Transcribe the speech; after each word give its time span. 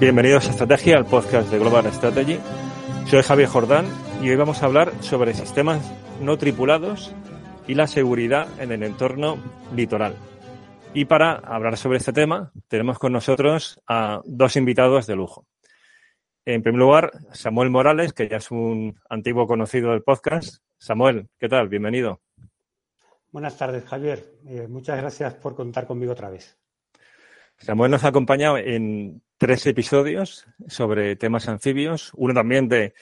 Bienvenidos 0.00 0.46
a 0.46 0.50
Estrategia, 0.50 0.96
al 0.96 1.06
podcast 1.06 1.50
de 1.50 1.58
Global 1.58 1.92
Strategy. 1.92 2.38
Soy 3.06 3.20
Javier 3.22 3.48
Jordán 3.48 3.86
y 4.22 4.30
hoy 4.30 4.36
vamos 4.36 4.62
a 4.62 4.66
hablar 4.66 4.92
sobre 5.02 5.34
sistemas 5.34 5.92
no 6.20 6.38
tripulados 6.38 7.12
y 7.66 7.74
la 7.74 7.88
seguridad 7.88 8.46
en 8.60 8.70
el 8.70 8.84
entorno 8.84 9.38
litoral. 9.74 10.14
Y 10.94 11.06
para 11.06 11.32
hablar 11.32 11.76
sobre 11.76 11.98
este 11.98 12.12
tema, 12.12 12.52
tenemos 12.68 13.00
con 13.00 13.12
nosotros 13.12 13.80
a 13.88 14.22
dos 14.24 14.54
invitados 14.54 15.08
de 15.08 15.16
lujo. 15.16 15.48
En 16.44 16.62
primer 16.62 16.78
lugar, 16.78 17.10
Samuel 17.32 17.70
Morales, 17.70 18.12
que 18.12 18.28
ya 18.28 18.36
es 18.36 18.52
un 18.52 19.00
antiguo 19.10 19.48
conocido 19.48 19.90
del 19.90 20.04
podcast. 20.04 20.62
Samuel, 20.78 21.28
¿qué 21.40 21.48
tal? 21.48 21.68
Bienvenido. 21.68 22.20
Buenas 23.32 23.58
tardes, 23.58 23.84
Javier. 23.84 24.24
Eh, 24.46 24.68
muchas 24.68 24.96
gracias 24.96 25.34
por 25.34 25.56
contar 25.56 25.88
conmigo 25.88 26.12
otra 26.12 26.30
vez. 26.30 26.56
Samuel 27.60 27.90
nos 27.90 28.04
ha 28.04 28.08
acompañado 28.08 28.56
en 28.56 29.22
tres 29.36 29.66
episodios 29.66 30.46
sobre 30.68 31.16
temas 31.16 31.48
anfibios, 31.48 32.12
uno 32.14 32.34
también 32.34 32.68
de, 32.68 32.94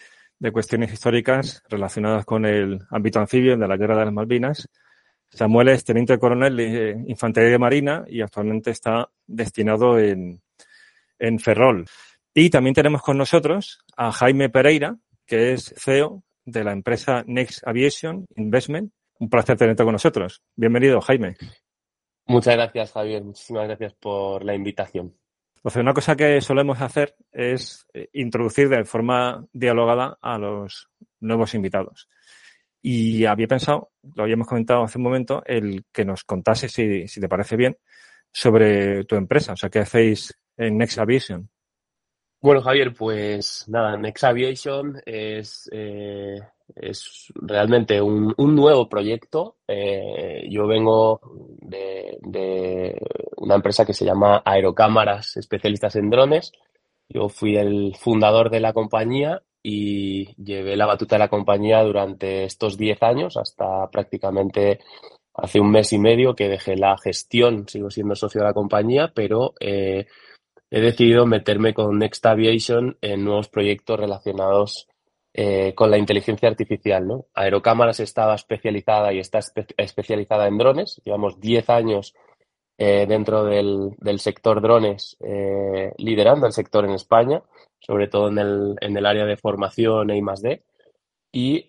cuestiones 0.52 0.92
históricas 0.92 1.62
relacionadas 1.68 2.24
con 2.24 2.44
el 2.44 2.80
ámbito 2.90 3.20
anfibio 3.20 3.56
de 3.56 3.68
la 3.68 3.76
Guerra 3.76 3.98
de 3.98 4.04
las 4.06 4.14
Malvinas. 4.14 4.68
Samuel 5.30 5.68
es 5.68 5.84
teniente 5.84 6.18
coronel 6.18 6.56
de 6.56 7.04
Infantería 7.08 7.58
Marina 7.58 8.04
y 8.06 8.20
actualmente 8.20 8.70
está 8.70 9.10
destinado 9.26 9.98
en, 9.98 10.40
en 11.18 11.38
Ferrol. 11.38 11.86
Y 12.34 12.50
también 12.50 12.74
tenemos 12.74 13.02
con 13.02 13.18
nosotros 13.18 13.80
a 13.96 14.12
Jaime 14.12 14.50
Pereira, 14.50 14.96
que 15.26 15.52
es 15.52 15.74
CEO 15.76 16.22
de 16.44 16.64
la 16.64 16.72
empresa 16.72 17.24
Next 17.26 17.66
Aviation 17.66 18.26
Investment. 18.36 18.92
Un 19.18 19.30
placer 19.30 19.56
tenerte 19.56 19.84
con 19.84 19.92
nosotros. 19.92 20.42
Bienvenido, 20.54 21.00
Jaime. 21.00 21.36
Muchas 22.27 22.55
gracias, 22.56 22.92
Javier. 22.92 23.22
Muchísimas 23.22 23.66
gracias 23.66 23.94
por 23.94 24.44
la 24.44 24.55
invitación. 24.55 25.14
Entonces, 25.56 25.80
una 25.80 25.94
cosa 25.94 26.16
que 26.16 26.41
solemos 26.41 26.80
hacer 26.80 27.16
es 27.32 27.86
eh, 27.92 28.08
introducir 28.12 28.69
de 28.69 28.84
forma 28.84 29.44
dialogada 29.52 30.19
a 30.20 30.38
los 30.38 30.88
nuevos 31.20 31.54
invitados. 31.54 32.08
Y 32.82 33.24
había 33.24 33.48
pensado, 33.48 33.91
lo 34.14 34.22
habíamos 34.22 34.47
comentado 34.47 34.84
hace 34.84 34.98
un 34.98 35.04
momento, 35.04 35.42
el 35.44 35.84
que 35.92 36.04
nos 36.04 36.24
contase, 36.24 36.69
si, 36.69 37.08
si 37.08 37.20
te 37.20 37.28
parece 37.28 37.56
bien, 37.56 37.77
sobre 38.32 39.04
tu 39.04 39.16
empresa, 39.16 39.54
o 39.54 39.56
sea, 39.56 39.70
qué 39.70 39.80
hacéis 39.80 40.38
en 40.56 40.78
Next 40.78 40.98
Aviation. 40.98 41.50
Bueno, 42.41 42.60
Javier, 42.60 42.94
pues 42.94 43.64
nada, 43.66 43.97
Next 43.97 44.22
Aviation 44.22 45.00
es 45.04 45.69
eh, 45.72 46.38
es 46.75 47.33
realmente 47.34 48.00
un, 48.00 48.34
nuevo 48.36 48.89
proyecto. 48.89 49.56
Eh, 49.67 50.47
yo 50.50 50.67
vengo 50.67 51.20
de, 51.60 52.99
una 53.37 53.54
empresa 53.54 53.84
que 53.84 53.93
se 53.93 54.04
llama 54.04 54.43
Aerocámaras 54.44 55.37
Especialistas 55.37 55.97
en 55.97 56.10
Drones. 56.10 56.53
Yo 57.09 57.28
fui 57.28 57.56
el 57.56 57.94
fundador 57.97 58.50
de 58.50 58.60
la 58.60 58.72
compañía 58.72 59.43
y 59.62 60.34
llevé 60.43 60.76
la 60.76 60.87
batuta 60.87 61.16
de 61.16 61.21
la 61.21 61.28
compañía 61.28 61.82
durante 61.82 62.44
estos 62.44 62.76
10 62.76 63.03
años, 63.03 63.37
hasta 63.37 63.88
prácticamente 63.91 64.81
hace 65.34 65.60
un 65.60 65.71
mes 65.71 65.93
y 65.93 65.99
medio 65.99 66.34
que 66.34 66.49
dejé 66.49 66.76
la 66.76 66.97
gestión, 66.99 67.69
sigo 67.69 67.91
siendo 67.91 68.15
socio 68.15 68.41
de 68.41 68.47
la 68.47 68.55
compañía, 68.55 69.12
pero 69.15 69.55
eh, 69.60 70.06
he 70.71 70.81
decidido 70.81 71.26
meterme 71.26 71.75
con 71.75 71.99
Next 71.99 72.25
Aviation 72.26 72.97
en 73.00 73.25
nuevos 73.25 73.49
proyectos 73.49 73.99
relacionados 73.99 74.88
eh, 75.38 75.74
con 75.74 75.91
la 75.91 75.98
inteligencia 75.98 76.48
artificial. 76.48 77.06
¿no? 77.06 77.26
Aerocámaras 77.34 78.00
estaba 78.00 78.34
especializada 78.34 79.12
y 79.12 79.19
está 79.19 79.38
especializada 79.76 80.47
en 80.47 80.56
drones. 80.56 81.02
Llevamos 81.04 81.38
10 81.38 81.69
años 81.69 82.14
eh, 82.78 83.04
dentro 83.06 83.44
del, 83.44 84.19
sector 84.19 84.62
drones, 84.62 85.19
eh, 85.20 85.92
liderando 85.98 86.46
el 86.46 86.54
sector 86.54 86.86
en 86.86 86.92
España, 86.92 87.42
sobre 87.80 88.08
todo 88.08 88.28
en 88.28 88.38
el, 88.38 88.76
en 88.80 88.96
el 88.96 89.04
área 89.04 89.26
de 89.26 89.36
formación 89.36 90.08
e 90.08 90.16
I+.D. 90.16 90.62
Y 91.32 91.69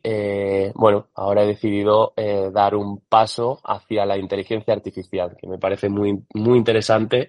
bueno, 0.73 1.09
ahora 1.13 1.44
he 1.44 1.47
decidido 1.47 2.13
dar 2.53 2.73
un 2.73 3.01
paso 3.01 3.59
hacia 3.66 4.06
la 4.06 4.17
inteligencia 4.17 4.73
artificial, 4.73 5.35
que 5.38 5.45
me 5.45 5.57
parece 5.57 5.89
muy, 5.89 6.23
muy 6.33 6.57
interesante 6.57 7.27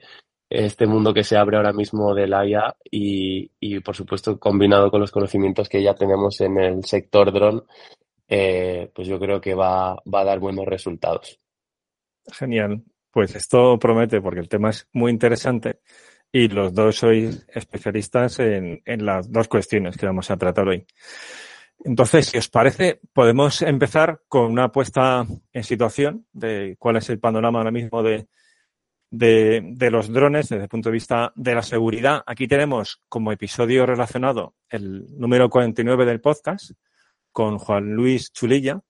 este 0.51 0.87
mundo 0.87 1.13
que 1.13 1.25
se 1.25 1.37
abre 1.37 1.57
ahora 1.57 1.73
mismo 1.73 2.15
de 2.15 2.27
la 2.27 2.47
IA 2.47 2.75
y, 2.91 3.81
por 3.81 3.95
supuesto 3.95 4.39
combinado 4.39 4.91
con 4.91 5.01
los 5.01 5.11
conocimientos 5.11 5.69
que 5.69 5.83
ya 5.83 5.95
tenemos 5.95 6.41
en 6.41 6.59
el 6.59 6.85
sector 6.85 7.33
dron, 7.33 7.65
eh, 8.29 8.91
pues 8.95 9.09
yo 9.09 9.19
creo 9.19 9.41
que 9.41 9.55
va, 9.55 9.95
va 9.95 10.21
a 10.21 10.25
dar 10.25 10.39
buenos 10.39 10.67
resultados. 10.67 11.39
Genial. 12.33 12.83
Pues 13.11 13.35
esto 13.35 13.79
promete 13.79 14.21
porque 14.21 14.41
el 14.41 14.49
tema 14.49 14.71
es 14.71 14.87
muy 14.93 15.11
interesante 15.11 15.81
y 16.31 16.49
los 16.49 16.75
dos 16.75 16.97
sois 16.97 17.47
especialistas 17.49 18.39
en, 18.39 18.83
en 18.85 19.05
las 19.05 19.33
dos 19.33 19.49
cuestiones 19.49 19.97
que 19.97 20.07
vamos 20.07 20.31
a 20.31 20.37
tratar 20.37 20.69
hoy. 20.69 20.87
Entonces, 21.85 22.27
si 22.27 22.39
os 22.39 22.49
parece, 22.49 23.01
podemos 23.13 23.63
empezar 23.63 24.21
con 24.29 24.51
una 24.51 24.71
puesta 24.71 25.27
en 25.53 25.65
situación 25.65 26.27
de 26.33 26.77
cuál 26.79 26.97
es 26.97 27.09
el 27.09 27.19
panorama 27.19 27.61
ahora 27.61 27.71
mismo 27.71 28.03
de, 28.03 28.29
de, 29.11 29.89
los 29.91 30.13
drones 30.13 30.49
desde 30.49 30.65
el 30.65 30.69
punto 30.69 30.89
de 30.91 30.95
vista 30.95 31.33
de 31.35 31.55
la 31.55 31.63
seguridad. 31.63 32.23
Aquí 32.27 32.47
tenemos 32.47 33.01
como 33.09 33.33
episodio 33.33 33.87
relacionado 33.87 34.55
el 34.69 35.07
número 35.19 35.49
49 35.49 36.05
del 36.05 36.21
podcast 36.21 36.73
con 37.33 37.59
Juan 37.59 37.93
Luis 37.93 38.33
Chulilla, 38.33 38.81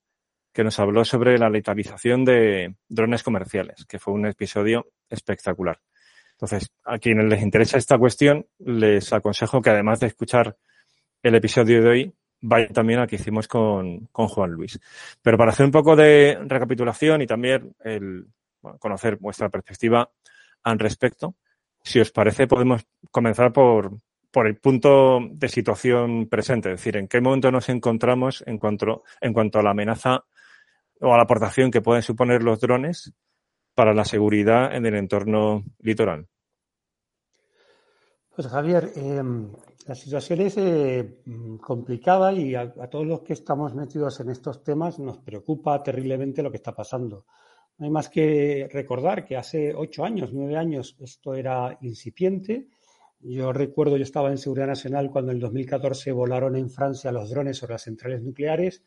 que 0.52 0.64
nos 0.64 0.78
habló 0.78 1.04
sobre 1.04 1.38
la 1.38 1.50
letalización 1.50 2.24
de 2.24 2.74
drones 2.88 3.22
comerciales, 3.22 3.84
que 3.86 3.98
fue 3.98 4.14
un 4.14 4.26
episodio 4.26 4.90
espectacular. 5.08 5.80
Entonces, 6.32 6.70
a 6.84 6.98
quienes 6.98 7.26
les 7.26 7.42
interesa 7.42 7.78
esta 7.78 7.98
cuestión, 7.98 8.46
les 8.58 9.12
aconsejo 9.12 9.60
que 9.60 9.70
además 9.70 10.00
de 10.00 10.06
escuchar 10.08 10.56
el 11.22 11.34
episodio 11.34 11.82
de 11.82 11.88
hoy, 11.88 12.14
vayan 12.40 12.72
también 12.72 13.00
a 13.00 13.06
que 13.06 13.16
hicimos 13.16 13.48
con, 13.48 14.06
con 14.06 14.28
Juan 14.28 14.52
Luis. 14.52 14.78
Pero 15.20 15.36
para 15.36 15.50
hacer 15.50 15.66
un 15.66 15.72
poco 15.72 15.96
de 15.96 16.38
recapitulación 16.46 17.22
y 17.22 17.26
también 17.26 17.74
el, 17.82 18.28
conocer 18.78 19.16
vuestra 19.16 19.48
perspectiva 19.48 20.10
al 20.62 20.78
respecto. 20.78 21.36
Si 21.82 22.00
os 22.00 22.10
parece, 22.10 22.46
podemos 22.46 22.86
comenzar 23.10 23.52
por, 23.52 23.98
por 24.30 24.46
el 24.46 24.56
punto 24.56 25.20
de 25.30 25.48
situación 25.48 26.28
presente, 26.28 26.70
es 26.72 26.80
decir, 26.80 26.96
en 26.96 27.08
qué 27.08 27.20
momento 27.20 27.50
nos 27.50 27.68
encontramos 27.68 28.42
en 28.46 28.58
cuanto, 28.58 29.04
en 29.20 29.32
cuanto 29.32 29.58
a 29.58 29.62
la 29.62 29.70
amenaza 29.70 30.24
o 31.00 31.14
a 31.14 31.16
la 31.16 31.22
aportación 31.22 31.70
que 31.70 31.80
pueden 31.80 32.02
suponer 32.02 32.42
los 32.42 32.60
drones 32.60 33.12
para 33.74 33.94
la 33.94 34.04
seguridad 34.04 34.74
en 34.74 34.86
el 34.86 34.96
entorno 34.96 35.64
litoral. 35.78 36.26
Pues 38.34 38.48
Javier, 38.48 38.92
eh, 38.94 39.22
la 39.86 39.94
situación 39.94 40.40
es 40.42 40.56
eh, 40.58 41.22
complicada 41.60 42.32
y 42.32 42.54
a, 42.54 42.70
todos 42.90 43.06
los 43.06 43.20
que 43.22 43.32
estamos 43.32 43.74
metidos 43.74 44.20
en 44.20 44.30
estos 44.30 44.62
temas 44.62 44.98
nos 44.98 45.18
preocupa 45.18 45.82
terriblemente 45.82 46.42
lo 46.42 46.50
que 46.50 46.58
está 46.58 46.74
pasando. 46.74 47.24
No 47.78 47.84
hay 47.84 47.90
más 47.92 48.08
que 48.08 48.68
recordar 48.72 49.24
que 49.24 49.36
hace 49.36 49.72
ocho 49.72 50.04
años, 50.04 50.30
nueve 50.32 50.56
años, 50.56 50.96
esto 50.98 51.34
era 51.34 51.78
incipiente. 51.80 52.66
Yo 53.20 53.52
recuerdo, 53.52 53.96
yo 53.96 54.02
estaba 54.02 54.30
en 54.30 54.38
Seguridad 54.38 54.66
Nacional 54.66 55.10
cuando 55.10 55.30
en 55.30 55.36
el 55.36 55.42
2014 55.42 56.10
volaron 56.10 56.56
en 56.56 56.70
Francia 56.70 57.12
los 57.12 57.30
drones 57.30 57.56
sobre 57.56 57.74
las 57.74 57.82
centrales 57.82 58.20
nucleares, 58.22 58.82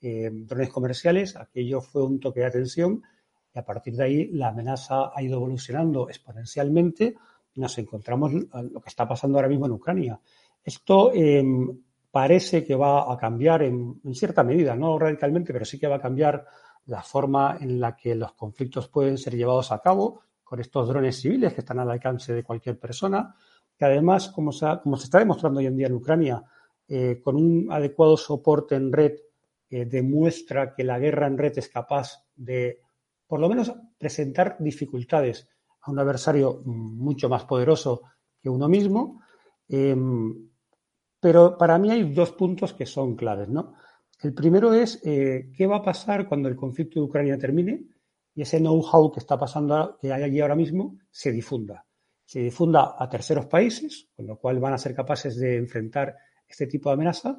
eh, 0.00 0.30
drones 0.32 0.70
comerciales. 0.70 1.34
Aquello 1.34 1.80
fue 1.80 2.04
un 2.04 2.20
toque 2.20 2.40
de 2.40 2.46
atención 2.46 3.02
y 3.52 3.58
a 3.58 3.64
partir 3.64 3.96
de 3.96 4.04
ahí 4.04 4.28
la 4.28 4.48
amenaza 4.48 5.10
ha 5.12 5.22
ido 5.22 5.38
evolucionando 5.38 6.08
exponencialmente 6.08 7.16
y 7.52 7.60
nos 7.60 7.76
encontramos 7.78 8.32
lo 8.32 8.80
que 8.80 8.88
está 8.88 9.08
pasando 9.08 9.38
ahora 9.38 9.48
mismo 9.48 9.66
en 9.66 9.72
Ucrania. 9.72 10.20
Esto 10.62 11.12
em, 11.12 11.82
parece 12.12 12.64
que 12.64 12.76
va 12.76 13.12
a 13.12 13.16
cambiar 13.16 13.64
en 13.64 14.00
cierta 14.14 14.44
medida, 14.44 14.76
no 14.76 14.96
radicalmente, 15.00 15.52
pero 15.52 15.64
sí 15.64 15.80
que 15.80 15.88
va 15.88 15.96
a 15.96 16.00
cambiar 16.00 16.46
la 16.86 17.02
forma 17.02 17.58
en 17.60 17.80
la 17.80 17.96
que 17.96 18.14
los 18.14 18.32
conflictos 18.32 18.88
pueden 18.88 19.18
ser 19.18 19.36
llevados 19.36 19.72
a 19.72 19.80
cabo 19.80 20.20
con 20.42 20.60
estos 20.60 20.88
drones 20.88 21.20
civiles 21.20 21.52
que 21.52 21.60
están 21.60 21.80
al 21.80 21.90
alcance 21.90 22.32
de 22.32 22.44
cualquier 22.44 22.78
persona, 22.78 23.34
que 23.76 23.84
además, 23.84 24.28
como 24.28 24.52
se, 24.52 24.66
como 24.82 24.96
se 24.96 25.04
está 25.04 25.18
demostrando 25.18 25.60
hoy 25.60 25.66
en 25.66 25.76
día 25.76 25.88
en 25.88 25.94
Ucrania, 25.94 26.42
eh, 26.88 27.20
con 27.22 27.36
un 27.36 27.68
adecuado 27.70 28.16
soporte 28.16 28.76
en 28.76 28.92
red, 28.92 29.12
demuestra 29.68 30.72
que 30.72 30.84
la 30.84 30.98
guerra 30.98 31.26
en 31.26 31.36
red 31.36 31.58
es 31.58 31.68
capaz 31.68 32.24
de, 32.36 32.80
por 33.26 33.40
lo 33.40 33.48
menos, 33.48 33.72
presentar 33.98 34.56
dificultades 34.60 35.48
a 35.80 35.90
un 35.90 35.98
adversario 35.98 36.62
mucho 36.64 37.28
más 37.28 37.44
poderoso 37.44 38.02
que 38.40 38.48
uno 38.48 38.68
mismo. 38.68 39.22
Em, 39.68 40.48
pero 41.20 41.58
para 41.58 41.78
mí 41.78 41.90
hay 41.90 42.12
dos 42.12 42.32
puntos 42.32 42.72
que 42.74 42.86
son 42.86 43.16
claves, 43.16 43.48
¿no? 43.48 43.74
El 44.20 44.32
primero 44.34 44.72
es 44.72 45.00
qué 45.02 45.66
va 45.66 45.76
a 45.76 45.82
pasar 45.82 46.26
cuando 46.26 46.48
el 46.48 46.56
conflicto 46.56 47.00
de 47.00 47.06
Ucrania 47.06 47.38
termine 47.38 47.84
y 48.36 48.42
ese 48.42 48.58
know-how 48.58 49.10
que 49.10 49.20
está 49.20 49.38
pasando, 49.38 49.96
que 49.98 50.12
hay 50.12 50.22
allí 50.22 50.40
ahora 50.40 50.54
mismo, 50.54 50.98
se 51.10 51.32
difunda. 51.32 51.86
Se 52.24 52.40
difunda 52.40 52.94
a 52.98 53.08
terceros 53.08 53.46
países, 53.46 54.08
con 54.14 54.26
lo 54.26 54.38
cual 54.38 54.60
van 54.60 54.74
a 54.74 54.78
ser 54.78 54.94
capaces 54.94 55.36
de 55.38 55.56
enfrentar 55.56 56.14
este 56.46 56.66
tipo 56.66 56.90
de 56.90 56.94
amenaza, 56.94 57.38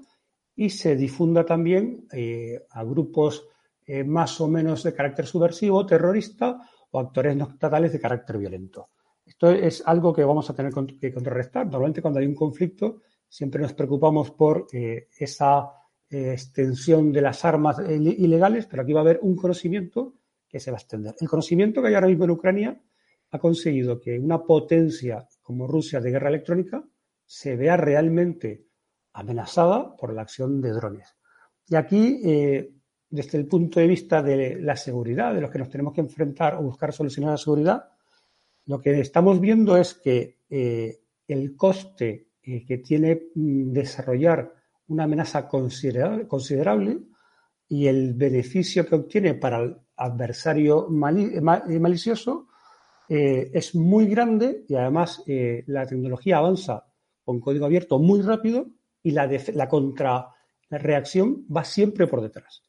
y 0.55 0.71
se 0.71 0.95
difunda 0.95 1.45
también 1.45 2.07
eh, 2.11 2.65
a 2.71 2.83
grupos 2.83 3.47
eh, 3.85 4.03
más 4.03 4.41
o 4.41 4.47
menos 4.47 4.81
de 4.81 4.93
carácter 4.93 5.27
subversivo, 5.27 5.85
terrorista 5.85 6.59
o 6.89 6.99
actores 6.99 7.37
no 7.37 7.47
estatales 7.47 7.93
de 7.93 7.99
carácter 7.99 8.39
violento. 8.39 8.89
Esto 9.23 9.51
es 9.51 9.83
algo 9.85 10.11
que 10.11 10.23
vamos 10.23 10.49
a 10.49 10.55
tener 10.55 10.73
que 10.99 11.13
contrarrestar. 11.13 11.65
Normalmente 11.65 12.01
cuando 12.01 12.19
hay 12.19 12.25
un 12.25 12.33
conflicto 12.33 13.01
siempre 13.29 13.61
nos 13.61 13.73
preocupamos 13.73 14.31
por 14.31 14.67
eh, 14.73 15.09
esa 15.19 15.69
extensión 16.09 17.11
de 17.11 17.21
las 17.21 17.43
armas 17.45 17.77
ilegales, 17.89 18.65
pero 18.65 18.83
aquí 18.83 18.93
va 18.93 19.01
a 19.01 19.03
haber 19.03 19.19
un 19.21 19.35
conocimiento 19.35 20.15
que 20.47 20.59
se 20.59 20.71
va 20.71 20.77
a 20.77 20.79
extender. 20.79 21.15
El 21.19 21.27
conocimiento 21.27 21.81
que 21.81 21.89
hay 21.89 21.95
ahora 21.95 22.07
mismo 22.07 22.23
en 22.23 22.31
Ucrania 22.31 22.81
ha 23.31 23.39
conseguido 23.39 23.99
que 23.99 24.17
una 24.17 24.43
potencia 24.43 25.27
como 25.41 25.67
Rusia 25.67 25.99
de 25.99 26.11
guerra 26.11 26.29
electrónica 26.29 26.83
se 27.25 27.55
vea 27.55 27.75
realmente 27.75 28.65
amenazada 29.13 29.95
por 29.95 30.13
la 30.13 30.21
acción 30.21 30.61
de 30.61 30.71
drones. 30.71 31.15
Y 31.67 31.75
aquí, 31.75 32.21
eh, 32.23 32.71
desde 33.09 33.37
el 33.37 33.47
punto 33.47 33.79
de 33.79 33.87
vista 33.87 34.21
de 34.21 34.61
la 34.61 34.77
seguridad, 34.77 35.33
de 35.33 35.41
los 35.41 35.51
que 35.51 35.59
nos 35.59 35.69
tenemos 35.69 35.93
que 35.93 36.01
enfrentar 36.01 36.55
o 36.55 36.61
buscar 36.61 36.93
soluciones 36.93 37.31
de 37.31 37.37
seguridad, 37.37 37.89
lo 38.65 38.79
que 38.79 38.99
estamos 38.99 39.39
viendo 39.39 39.75
es 39.75 39.93
que 39.93 40.39
eh, 40.49 40.99
el 41.27 41.55
coste 41.55 42.29
eh, 42.43 42.65
que 42.65 42.77
tiene 42.77 43.29
mm, 43.35 43.71
desarrollar 43.71 44.53
una 44.87 45.03
amenaza 45.03 45.47
considerable, 45.47 46.27
considerable 46.27 46.99
y 47.67 47.87
el 47.87 48.13
beneficio 48.13 48.85
que 48.85 48.95
obtiene 48.95 49.33
para 49.33 49.59
el 49.59 49.77
adversario 49.97 50.87
eh, 50.87 51.37
eh, 51.37 51.79
malicioso 51.79 52.47
eh, 53.09 53.51
es 53.53 53.75
muy 53.75 54.07
grande 54.07 54.65
y 54.67 54.75
además 54.75 55.23
la 55.25 55.85
tecnología 55.85 56.37
avanza 56.37 56.85
con 57.23 57.39
código 57.39 57.65
abierto 57.65 57.99
muy 57.99 58.21
rápido 58.21 58.67
y 59.03 59.11
la, 59.11 59.29
la 59.53 59.67
contra 59.67 60.27
reacción 60.69 61.45
va 61.53 61.63
siempre 61.63 62.07
por 62.07 62.21
detrás. 62.21 62.63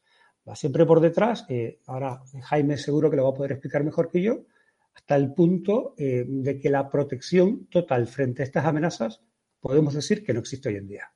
Va 0.47 0.55
siempre 0.55 0.85
por 0.85 0.99
detrás. 0.99 1.45
ahora 1.87 2.21
Jaime 2.43 2.77
seguro 2.77 3.09
que 3.09 3.17
lo 3.17 3.23
va 3.23 3.29
a 3.29 3.33
poder 3.33 3.51
explicar 3.53 3.83
mejor 3.83 4.09
que 4.09 4.21
yo, 4.21 4.45
hasta 4.93 5.15
el 5.15 5.33
punto 5.33 5.93
de 5.97 6.59
que 6.61 6.69
la 6.69 6.89
protección 6.89 7.67
total 7.67 8.07
frente 8.07 8.41
a 8.41 8.45
estas 8.45 8.65
amenazas 8.65 9.21
podemos 9.59 9.93
decir 9.93 10.23
que 10.23 10.33
no 10.33 10.39
existe 10.39 10.69
hoy 10.69 10.75
en 10.75 10.87
día. 10.87 11.11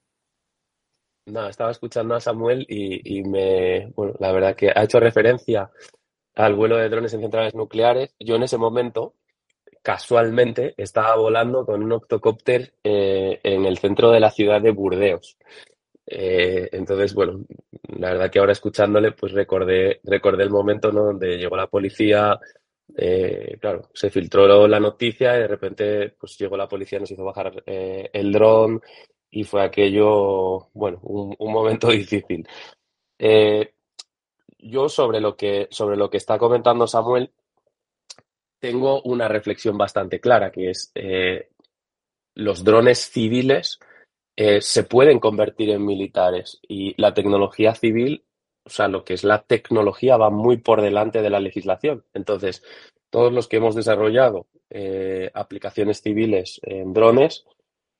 No, 1.25 1.47
estaba 1.47 1.71
escuchando 1.71 2.15
a 2.15 2.19
Samuel 2.19 2.65
y, 2.67 3.23
me, 3.23 3.87
bueno, 3.95 4.13
la 4.19 4.31
verdad 4.33 4.55
que 4.55 4.71
ha 4.75 4.83
hecho 4.83 4.99
referencia 4.99 5.71
al 6.35 6.55
vuelo 6.55 6.77
de 6.77 6.89
drones 6.89 7.13
en 7.13 7.21
centrales 7.21 7.55
nucleares. 7.55 8.13
Yo 8.19 8.35
en 8.35 8.43
ese 8.43 8.57
momento, 8.57 9.13
casualmente, 9.81 10.73
estaba 10.77 11.15
volando 11.15 11.65
con 11.65 11.81
un 11.81 11.93
octocópter 11.93 12.73
eh, 12.83 13.39
en 13.43 13.65
el 13.65 13.77
centro 13.77 14.11
de 14.11 14.19
la 14.19 14.31
ciudad 14.31 14.61
de 14.61 14.71
Burdeos. 14.71 15.37
Eh, 16.05 16.67
entonces, 16.73 17.13
bueno, 17.13 17.45
la 17.97 18.09
verdad 18.11 18.29
que 18.29 18.39
ahora 18.39 18.51
escuchándole, 18.51 19.13
pues 19.13 19.31
recordé, 19.31 20.01
recordé 20.03 20.43
el 20.43 20.49
momento 20.49 20.91
donde 20.91 21.37
llegó 21.37 21.55
la 21.55 21.67
policía, 21.67 22.37
eh, 22.97 23.57
claro, 23.61 23.89
se 23.93 24.09
filtró 24.09 24.67
la 24.67 24.79
noticia 24.81 25.37
y 25.37 25.39
de 25.39 25.47
repente 25.47 26.09
pues 26.19 26.37
llegó 26.37 26.57
la 26.57 26.67
policía, 26.67 26.99
nos 26.99 27.11
hizo 27.11 27.23
bajar 27.23 27.63
el 27.65 28.31
dron 28.33 28.81
y 29.33 29.43
fue 29.45 29.63
aquello, 29.63 30.69
bueno, 30.73 30.99
un, 31.01 31.35
momento 31.39 31.87
difícil. 31.89 32.47
Eh, 33.17 33.73
yo 34.59 34.87
sobre 34.87 35.19
lo, 35.19 35.35
que, 35.35 35.67
sobre 35.71 35.97
lo 35.97 36.09
que 36.09 36.17
está 36.17 36.37
comentando 36.37 36.85
Samuel, 36.85 37.31
tengo 38.59 39.01
una 39.01 39.27
reflexión 39.27 39.77
bastante 39.77 40.19
clara, 40.19 40.51
que 40.51 40.69
es 40.69 40.91
eh, 40.93 41.49
los 42.35 42.63
drones 42.63 42.99
civiles 43.11 43.79
eh, 44.35 44.61
se 44.61 44.83
pueden 44.83 45.19
convertir 45.19 45.71
en 45.71 45.83
militares 45.83 46.59
y 46.67 46.93
la 47.01 47.13
tecnología 47.13 47.73
civil, 47.73 48.23
o 48.65 48.69
sea, 48.69 48.87
lo 48.87 49.03
que 49.03 49.15
es 49.15 49.23
la 49.23 49.41
tecnología 49.41 50.15
va 50.15 50.29
muy 50.29 50.57
por 50.57 50.81
delante 50.81 51.23
de 51.23 51.29
la 51.31 51.39
legislación. 51.39 52.05
Entonces, 52.13 52.63
todos 53.09 53.33
los 53.33 53.47
que 53.47 53.57
hemos 53.57 53.75
desarrollado 53.75 54.47
aplicaciones 55.35 56.01
civiles 56.01 56.59
en 56.63 56.93
drones, 56.93 57.45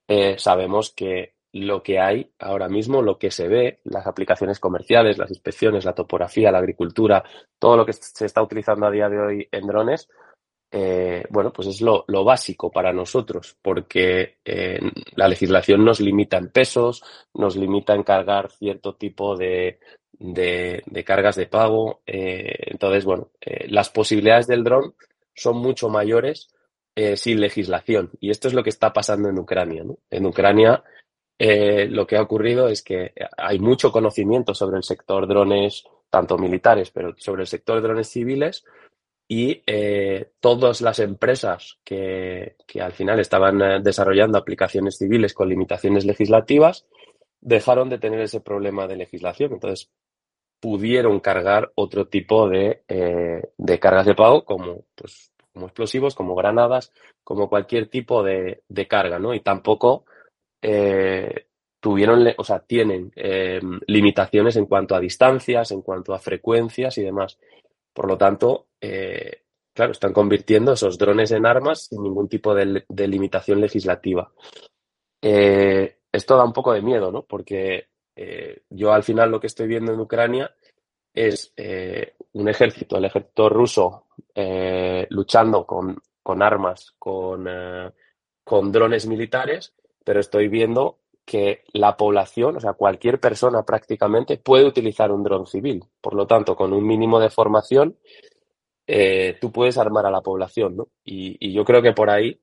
eh, 0.07 0.35
sabemos 0.37 0.91
que 0.91 1.33
lo 1.53 1.83
que 1.83 1.99
hay 1.99 2.31
ahora 2.39 2.67
mismo, 2.67 3.01
lo 3.01 3.17
que 3.17 3.29
se 3.29 3.47
ve, 3.47 3.79
las 3.83 4.07
aplicaciones 4.07 4.59
comerciales, 4.59 5.17
las 5.17 5.29
inspecciones, 5.29 5.85
la 5.85 5.93
topografía, 5.93 6.51
la 6.51 6.57
agricultura, 6.57 7.23
todo 7.59 7.77
lo 7.77 7.85
que 7.85 7.93
se 7.93 8.25
está 8.25 8.41
utilizando 8.41 8.87
a 8.87 8.91
día 8.91 9.07
de 9.07 9.19
hoy 9.19 9.47
en 9.51 9.67
drones, 9.67 10.09
eh, 10.71 11.23
bueno, 11.29 11.53
pues 11.53 11.67
es 11.67 11.81
lo, 11.81 12.05
básico 12.07 12.71
para 12.71 12.91
nosotros, 12.91 13.55
porque 13.61 14.39
eh, 14.43 14.79
la 15.15 15.27
legislación 15.27 15.85
nos 15.85 15.99
limita 15.99 16.37
en 16.37 16.49
pesos, 16.49 17.03
nos 17.35 17.55
limita 17.55 17.93
en 17.93 18.01
cargar 18.01 18.49
cierto 18.49 18.95
tipo 18.95 19.37
de, 19.37 19.79
de 20.17 21.03
cargas 21.05 21.35
de 21.35 21.45
pago. 21.45 22.01
entonces, 22.07 23.05
bueno, 23.05 23.29
las 23.67 23.91
posibilidades 23.91 24.47
del 24.47 24.63
dron 24.63 24.95
son 25.35 25.57
mucho 25.57 25.89
mayores 25.89 26.49
eh, 26.95 27.17
sin 27.17 27.41
legislación. 27.41 28.11
Y 28.19 28.29
esto 28.29 28.47
es 28.47 28.53
lo 28.53 28.61
que 28.61 28.69
está 28.69 28.93
pasando 28.93 29.27
en 29.27 29.39
Ucrania. 29.39 29.83
En 30.11 30.25
Ucrania 30.27 30.83
eh, 31.39 31.87
lo 31.89 32.05
que 32.05 32.17
ha 32.17 32.21
ocurrido 32.21 32.67
es 32.67 32.83
que 32.83 33.13
hay 33.35 33.57
mucho 33.57 33.91
conocimiento 33.91 34.53
sobre 34.53 34.77
el 34.77 34.83
sector 34.83 35.27
drones, 35.27 35.85
tanto 36.11 36.37
militares, 36.37 36.91
pero 36.91 37.15
sobre 37.17 37.41
el 37.41 37.47
sector 37.47 37.81
drones 37.81 38.09
civiles. 38.09 38.63
Y 39.27 39.63
eh, 39.65 40.33
todas 40.39 40.81
las 40.81 40.99
empresas 40.99 41.79
que, 41.83 42.57
al 42.79 42.91
final 42.91 43.19
estaban 43.19 43.81
desarrollando 43.81 44.37
aplicaciones 44.37 44.99
civiles 44.99 45.33
con 45.33 45.49
limitaciones 45.49 46.05
legislativas 46.05 46.85
dejaron 47.41 47.89
de 47.89 47.97
tener 47.97 48.21
ese 48.21 48.39
problema 48.39 48.85
de 48.85 48.97
legislación. 48.97 49.53
Entonces, 49.53 49.89
pudieron 50.59 51.19
cargar 51.21 51.71
otro 51.73 52.07
tipo 52.07 52.47
de, 52.47 52.83
de 52.87 53.79
cargas 53.79 54.05
de 54.05 54.13
pago, 54.13 54.45
como 54.45 54.85
pues, 54.93 55.32
como 55.53 55.67
explosivos, 55.67 56.15
como 56.15 56.35
granadas, 56.35 56.91
como 57.23 57.47
cualquier 57.47 57.87
tipo 57.87 58.23
de, 58.23 58.63
carga, 58.89 59.19
¿no? 59.19 59.33
Y 59.33 59.41
tampoco 59.41 60.05
eh, 60.61 61.47
tuvieron, 61.79 62.27
o 62.37 62.43
sea, 62.43 62.59
tienen 62.59 63.11
em, 63.15 63.79
limitaciones 63.87 64.55
en 64.55 64.65
cuanto 64.65 64.95
a 64.95 64.99
distancias, 64.99 65.71
en 65.71 65.81
cuanto 65.81 66.13
a 66.13 66.19
frecuencias 66.19 66.97
y 66.97 67.03
demás. 67.03 67.37
Por 67.93 68.07
lo 68.07 68.17
tanto, 68.17 68.67
eh, 68.81 69.43
claro, 69.73 69.91
están 69.91 70.11
convirtiendo 70.11 70.73
esos 70.73 70.97
drones 70.97 71.31
en 71.31 71.45
armas 71.45 71.87
sin 71.87 72.01
ningún 72.01 72.27
tipo 72.27 72.55
de, 72.55 72.83
limitación 73.07 73.61
legislativa. 73.61 74.31
Eh, 75.21 75.97
esto 76.11 76.35
da 76.35 76.43
un 76.43 76.53
poco 76.53 76.73
de 76.73 76.81
miedo, 76.81 77.11
¿no? 77.11 77.23
Porque 77.23 77.87
yo 78.69 78.93
al 78.93 79.01
final 79.01 79.31
lo 79.31 79.39
que 79.39 79.47
estoy 79.47 79.67
viendo 79.67 79.91
en 79.91 79.99
Ucrania 79.99 80.53
es 81.13 81.53
eh, 81.55 82.15
un 82.33 82.49
ejército, 82.49 82.97
el 82.97 83.05
ejército 83.05 83.49
ruso, 83.49 84.05
eh, 84.33 85.05
luchando 85.09 85.65
con, 85.65 85.97
con 86.21 86.41
armas, 86.41 86.93
con, 86.97 87.45
eh, 87.47 87.91
con 88.43 88.71
drones 88.71 89.05
militares, 89.07 89.73
pero 90.03 90.19
estoy 90.19 90.47
viendo 90.47 90.99
que 91.25 91.63
la 91.71 91.95
población, 91.95 92.57
o 92.57 92.59
sea, 92.59 92.73
cualquier 92.73 93.19
persona 93.19 93.63
prácticamente 93.63 94.37
puede 94.37 94.65
utilizar 94.65 95.11
un 95.11 95.23
dron 95.23 95.47
civil. 95.47 95.83
Por 96.01 96.15
lo 96.15 96.27
tanto, 96.27 96.55
con 96.55 96.73
un 96.73 96.85
mínimo 96.85 97.19
de 97.19 97.29
formación, 97.29 97.97
tú 99.39 99.51
puedes 99.53 99.77
armar 99.77 100.05
a 100.05 100.11
la 100.11 100.19
población, 100.19 100.75
¿no? 100.75 100.89
Y, 101.05 101.37
y 101.39 101.53
yo 101.53 101.63
creo 101.63 101.81
que 101.81 101.93
por 101.93 102.09
ahí 102.09 102.37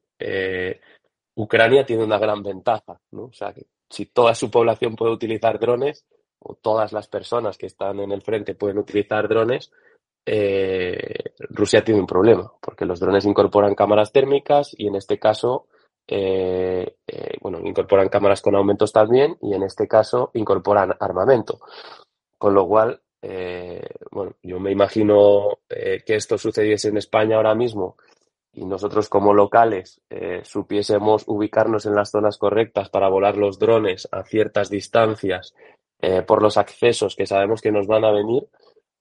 Ucrania 1.35 1.85
tiene 1.85 2.05
una 2.05 2.19
gran 2.19 2.43
ventaja, 2.43 2.99
¿no? 3.11 3.25
O 3.25 3.33
sea, 3.33 3.53
que 3.53 3.67
si 3.91 4.07
toda 4.07 4.35
su 4.35 4.51
población 4.51 4.97
puede 4.97 5.13
utilizar 5.13 5.59
drones, 5.59 6.07
o 6.41 6.55
todas 6.55 6.93
las 6.93 7.09
personas 7.09 7.57
que 7.57 7.67
están 7.67 8.01
en 8.01 8.13
el 8.13 8.23
frente 8.23 8.55
pueden 8.55 8.79
utilizar 8.79 9.29
drones, 9.29 9.71
eh, 10.27 11.33
Rusia 11.51 11.83
tiene 11.83 12.01
un 12.01 12.07
problema, 12.07 12.53
porque 12.61 12.85
los 12.85 13.01
drones 13.01 13.25
incorporan 13.25 13.75
cámaras 13.75 14.13
térmicas 14.13 14.75
y 14.77 14.87
en 14.87 14.97
este 14.97 15.19
caso, 15.19 15.67
eh, 16.07 16.97
eh, 17.07 17.37
bueno, 17.41 17.59
incorporan 17.65 18.09
cámaras 18.09 18.43
con 18.43 18.55
aumentos 18.55 18.93
también 18.93 19.37
y 19.41 19.55
en 19.55 19.63
este 19.63 19.89
caso 19.89 20.31
incorporan 20.35 20.95
armamento. 20.99 21.61
Con 22.39 22.55
lo 22.55 22.67
cual, 22.67 23.03
bueno, 24.11 24.33
yo 24.43 24.59
me 24.61 24.73
imagino 24.73 25.59
que 25.69 26.15
esto 26.15 26.39
sucediese 26.39 26.89
en 26.89 26.97
España 26.97 27.37
ahora 27.37 27.55
mismo 27.55 27.97
y 28.55 28.65
nosotros 28.65 29.11
como 29.11 29.35
locales 29.35 30.01
supiésemos 30.43 31.25
ubicarnos 31.27 31.85
en 31.85 31.95
las 31.95 32.11
zonas 32.11 32.39
correctas 32.39 32.89
para 32.89 33.11
volar 33.11 33.37
los 33.37 33.59
drones 33.59 34.09
a 34.11 34.23
ciertas 34.25 34.71
distancias 34.71 35.55
eh, 36.01 36.23
por 36.23 36.43
los 36.43 36.57
accesos 36.57 37.17
que 37.17 37.27
sabemos 37.27 37.61
que 37.61 37.73
nos 37.73 37.87
van 37.87 38.05
a 38.05 38.13
venir, 38.13 38.47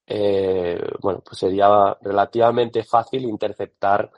eh, 0.06 0.80
bueno, 1.00 1.22
pues 1.24 1.38
sería 1.38 1.96
relativamente 2.00 2.82
fácil 2.84 3.24
interceptar 3.24 4.10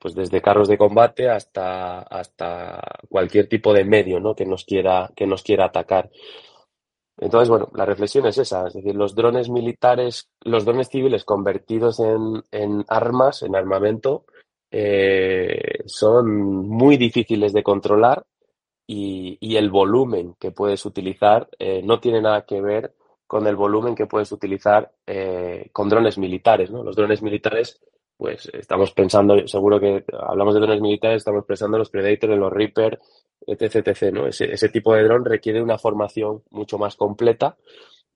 pues 0.00 0.12
desde 0.16 0.42
carros 0.42 0.66
de 0.66 0.76
combate 0.76 1.30
hasta, 1.30 2.00
hasta 2.00 2.80
cualquier 3.08 3.48
tipo 3.48 3.72
de 3.72 3.84
medio 3.84 4.18
¿no? 4.18 4.34
que, 4.34 4.44
nos 4.44 4.64
quiera, 4.64 5.08
que 5.14 5.24
nos 5.24 5.44
quiera 5.44 5.66
atacar. 5.66 6.10
Entonces, 7.16 7.48
bueno, 7.48 7.68
la 7.74 7.84
reflexión 7.84 8.26
es 8.26 8.38
esa, 8.38 8.66
es 8.66 8.74
decir, 8.74 8.96
los 8.96 9.14
drones 9.14 9.48
militares, 9.48 10.30
los 10.40 10.64
drones 10.64 10.88
civiles 10.88 11.24
convertidos 11.24 12.00
en, 12.00 12.42
en 12.50 12.84
armas, 12.88 13.42
en 13.42 13.54
armamento, 13.54 14.24
eh, 14.70 15.82
son 15.86 16.66
muy 16.66 16.96
difíciles 16.96 17.52
de 17.52 17.62
controlar 17.62 18.24
y, 18.92 19.56
el 19.56 19.70
volumen 19.70 20.34
que 20.40 20.50
puedes 20.50 20.84
utilizar 20.84 21.48
eh, 21.58 21.80
no 21.84 22.00
tiene 22.00 22.20
nada 22.20 22.44
que 22.44 22.60
ver 22.60 22.94
con 23.26 23.46
el 23.46 23.54
volumen 23.54 23.94
que 23.94 24.06
puedes 24.06 24.32
utilizar 24.32 24.90
eh, 25.06 25.68
con 25.72 25.88
drones 25.88 26.18
militares, 26.18 26.72
¿no? 26.72 26.82
Los 26.82 26.96
drones 26.96 27.22
militares, 27.22 27.80
pues 28.16 28.50
estamos 28.52 28.90
pensando, 28.90 29.46
seguro 29.46 29.78
que 29.78 30.04
hablamos 30.12 30.54
de 30.54 30.60
drones 30.60 30.80
militares, 30.80 31.18
estamos 31.18 31.44
pensando 31.44 31.76
en 31.76 31.80
los 31.80 31.90
Predator, 31.90 32.30
los 32.30 32.52
Reaper, 32.52 32.98
etc, 33.46 33.76
etc. 33.76 34.16
Ese, 34.26 34.68
tipo 34.70 34.92
de 34.94 35.04
dron 35.04 35.24
requiere 35.24 35.62
una 35.62 35.78
formación 35.78 36.42
mucho 36.50 36.76
más 36.76 36.96
completa 36.96 37.56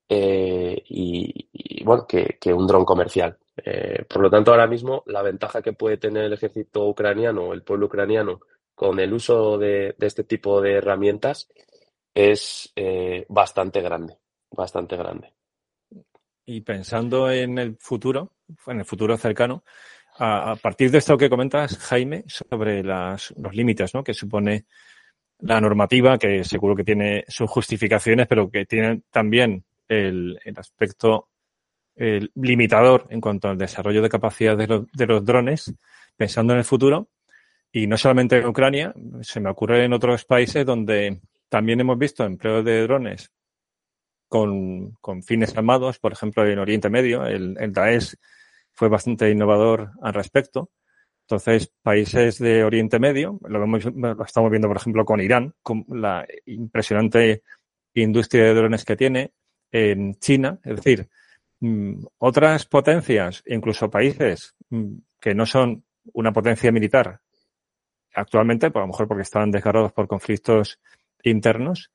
eh, 0.09 0.83
y, 0.89 1.85
bueno, 1.85 2.05
que, 2.09 2.53
un 2.53 2.67
dron 2.67 2.85
comercial. 2.85 3.37
Eh, 3.65 4.05
por 4.09 4.23
lo 4.23 4.29
tanto, 4.29 4.51
ahora 4.51 4.67
mismo 4.67 5.05
la 5.07 5.23
ventaja 5.23 5.63
que 5.63 5.73
puede 5.73 5.99
tener 5.99 6.25
el 6.25 6.33
ejército 6.33 6.85
ucraniano, 6.89 7.53
el 7.53 7.63
pueblo 7.63 7.87
ucraniano, 7.87 8.41
con 8.75 8.99
el 8.99 9.13
uso 9.13 9.59
de, 9.59 9.95
este 10.01 10.25
tipo 10.25 10.61
de 10.61 10.75
herramientas 10.75 11.49
es 12.13 12.73
eh, 12.77 13.25
bastante 13.29 13.81
grande, 13.81 14.19
bastante 14.51 14.97
grande. 14.97 15.33
Y 16.47 16.61
pensando 16.61 17.31
en 17.31 17.59
el 17.59 17.77
futuro, 17.79 18.33
en 18.67 18.81
el 18.81 18.85
futuro 18.85 19.17
cercano, 19.17 19.65
a, 20.19 20.57
partir 20.57 20.91
de 20.91 20.99
esto 20.99 21.17
que 21.17 21.31
comentas, 21.31 21.77
Jaime, 21.79 22.25
sobre 22.27 22.85
las, 22.85 23.33
los 23.37 23.55
límites 23.55 23.95
¿no? 23.95 24.05
que 24.05 24.15
supone 24.15 24.67
la 25.41 25.61
normativa, 25.61 26.19
que 26.19 26.45
seguro 26.45 26.77
que 26.77 26.85
tiene 26.85 27.25
sus 27.29 27.51
justificaciones, 27.51 28.27
pero 28.29 28.51
que 28.51 28.65
tiene 28.67 29.03
también 29.11 29.65
el, 29.89 30.39
aspecto 30.57 31.29
el 31.97 32.31
limitador 32.35 33.07
en 33.11 33.21
cuanto 33.21 33.49
al 33.49 33.59
desarrollo 33.59 34.03
de 34.03 34.09
capacidad 34.09 34.57
de 34.57 34.85
de 34.93 35.07
los 35.07 35.25
drones, 35.25 35.75
pensando 36.17 36.53
en 36.53 36.61
el 36.61 36.65
futuro. 36.65 37.09
Y 37.77 37.89
no 37.89 37.99
solamente 37.99 38.39
en 38.39 38.47
Ucrania, 38.47 38.95
se 39.23 39.41
me 39.41 39.51
ocurre 39.51 39.85
en 39.85 39.93
otros 39.93 40.25
países 40.25 40.65
donde 40.65 41.21
también 41.49 41.81
hemos 41.81 41.99
visto 41.99 42.25
empleo 42.25 42.63
de 42.63 42.83
drones 42.83 43.33
con, 44.29 44.97
fines 45.27 45.57
armados, 45.57 45.99
por 45.99 46.13
ejemplo, 46.13 46.47
en 46.47 46.61
Oriente 46.61 46.89
Medio, 46.89 47.27
el, 47.27 47.57
Daesh 47.73 48.15
fue 48.75 48.89
bastante 48.89 49.29
innovador 49.29 49.91
al 50.03 50.15
respecto. 50.15 50.71
Entonces, 51.23 51.73
países 51.83 52.39
de 52.39 52.63
Oriente 52.63 53.01
Medio, 53.01 53.41
lo, 53.43 53.59
vemos, 53.59 53.85
lo 53.87 54.25
estamos 54.25 54.53
viendo, 54.53 54.69
por 54.69 54.77
ejemplo, 54.77 55.05
con 55.05 55.21
Irán, 55.21 55.53
con 55.61 55.85
la 55.89 56.25
impresionante 56.47 57.43
industria 57.95 58.45
de 58.45 58.55
drones 58.55 58.85
que 58.85 58.95
tiene, 58.95 59.33
en 59.73 60.15
China, 60.21 60.61
es 60.63 60.77
decir, 60.77 61.09
mmm, 61.59 62.05
otras 62.19 62.67
potencias, 62.67 63.43
incluso 63.47 63.91
países 63.91 64.55
mmm, 64.71 64.95
que 65.21 65.35
no 65.35 65.45
son 65.45 65.85
una 66.13 66.33
potencia 66.33 66.71
militar 66.71 67.24
actualmente, 68.15 68.71
por 68.71 68.83
lo 68.83 68.89
mejor 68.89 69.09
porque 69.09 69.23
están 69.23 69.51
desgarrados 69.51 69.93
por 69.93 70.07
conflictos 70.07 70.81
internos, 71.23 71.91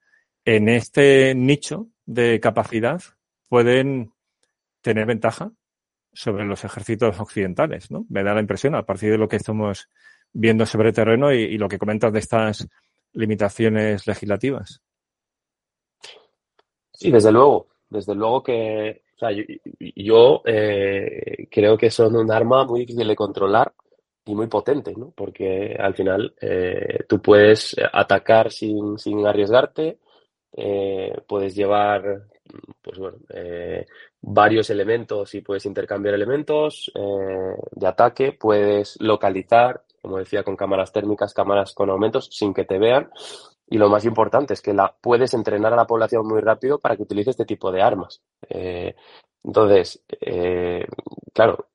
en 0.45 0.69
este 0.69 1.35
nicho 1.35 1.87
de 2.05 2.39
capacidad 2.39 3.01
pueden 3.47 4.13
tener 4.81 5.05
ventaja 5.05 5.51
sobre 6.13 6.45
los 6.45 6.63
ejércitos 6.63 7.19
occidentales, 7.19 7.91
¿no? 7.91 8.05
Me 8.09 8.23
da 8.23 8.33
la 8.33 8.41
impresión, 8.41 8.75
a 8.75 8.85
partir 8.85 9.11
de 9.11 9.17
lo 9.17 9.27
que 9.27 9.35
estamos 9.35 9.89
viendo 10.33 10.65
sobre 10.65 10.91
terreno 10.91 11.33
y, 11.33 11.41
y 11.41 11.57
lo 11.57 11.67
que 11.67 11.77
comentas 11.77 12.11
de 12.13 12.19
estas 12.19 12.67
limitaciones 13.13 14.07
legislativas. 14.07 14.81
Sí, 16.93 17.11
desde 17.11 17.31
luego, 17.31 17.67
desde 17.89 18.15
luego 18.15 18.43
que 18.43 19.03
o 19.15 19.19
sea, 19.19 19.31
yo, 19.31 19.43
yo 19.97 20.41
eh, 20.45 21.47
creo 21.51 21.77
que 21.77 21.91
son 21.91 22.15
un 22.15 22.31
arma 22.31 22.63
muy 22.63 22.81
difícil 22.81 23.05
de 23.05 23.17
controlar 23.17 23.73
y 24.25 24.35
muy 24.35 24.47
potente, 24.47 24.93
¿no? 24.95 25.11
Porque 25.15 25.75
al 25.79 25.95
final 25.95 26.33
eh, 26.41 26.99
tú 27.07 27.21
puedes 27.21 27.75
atacar 27.91 28.51
sin, 28.51 28.97
sin 28.97 29.25
arriesgarte, 29.25 29.99
eh, 30.55 31.13
puedes 31.27 31.55
llevar 31.55 32.23
pues 32.81 32.97
bueno, 32.97 33.17
eh, 33.29 33.85
varios 34.21 34.69
elementos 34.69 35.33
y 35.35 35.41
puedes 35.41 35.65
intercambiar 35.65 36.15
elementos 36.15 36.91
de 37.71 37.87
ataque, 37.87 38.31
puedes 38.33 38.99
localizar, 38.99 39.83
como 40.01 40.17
decía, 40.17 40.43
con 40.43 40.55
cámaras 40.55 40.91
térmicas, 40.91 41.33
cámaras 41.33 41.73
con 41.73 41.89
aumentos 41.89 42.29
sin 42.31 42.53
que 42.53 42.65
te 42.65 42.79
vean. 42.79 43.09
Y 43.71 43.77
lo 43.77 43.87
más 43.87 44.03
importante 44.05 44.55
es 44.55 44.61
que 44.61 44.73
la 44.73 44.95
puedes 44.99 45.35
entrenar 45.35 45.73
a 45.73 45.75
la 45.75 45.85
población 45.85 46.27
muy 46.27 46.41
rápido 46.41 46.79
para 46.79 46.95
que 46.95 47.03
utilice 47.03 47.29
este 47.29 47.45
tipo 47.45 47.71
de 47.71 47.83
armas. 47.83 48.23
Entonces, 49.43 50.03
eh, 50.21 50.85
claro, 51.33 51.69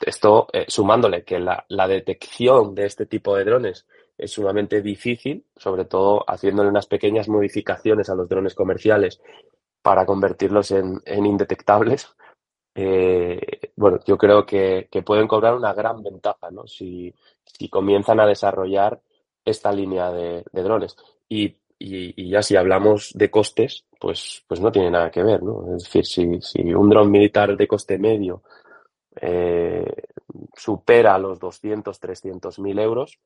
esto 0.00 0.48
eh, 0.52 0.64
sumándole 0.68 1.24
que 1.24 1.38
la, 1.38 1.64
la, 1.68 1.86
detección 1.86 2.74
de 2.74 2.86
este 2.86 3.06
tipo 3.06 3.36
de 3.36 3.44
drones 3.44 3.86
es 4.18 4.32
sumamente 4.32 4.82
difícil, 4.82 5.44
sobre 5.56 5.84
todo 5.84 6.24
haciéndole 6.26 6.68
unas 6.68 6.86
pequeñas 6.86 7.28
modificaciones 7.28 8.10
a 8.10 8.14
los 8.14 8.28
drones 8.28 8.54
comerciales 8.54 9.20
para 9.82 10.06
convertirlos 10.06 10.70
en, 10.70 11.00
en 11.04 11.26
indetectables. 11.26 12.14
Eh, 12.74 13.40
bueno, 13.76 13.98
yo 14.06 14.16
creo 14.16 14.46
que, 14.46 14.88
que, 14.90 15.02
pueden 15.02 15.28
cobrar 15.28 15.54
una 15.54 15.74
gran 15.74 16.02
ventaja 16.02 16.50
¿no? 16.50 16.66
si, 16.66 17.14
si 17.44 17.68
comienzan 17.68 18.18
a 18.20 18.26
desarrollar 18.26 19.00
esta 19.44 19.72
línea 19.72 20.10
de, 20.10 20.44
de 20.50 20.62
drones. 20.62 20.96
Y, 21.28 21.56
y, 21.82 22.14
y, 22.16 22.30
ya 22.30 22.42
si 22.42 22.56
hablamos 22.56 23.12
de 23.14 23.30
costes, 23.30 23.84
pues, 23.98 24.44
pues 24.46 24.60
no 24.60 24.70
tiene 24.70 24.90
nada 24.90 25.10
que 25.10 25.22
ver, 25.22 25.42
¿no? 25.42 25.76
Es 25.76 25.84
decir, 25.84 26.06
si, 26.06 26.40
si 26.40 26.72
un 26.72 26.88
dron 26.88 27.10
militar 27.10 27.56
de 27.56 27.66
coste 27.66 27.98
medio 27.98 28.42
eh, 29.20 29.84
supera 30.56 31.18
los 31.18 31.38
200, 31.38 31.98
300 31.98 32.58
mil 32.60 32.78
euros, 32.78 33.18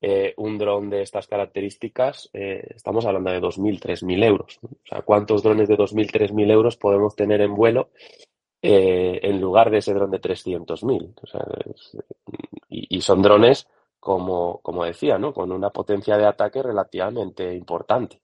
eh, 0.00 0.34
un 0.36 0.58
dron 0.58 0.90
de 0.90 1.02
estas 1.02 1.26
características, 1.26 2.28
eh, 2.34 2.66
estamos 2.74 3.06
hablando 3.06 3.30
de 3.30 3.40
2.000, 3.40 3.80
3.000 3.80 4.24
euros. 4.24 4.58
¿no? 4.60 4.68
O 4.70 4.86
sea, 4.86 5.02
¿cuántos 5.02 5.42
drones 5.42 5.68
de 5.68 5.78
2.000, 5.78 6.10
3.000 6.10 6.50
euros 6.50 6.76
podemos 6.76 7.16
tener 7.16 7.40
en 7.40 7.54
vuelo 7.54 7.90
eh, 8.60 9.20
en 9.22 9.40
lugar 9.40 9.70
de 9.70 9.78
ese 9.78 9.94
dron 9.94 10.10
de 10.10 10.20
300.000? 10.20 11.14
O 11.22 11.26
sea, 11.26 11.46
y, 12.68 12.96
y, 12.96 13.00
son 13.00 13.22
drones 13.22 13.66
como, 14.04 14.60
como 14.60 14.84
decía, 14.84 15.18
¿no? 15.18 15.32
Con 15.32 15.50
una 15.50 15.70
potencia 15.70 16.18
de 16.18 16.26
ataque 16.26 16.62
relativamente 16.62 17.54
importante. 17.54 18.20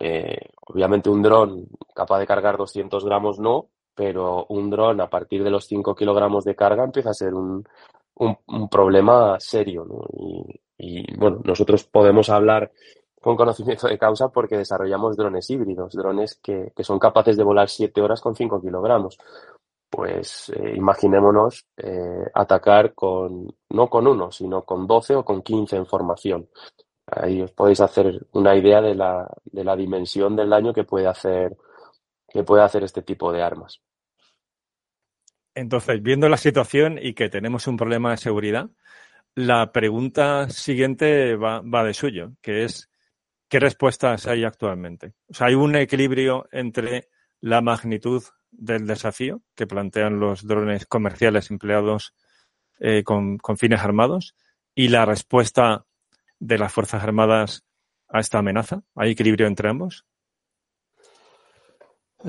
Eh, 0.00 0.38
obviamente 0.68 1.10
un 1.10 1.22
dron 1.22 1.66
capaz 1.94 2.18
de 2.18 2.26
cargar 2.26 2.56
200 2.56 3.04
gramos 3.04 3.38
no, 3.38 3.68
pero 3.94 4.46
un 4.48 4.70
dron 4.70 5.02
a 5.02 5.10
partir 5.10 5.44
de 5.44 5.50
los 5.50 5.66
5 5.66 5.94
kilogramos 5.94 6.44
de 6.44 6.56
carga 6.56 6.82
empieza 6.82 7.10
a 7.10 7.14
ser 7.14 7.34
un, 7.34 7.62
un, 8.14 8.38
un 8.46 8.68
problema 8.70 9.38
serio. 9.38 9.86
Y, 10.14 10.60
y, 10.78 11.16
bueno, 11.18 11.40
nosotros 11.44 11.84
podemos 11.84 12.30
hablar 12.30 12.72
con 13.20 13.36
conocimiento 13.36 13.88
de 13.88 13.98
causa 13.98 14.28
porque 14.30 14.56
desarrollamos 14.56 15.14
drones 15.14 15.50
híbridos, 15.50 15.92
drones 15.92 16.40
que, 16.42 16.72
que 16.74 16.84
son 16.84 16.98
capaces 16.98 17.36
de 17.36 17.44
volar 17.44 17.68
7 17.68 18.00
horas 18.00 18.22
con 18.22 18.34
5 18.34 18.62
kilogramos 18.62 19.18
pues 19.90 20.50
eh, 20.50 20.74
imaginémonos 20.76 21.66
eh, 21.76 22.30
atacar 22.34 22.94
con, 22.94 23.48
no 23.70 23.88
con 23.88 24.06
uno, 24.06 24.30
sino 24.30 24.62
con 24.62 24.86
12 24.86 25.16
o 25.16 25.24
con 25.24 25.42
15 25.42 25.76
en 25.76 25.86
formación. 25.86 26.48
Ahí 27.06 27.40
os 27.40 27.52
podéis 27.52 27.80
hacer 27.80 28.26
una 28.32 28.56
idea 28.56 28.80
de 28.80 28.94
la, 28.94 29.28
de 29.44 29.64
la 29.64 29.76
dimensión 29.76 30.34
del 30.34 30.50
daño 30.50 30.72
que 30.72 30.84
puede 30.84 31.06
hacer, 31.06 31.56
que 32.28 32.42
puede 32.42 32.62
hacer 32.62 32.82
este 32.82 33.02
tipo 33.02 33.32
de 33.32 33.42
armas. 33.42 33.80
Entonces, 35.54 36.02
viendo 36.02 36.28
la 36.28 36.36
situación 36.36 36.98
y 37.00 37.14
que 37.14 37.30
tenemos 37.30 37.66
un 37.66 37.76
problema 37.76 38.10
de 38.10 38.16
seguridad, 38.18 38.68
la 39.34 39.72
pregunta 39.72 40.50
siguiente 40.50 41.36
va, 41.36 41.62
va 41.62 41.84
de 41.84 41.94
suyo, 41.94 42.32
que 42.42 42.64
es 42.64 42.90
¿qué 43.48 43.60
respuestas 43.60 44.26
hay 44.26 44.44
actualmente? 44.44 45.14
O 45.28 45.34
sea, 45.34 45.48
hay 45.48 45.54
un 45.54 45.76
equilibrio 45.76 46.48
entre 46.50 47.08
la 47.40 47.60
magnitud 47.60 48.22
del 48.58 48.86
desafío 48.86 49.42
que 49.54 49.66
plantean 49.66 50.20
los 50.20 50.46
drones 50.46 50.86
comerciales 50.86 51.50
empleados 51.50 52.14
eh, 52.78 53.04
con, 53.04 53.38
fines 53.56 53.80
armados 53.80 54.34
y 54.74 54.88
la 54.88 55.04
respuesta 55.04 55.86
de 56.38 56.58
las 56.58 56.72
Fuerzas 56.72 57.02
Armadas 57.02 57.64
a 58.08 58.20
esta 58.20 58.38
amenaza? 58.38 58.82
¿Hay 58.94 59.12
equilibrio 59.12 59.46
entre 59.46 59.68
ambos? 59.68 60.04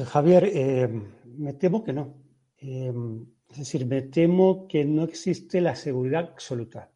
Javier, 0.06 0.46
eh, 0.54 0.90
me 1.26 1.54
temo 1.54 1.84
que 1.84 1.94
no. 1.94 2.16
Eh, 2.60 2.94
Es 3.50 3.58
decir, 3.58 3.86
me 3.86 4.02
temo 4.02 4.68
que 4.68 4.86
no 4.86 5.04
existe 5.04 5.62
la 5.62 5.76
seguridad 5.76 6.30
absoluta. 6.32 6.92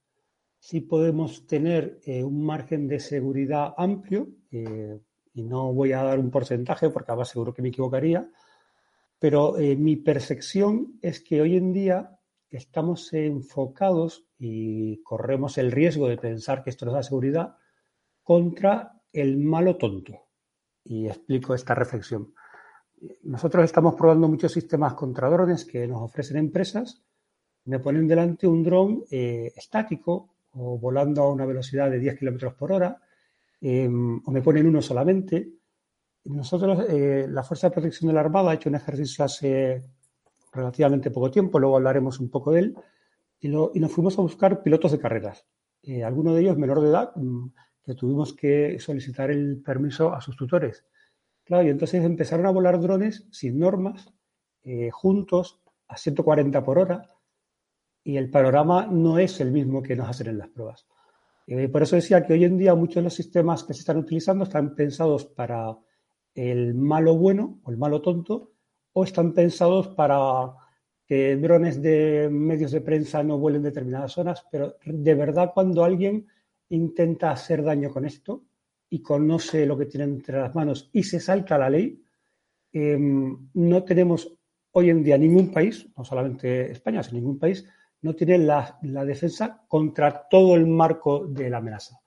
Sí 0.59 0.81
podemos 0.81 1.47
tener 1.47 1.99
eh, 2.05 2.23
un 2.23 2.43
margen 2.45 2.87
de 2.87 2.99
seguridad 2.99 3.73
amplio, 3.77 4.27
eh, 4.51 4.99
y 5.33 5.43
no 5.43 5.73
voy 5.73 5.93
a 5.93 6.03
dar 6.03 6.19
un 6.19 6.29
porcentaje 6.29 6.89
porque 6.89 7.11
además 7.11 7.29
seguro 7.29 7.53
que 7.53 7.61
me 7.61 7.69
equivocaría, 7.69 8.29
pero 9.21 9.59
eh, 9.59 9.75
mi 9.75 9.97
percepción 9.97 10.97
es 10.99 11.21
que 11.21 11.41
hoy 11.41 11.55
en 11.55 11.71
día 11.71 12.17
estamos 12.49 13.13
enfocados 13.13 14.25
y 14.39 14.99
corremos 15.03 15.59
el 15.59 15.71
riesgo 15.71 16.07
de 16.07 16.17
pensar 16.17 16.63
que 16.63 16.71
esto 16.71 16.87
nos 16.87 16.95
da 16.95 17.03
seguridad 17.03 17.55
contra 18.23 18.99
el 19.13 19.37
malo 19.37 19.77
tonto. 19.77 20.27
Y 20.83 21.05
explico 21.05 21.53
esta 21.53 21.75
reflexión. 21.75 22.33
Nosotros 23.21 23.63
estamos 23.63 23.93
probando 23.93 24.27
muchos 24.27 24.53
sistemas 24.53 24.95
contra 24.95 25.29
drones 25.29 25.65
que 25.65 25.87
nos 25.87 26.01
ofrecen 26.01 26.37
empresas. 26.37 27.03
Me 27.65 27.77
ponen 27.77 28.07
delante 28.07 28.47
un 28.47 28.63
dron 28.63 29.03
eh, 29.11 29.53
estático 29.55 30.33
o 30.53 30.79
volando 30.79 31.21
a 31.21 31.31
una 31.31 31.45
velocidad 31.45 31.91
de 31.91 31.99
10 31.99 32.17
kilómetros 32.17 32.55
por 32.55 32.71
hora, 32.71 32.99
em, 33.61 34.19
o 34.25 34.31
me 34.31 34.41
ponen 34.41 34.65
uno 34.65 34.81
solamente. 34.81 35.60
Nosotros, 36.25 36.85
eh, 36.89 37.27
la 37.29 37.43
Fuerza 37.43 37.67
de 37.67 37.73
Protección 37.73 38.07
de 38.07 38.13
la 38.13 38.21
Armada, 38.21 38.51
ha 38.51 38.53
hecho 38.53 38.69
un 38.69 38.75
ejercicio 38.75 39.25
hace 39.25 39.83
relativamente 40.53 41.11
poco 41.11 41.31
tiempo, 41.31 41.59
luego 41.59 41.77
hablaremos 41.77 42.19
un 42.19 42.29
poco 42.29 42.51
de 42.51 42.59
él, 42.59 42.75
y, 43.39 43.49
nos 43.49 43.91
fuimos 43.91 44.17
a 44.19 44.21
buscar 44.21 44.61
pilotos 44.61 44.91
de 44.91 44.99
carreras. 44.99 45.45
Eh, 45.81 46.03
alguno 46.03 46.33
de 46.33 46.41
ellos 46.41 46.57
menor 46.57 46.81
de 46.81 46.89
edad, 46.89 47.11
mm, 47.15 47.47
que 47.83 47.95
tuvimos 47.95 48.33
que 48.33 48.79
solicitar 48.79 49.31
el 49.31 49.61
permiso 49.63 50.13
a 50.13 50.21
sus 50.21 50.35
tutores 50.35 50.85
y 51.59 51.69
entonces 51.69 52.03
empezaron 52.03 52.45
a 52.45 52.51
volar 52.51 52.79
drones 52.79 53.27
sin 53.31 53.59
normas, 53.59 54.13
eh, 54.63 54.89
juntos, 54.91 55.59
a 55.87 55.97
140 55.97 56.63
por 56.63 56.79
hora, 56.79 57.05
y 58.03 58.15
el 58.15 58.29
panorama 58.29 58.87
no 58.89 59.19
es 59.19 59.41
el 59.41 59.51
mismo 59.51 59.83
que 59.83 59.95
nos 59.95 60.07
hacen 60.07 60.27
en 60.27 60.37
las 60.37 60.47
pruebas. 60.47 60.87
Eh, 61.47 61.67
por 61.67 61.83
eso 61.83 61.97
decía 61.97 62.25
que 62.25 62.33
hoy 62.33 62.45
en 62.45 62.57
día 62.57 62.73
muchos 62.73 62.95
de 62.95 63.01
los 63.01 63.13
sistemas 63.13 63.65
que 63.65 63.73
se 63.73 63.81
están 63.81 63.97
utilizando 63.97 64.45
están 64.45 64.75
pensados 64.75 65.25
para 65.25 65.75
el 66.33 66.73
malo 66.73 67.15
bueno 67.15 67.59
o 67.63 67.71
el 67.71 67.77
malo 67.77 68.01
tonto, 68.01 68.53
o 68.93 69.03
están 69.03 69.33
pensados 69.33 69.89
para 69.89 70.53
que 71.05 71.35
drones 71.37 71.81
de 71.81 72.29
medios 72.31 72.71
de 72.71 72.81
prensa 72.81 73.23
no 73.23 73.37
vuelen 73.37 73.63
determinadas 73.63 74.13
zonas, 74.13 74.45
pero 74.51 74.75
de 74.85 75.15
verdad 75.15 75.51
cuando 75.53 75.83
alguien 75.83 76.27
intenta 76.69 77.31
hacer 77.31 77.63
daño 77.63 77.89
con 77.91 78.05
esto, 78.05 78.45
y 78.93 79.01
conoce 79.01 79.65
lo 79.65 79.77
que 79.77 79.85
tiene 79.85 80.03
entre 80.03 80.37
las 80.37 80.53
manos 80.53 80.89
y 80.91 81.03
se 81.03 81.19
salta 81.19 81.57
la 81.57 81.69
ley, 81.69 82.03
em, 82.73 83.49
no 83.53 83.83
tenemos 83.83 84.37
hoy 84.71 84.89
en 84.89 85.01
día 85.01 85.17
ningún 85.17 85.49
país, 85.51 85.87
no 85.95 86.03
solamente 86.03 86.71
España, 86.71 87.01
sino 87.01 87.19
ningún 87.19 87.39
país, 87.39 87.65
no 88.01 88.13
tiene 88.15 88.37
la, 88.37 88.77
defensa 89.05 89.63
contra 89.67 90.27
todo 90.29 90.55
el 90.55 90.67
marco 90.67 91.25
de 91.25 91.49
la 91.49 91.57
amenaza. 91.57 92.01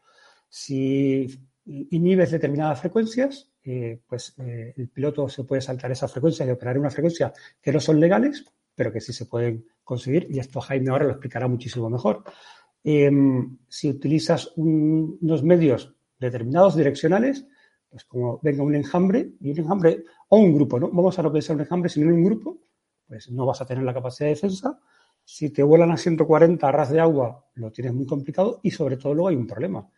Si 0.49 1.27
inhibes 1.65 2.31
determinadas 2.33 2.81
frecuencias, 2.81 3.51
eh, 3.65 4.01
pues 4.07 4.35
eh, 4.39 4.75
el 4.77 4.89
piloto 4.89 5.29
se 5.29 5.45
puede 5.45 5.63
saltar 5.63 5.91
esas 5.91 6.13
frecuencias 6.13 6.47
y 6.47 6.53
operar 6.53 6.79
una 6.79 6.91
frecuencia 6.91 7.33
que 7.63 7.73
no 7.73 7.81
son 7.81 7.99
legales, 7.99 8.45
pero 8.75 8.93
que 8.93 9.01
sí 9.01 9.13
se 9.13 9.27
pueden 9.27 9.67
conseguir, 9.83 10.27
y 10.31 10.39
esto 10.39 10.61
Jaime 10.61 10.91
ahora 10.91 11.05
lo 11.05 11.13
explicará 11.13 11.49
muchísimo 11.49 11.89
mejor. 11.89 12.25
Em, 12.83 13.57
si 13.69 13.89
utilizas 13.89 14.53
unos 14.57 15.43
medios 15.43 15.95
determinados 16.19 16.77
direccionales, 16.77 17.47
pues 17.89 18.05
como 18.05 18.41
venga 18.43 18.63
un 18.63 18.75
enjambre, 18.75 19.33
y 19.41 19.51
un 19.53 19.59
enjambre, 19.59 20.05
o 20.29 20.39
un 20.39 20.55
grupo, 20.55 20.79
¿no? 20.79 20.91
Vamos 20.91 21.19
a 21.19 21.23
no 21.23 21.33
pensar 21.33 21.57
un 21.57 21.63
enjambre, 21.63 21.89
sino 21.89 22.09
en 22.09 22.17
un 22.17 22.25
grupo, 22.25 22.59
pues 23.07 23.31
no 23.31 23.47
vas 23.47 23.61
a 23.63 23.67
tener 23.67 23.85
la 23.85 23.95
capacidad 23.95 24.29
de 24.29 24.35
defensa. 24.35 24.79
Si 25.25 25.51
te 25.51 25.63
vuelan 25.63 25.91
a 25.93 25.97
140 25.97 26.69
a 26.69 26.73
ras 26.73 26.91
de 26.91 27.01
agua, 27.01 27.47
lo 27.55 27.73
tienes 27.73 27.95
muy 27.95 28.07
complicado 28.07 28.61
y 28.63 28.71
sobre 28.71 28.97
todo 28.99 29.15
luego 29.15 29.29
hay 29.29 29.37
un 29.37 29.47
problema, 29.47 29.89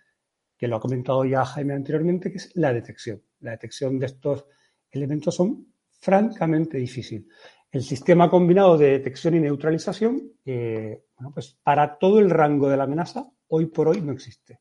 que 0.56 0.68
lo 0.68 0.76
ha 0.76 0.80
comentado 0.80 1.24
ya 1.24 1.44
Jaime 1.44 1.74
anteriormente, 1.74 2.30
que 2.30 2.38
es 2.38 2.54
la 2.54 2.72
detección. 2.72 3.22
La 3.40 3.52
detección 3.52 3.98
de 3.98 4.06
estos 4.06 4.46
elementos 4.90 5.34
son 5.34 5.66
francamente 5.92 6.78
difícil. 6.78 7.28
El 7.70 7.82
sistema 7.82 8.30
combinado 8.30 8.78
de 8.78 8.90
detección 8.90 9.34
y 9.34 9.40
neutralización, 9.40 10.32
eh, 10.44 11.04
pues 11.34 11.58
para 11.62 11.98
todo 11.98 12.20
el 12.20 12.30
rango 12.30 12.68
de 12.68 12.76
la 12.76 12.84
amenaza, 12.84 13.30
hoy 13.48 13.66
por 13.66 13.88
hoy 13.88 14.00
no 14.00 14.12
existe. 14.12 14.60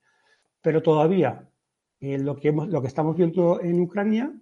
Pero 0.61 0.81
todavía 0.81 1.47
eh, 1.99 2.17
lo, 2.17 2.35
que 2.35 2.51
lo 2.51 2.81
que 2.81 2.88
estamos 2.88 3.15
viendo 3.15 3.61
en 3.61 3.79
Ucrania 3.79 4.33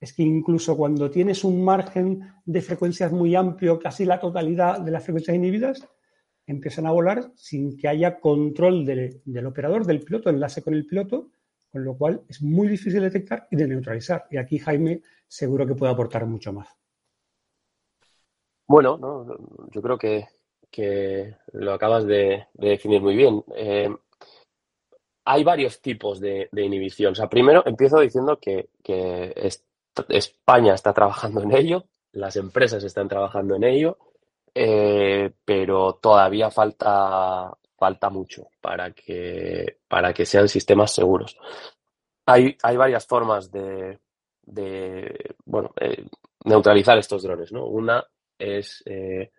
es 0.00 0.12
que 0.12 0.22
incluso 0.22 0.76
cuando 0.76 1.10
tienes 1.10 1.44
un 1.44 1.64
margen 1.64 2.22
de 2.44 2.62
frecuencias 2.62 3.12
muy 3.12 3.34
amplio, 3.34 3.78
casi 3.78 4.04
la 4.04 4.20
totalidad 4.20 4.80
de 4.80 4.92
las 4.92 5.02
frecuencias 5.02 5.36
inhibidas, 5.36 5.88
empiezan 6.46 6.86
a 6.86 6.92
volar 6.92 7.30
sin 7.34 7.76
que 7.76 7.88
haya 7.88 8.20
control 8.20 8.86
del, 8.86 9.20
del, 9.24 9.46
operador, 9.46 9.84
del 9.84 10.00
piloto, 10.00 10.30
enlace 10.30 10.62
con 10.62 10.74
el 10.74 10.86
piloto, 10.86 11.30
con 11.70 11.84
lo 11.84 11.96
cual 11.96 12.22
es 12.28 12.42
muy 12.42 12.68
difícil 12.68 13.00
de 13.00 13.10
detectar 13.10 13.46
y 13.50 13.56
de 13.56 13.68
neutralizar. 13.68 14.26
Y 14.30 14.36
aquí 14.36 14.58
Jaime 14.58 15.02
seguro 15.26 15.66
que 15.66 15.74
puede 15.74 15.92
aportar 15.92 16.26
mucho 16.26 16.52
más. 16.52 16.68
Bueno, 18.66 19.26
yo 19.70 19.80
creo 19.82 19.98
que, 19.98 21.36
lo 21.52 21.72
acabas 21.72 22.06
de, 22.06 22.46
definir 22.52 23.00
muy 23.00 23.16
bien. 23.16 23.42
Eh, 23.56 23.88
hay 25.24 25.44
varios 25.44 25.80
tipos 25.80 26.20
de, 26.20 26.48
inhibición. 26.52 27.12
O 27.12 27.14
sea, 27.14 27.28
primero 27.28 27.62
empiezo 27.66 28.00
diciendo 28.00 28.38
que, 28.38 28.68
España 30.08 30.74
está 30.74 30.92
trabajando 30.92 31.42
en 31.42 31.52
ello, 31.52 31.84
las 32.12 32.36
empresas 32.36 32.84
están 32.84 33.08
trabajando 33.08 33.56
en 33.56 33.64
ello, 33.64 33.98
eh, 34.54 35.32
pero 35.44 35.94
todavía 35.94 36.50
falta, 36.50 37.56
falta 37.78 38.10
mucho 38.10 38.48
para 38.60 38.90
que, 38.90 39.78
para 39.86 40.12
que 40.12 40.26
sean 40.26 40.48
sistemas 40.48 40.92
seguros. 40.92 41.36
Hay, 42.26 42.58
hay 42.62 42.76
varias 42.76 43.06
formas 43.06 43.50
de, 43.50 43.98
bueno, 45.46 45.72
eh, 45.80 46.04
neutralizar 46.44 46.98
estos 46.98 47.22
drones. 47.22 47.52
¿no? 47.52 47.66
Una 47.66 48.04
es 48.36 48.82
eh, 48.84 49.30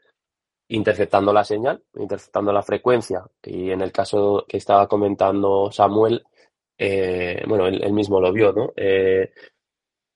interceptando 0.70 1.34
la 1.34 1.44
señal, 1.44 1.84
interceptando 1.96 2.54
la 2.54 2.64
frecuencia. 2.64 3.24
Y 3.44 3.72
en 3.72 3.82
el 3.82 3.92
caso 3.92 4.46
que 4.48 4.58
estaba 4.58 4.88
comentando 4.88 5.70
Samuel, 5.72 6.24
eh, 6.78 7.44
bueno, 7.48 7.68
él, 7.68 7.92
mismo 7.92 8.22
lo 8.22 8.32
vio, 8.32 8.54
¿no? 8.54 8.72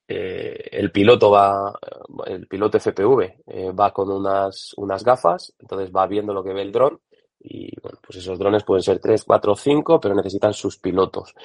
El 0.06 0.92
piloto 0.92 1.32
va, 1.32 1.74
el 2.28 2.48
piloto 2.48 2.80
FPV 2.80 3.74
va 3.78 3.92
con 3.92 4.12
unas, 4.12 4.74
unas 4.78 5.04
gafas, 5.04 5.54
entonces 5.60 5.92
va 5.92 6.08
viendo 6.08 6.34
lo 6.34 6.44
que 6.44 6.54
ve 6.54 6.62
el 6.62 6.72
dron 6.72 7.02
y 7.44 7.80
bueno, 7.82 8.00
pues 8.06 8.20
esos 8.20 8.40
drones 8.40 8.64
pueden 8.64 8.84
ser 8.84 9.00
3, 9.00 9.24
4, 9.24 9.56
5, 9.56 10.00
pero 10.00 10.16
necesitan 10.16 10.54
sus 10.54 10.78
pilotos. 10.78 11.36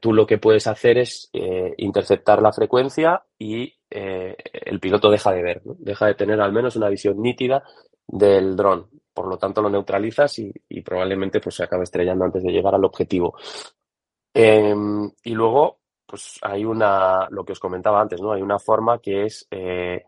tú 0.00 0.12
lo 0.12 0.26
que 0.26 0.38
puedes 0.38 0.66
hacer 0.66 0.98
es 0.98 1.30
interceptar 1.78 2.40
la 2.42 2.52
frecuencia 2.52 3.24
y 3.38 3.76
eh, 3.90 4.36
el 4.52 4.80
piloto 4.80 5.10
deja 5.10 5.32
de 5.32 5.42
ver, 5.42 5.62
deja 5.64 6.06
de 6.06 6.14
tener 6.14 6.40
al 6.40 6.52
menos 6.52 6.76
una 6.76 6.88
visión 6.88 7.20
nítida 7.20 7.62
del 8.06 8.56
dron. 8.56 8.88
Por 9.12 9.28
lo 9.28 9.38
tanto, 9.38 9.62
lo 9.62 9.70
neutralizas 9.70 10.38
y, 10.38 10.82
probablemente 10.82 11.40
pues, 11.40 11.54
se 11.54 11.64
acabe 11.64 11.84
estrellando 11.84 12.24
antes 12.24 12.42
de 12.42 12.52
llegar 12.52 12.74
al 12.74 12.84
objetivo. 12.84 13.34
Em, 14.34 15.10
y 15.24 15.30
luego, 15.30 15.80
pues 16.06 16.38
hay 16.42 16.64
una, 16.64 17.26
lo 17.30 17.44
que 17.44 17.52
os 17.52 17.60
comentaba 17.60 18.00
antes, 18.00 18.20
¿no? 18.20 18.32
Hay 18.32 18.42
una 18.42 18.58
forma 18.58 18.98
que 18.98 19.24
es 19.24 19.46
eh, 19.50 20.04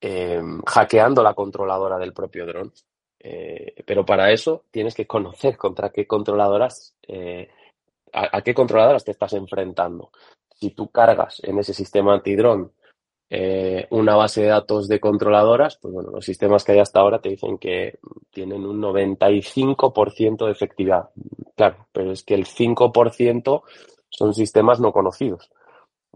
em, 0.00 0.62
hackeando 0.62 1.22
la 1.22 1.34
controladora 1.34 1.98
del 1.98 2.12
propio 2.12 2.46
dron. 2.46 2.72
Eh, 3.28 3.82
pero 3.84 4.04
para 4.06 4.30
eso 4.30 4.64
tienes 4.70 4.94
que 4.94 5.06
conocer 5.06 5.56
contra 5.56 5.90
qué 5.90 6.06
controladoras, 6.06 6.94
a, 8.12 8.36
a, 8.36 8.42
qué 8.42 8.54
controladoras 8.54 9.04
te 9.04 9.10
estás 9.10 9.32
enfrentando. 9.32 10.12
Si 10.54 10.70
tú 10.70 10.90
cargas 10.90 11.40
en 11.42 11.58
ese 11.58 11.74
sistema 11.74 12.14
antidrón 12.14 12.72
eh, 13.28 13.88
una 13.90 14.14
base 14.14 14.42
de 14.42 14.48
datos 14.48 14.86
de 14.86 15.00
controladoras, 15.00 15.76
pues 15.78 15.92
bueno, 15.92 16.10
los 16.12 16.24
sistemas 16.24 16.62
que 16.62 16.72
hay 16.72 16.78
hasta 16.78 17.00
ahora 17.00 17.20
te 17.20 17.30
dicen 17.30 17.58
que 17.58 17.98
tienen 18.30 18.64
un 18.64 18.80
95% 18.80 20.46
de 20.46 20.52
efectividad. 20.52 21.10
Claro, 21.56 21.88
pero 21.90 22.12
es 22.12 22.22
que 22.22 22.34
el 22.34 22.46
5% 22.46 23.62
son 24.08 24.34
sistemas 24.34 24.78
no 24.78 24.92
conocidos. 24.92 25.50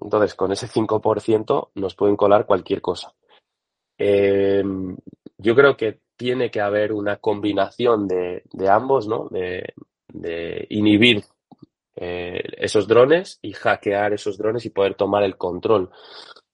Entonces, 0.00 0.36
con 0.36 0.52
ese 0.52 0.68
5% 0.68 1.70
nos 1.74 1.96
pueden 1.96 2.16
colar 2.16 2.46
cualquier 2.46 2.80
cosa. 2.80 3.12
Eh, 3.98 4.62
yo 5.36 5.54
creo 5.56 5.76
que 5.76 5.98
tiene 6.20 6.50
que 6.50 6.60
haber 6.60 6.92
una 6.92 7.16
combinación 7.16 8.06
de, 8.06 8.42
ambos, 8.68 9.08
¿no? 9.08 9.30
De, 9.30 9.72
inhibir 10.68 11.24
eh, 11.96 12.42
esos 12.58 12.86
drones 12.86 13.38
y 13.40 13.52
hackear 13.52 14.12
esos 14.12 14.36
drones 14.36 14.66
y 14.66 14.70
poder 14.70 14.96
tomar 14.96 15.22
el 15.22 15.38
control. 15.38 15.88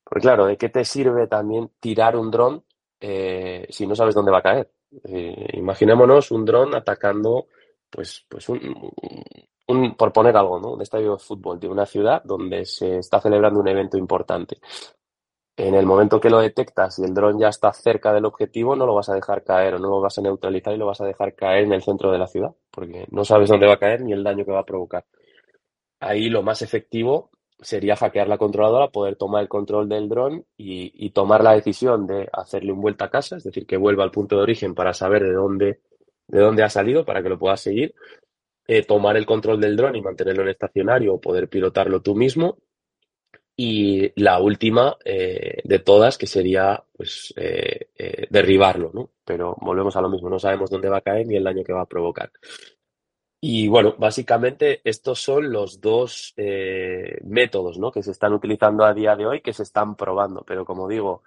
Porque 0.04 0.22
claro, 0.22 0.46
¿de 0.46 0.56
qué 0.56 0.68
te 0.68 0.84
sirve 0.84 1.26
también 1.26 1.72
tirar 1.80 2.16
un 2.16 2.30
dron 2.30 2.62
eh, 3.00 3.66
si 3.68 3.88
no 3.88 3.96
sabes 3.96 4.14
dónde 4.14 4.30
va 4.30 4.38
a 4.38 4.42
caer? 4.42 4.70
Eh, 5.02 5.48
imaginémonos 5.54 6.30
un 6.30 6.44
dron 6.44 6.72
atacando, 6.76 7.48
pues, 7.90 8.24
pues 8.28 8.48
un, 8.48 8.92
un, 9.66 9.96
por 9.96 10.12
poner 10.12 10.36
algo, 10.36 10.60
¿no? 10.60 10.74
Un 10.74 10.82
estadio 10.82 11.14
de 11.14 11.18
fútbol 11.18 11.58
de 11.58 11.66
una 11.66 11.86
ciudad 11.86 12.22
donde 12.22 12.64
se 12.66 12.98
está 12.98 13.20
celebrando 13.20 13.58
un 13.58 13.66
evento 13.66 13.98
importante. 13.98 14.58
En 15.56 15.74
el 15.74 15.86
momento 15.86 16.20
que 16.20 16.28
lo 16.28 16.40
detectas 16.40 16.98
y 16.98 17.04
el 17.04 17.14
dron 17.14 17.38
ya 17.38 17.48
está 17.48 17.72
cerca 17.72 18.12
del 18.12 18.26
objetivo, 18.26 18.76
no 18.76 18.84
lo 18.84 18.94
vas 18.94 19.08
a 19.08 19.14
dejar 19.14 19.42
caer 19.42 19.74
o 19.74 19.78
no 19.78 19.88
lo 19.88 20.00
vas 20.00 20.18
a 20.18 20.22
neutralizar 20.22 20.74
y 20.74 20.76
lo 20.76 20.86
vas 20.86 21.00
a 21.00 21.06
dejar 21.06 21.34
caer 21.34 21.64
en 21.64 21.72
el 21.72 21.82
centro 21.82 22.12
de 22.12 22.18
la 22.18 22.26
ciudad, 22.26 22.54
porque 22.70 23.06
no 23.10 23.24
sabes 23.24 23.48
dónde 23.48 23.66
va 23.66 23.74
a 23.74 23.78
caer 23.78 24.02
ni 24.02 24.12
el 24.12 24.22
daño 24.22 24.44
que 24.44 24.52
va 24.52 24.60
a 24.60 24.66
provocar. 24.66 25.06
Ahí 25.98 26.28
lo 26.28 26.42
más 26.42 26.60
efectivo 26.60 27.30
sería 27.58 27.96
hackear 27.96 28.28
la 28.28 28.36
controladora, 28.36 28.88
poder 28.88 29.16
tomar 29.16 29.42
el 29.42 29.48
control 29.48 29.88
del 29.88 30.10
dron 30.10 30.44
y, 30.58 31.10
tomar 31.10 31.42
la 31.42 31.54
decisión 31.54 32.06
de 32.06 32.28
hacerle 32.30 32.72
un 32.72 32.82
vuelta 32.82 33.06
a 33.06 33.10
casa, 33.10 33.36
es 33.36 33.44
decir, 33.44 33.66
que 33.66 33.78
vuelva 33.78 34.04
al 34.04 34.10
punto 34.10 34.36
de 34.36 34.42
origen 34.42 34.74
para 34.74 34.92
saber 34.92 35.22
de 35.22 35.32
dónde, 35.32 35.80
de 36.28 36.40
dónde 36.40 36.64
ha 36.64 36.68
salido, 36.68 37.06
para 37.06 37.22
que 37.22 37.30
lo 37.30 37.38
puedas 37.38 37.62
seguir, 37.62 37.94
eh, 38.66 38.82
tomar 38.84 39.16
el 39.16 39.24
control 39.24 39.58
del 39.58 39.74
dron 39.74 39.96
y 39.96 40.02
mantenerlo 40.02 40.42
en 40.42 40.50
estacionario 40.50 41.14
o 41.14 41.20
poder 41.20 41.48
pilotarlo 41.48 42.02
tú 42.02 42.14
mismo 42.14 42.58
y 43.56 44.12
la 44.20 44.38
última 44.38 44.96
eh, 45.02 45.62
de 45.64 45.78
todas, 45.78 46.18
que 46.18 46.26
sería 46.26 46.82
pues 46.94 47.32
eh, 47.36 47.88
eh, 47.96 48.26
derribarlo, 48.28 48.90
¿no? 48.92 49.10
Pero 49.24 49.56
volvemos 49.60 49.96
a 49.96 50.02
lo 50.02 50.10
mismo, 50.10 50.28
no 50.28 50.38
sabemos 50.38 50.70
dónde 50.70 50.90
va 50.90 50.98
a 50.98 51.02
caer 51.02 51.26
ni 51.26 51.36
el 51.36 51.44
daño 51.44 51.64
que 51.64 51.72
va 51.72 51.82
a 51.82 51.86
provocar. 51.86 52.30
Y 53.40 53.68
bueno, 53.68 53.94
básicamente 53.98 54.80
estos 54.84 55.20
son 55.20 55.52
los 55.52 55.80
dos 55.80 56.34
métodos 57.22 57.78
¿no? 57.78 57.92
que 57.92 58.02
se 58.02 58.10
están 58.10 58.32
utilizando 58.32 58.84
a 58.84 58.94
día 58.94 59.14
de 59.14 59.26
hoy, 59.26 59.40
que 59.40 59.52
se 59.52 59.62
están 59.62 59.94
probando, 59.94 60.42
pero 60.42 60.64
como 60.64 60.88
digo, 60.88 61.22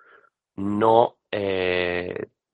no 0.56 1.18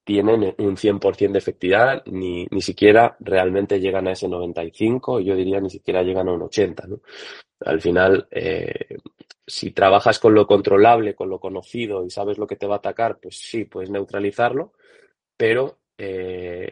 tienen 0.03 0.55
un 0.59 0.77
100% 0.77 1.31
de 1.31 1.39
efectividad, 1.39 2.03
ni, 2.05 2.45
ni 2.51 2.61
siquiera 2.61 3.15
realmente 3.19 3.79
llegan 3.79 4.07
a 4.07 4.11
ese 4.11 4.27
95, 4.27 5.21
yo 5.21 5.35
diría 5.35 5.59
ni 5.59 5.69
siquiera 5.69 6.03
llegan 6.03 6.27
a 6.27 6.33
un 6.33 6.43
80. 6.43 6.87
¿no? 6.87 6.99
Al 7.61 7.81
final, 7.81 8.27
si 9.47 9.71
trabajas 9.71 10.19
con 10.19 10.33
lo 10.33 10.47
controlable, 10.47 11.15
con 11.15 11.29
lo 11.29 11.39
conocido 11.39 12.05
y 12.05 12.09
sabes 12.09 12.37
lo 12.37 12.47
que 12.47 12.55
te 12.55 12.67
va 12.67 12.75
a 12.75 12.77
atacar, 12.79 13.19
pues 13.19 13.37
sí, 13.37 13.65
puedes 13.65 13.89
neutralizarlo, 13.89 14.73
pero 15.37 15.79
eh, 15.97 16.69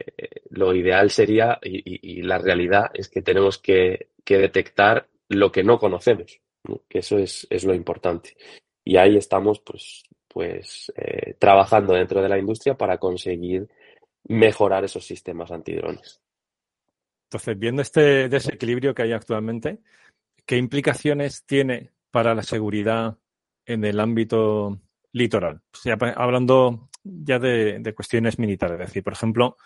lo 0.50 0.74
ideal 0.74 1.10
sería, 1.10 1.58
y, 1.62 2.22
la 2.22 2.38
realidad 2.38 2.90
es 2.94 3.08
que 3.08 3.22
tenemos 3.22 3.58
que, 3.58 4.08
detectar 4.26 5.08
lo 5.28 5.52
que 5.52 5.62
no 5.62 5.78
conocemos, 5.78 6.40
que 6.88 6.98
eso 6.98 7.18
es, 7.18 7.46
lo 7.64 7.74
importante. 7.74 8.36
Y 8.84 8.96
ahí 8.96 9.16
estamos, 9.16 9.60
pues, 9.60 10.02
pues 10.28 10.92
eh, 10.96 11.34
trabajando 11.38 11.94
dentro 11.94 12.22
de 12.22 12.28
la 12.28 12.38
industria 12.38 12.74
para 12.74 12.98
conseguir 12.98 13.68
mejorar 14.24 14.84
esos 14.84 15.06
sistemas 15.06 15.50
antidrones. 15.50 16.20
Entonces, 17.28 17.58
viendo 17.58 17.82
este 17.82 18.28
desequilibrio 18.28 18.94
que 18.94 19.02
hay 19.02 19.12
actualmente, 19.12 19.78
¿qué 20.44 20.56
implicaciones 20.56 21.44
tiene 21.44 21.93
para 22.14 22.32
la 22.32 22.44
seguridad 22.44 23.18
en 23.66 23.84
el 23.84 23.98
ámbito 23.98 24.80
litoral? 25.10 25.62
hablando 26.14 26.90
ya 27.02 27.40
de, 27.40 27.92
cuestiones 27.92 28.38
militares, 28.38 28.78
es 28.78 28.86
decir, 28.86 29.02
por 29.02 29.14
ejemplo, 29.14 29.56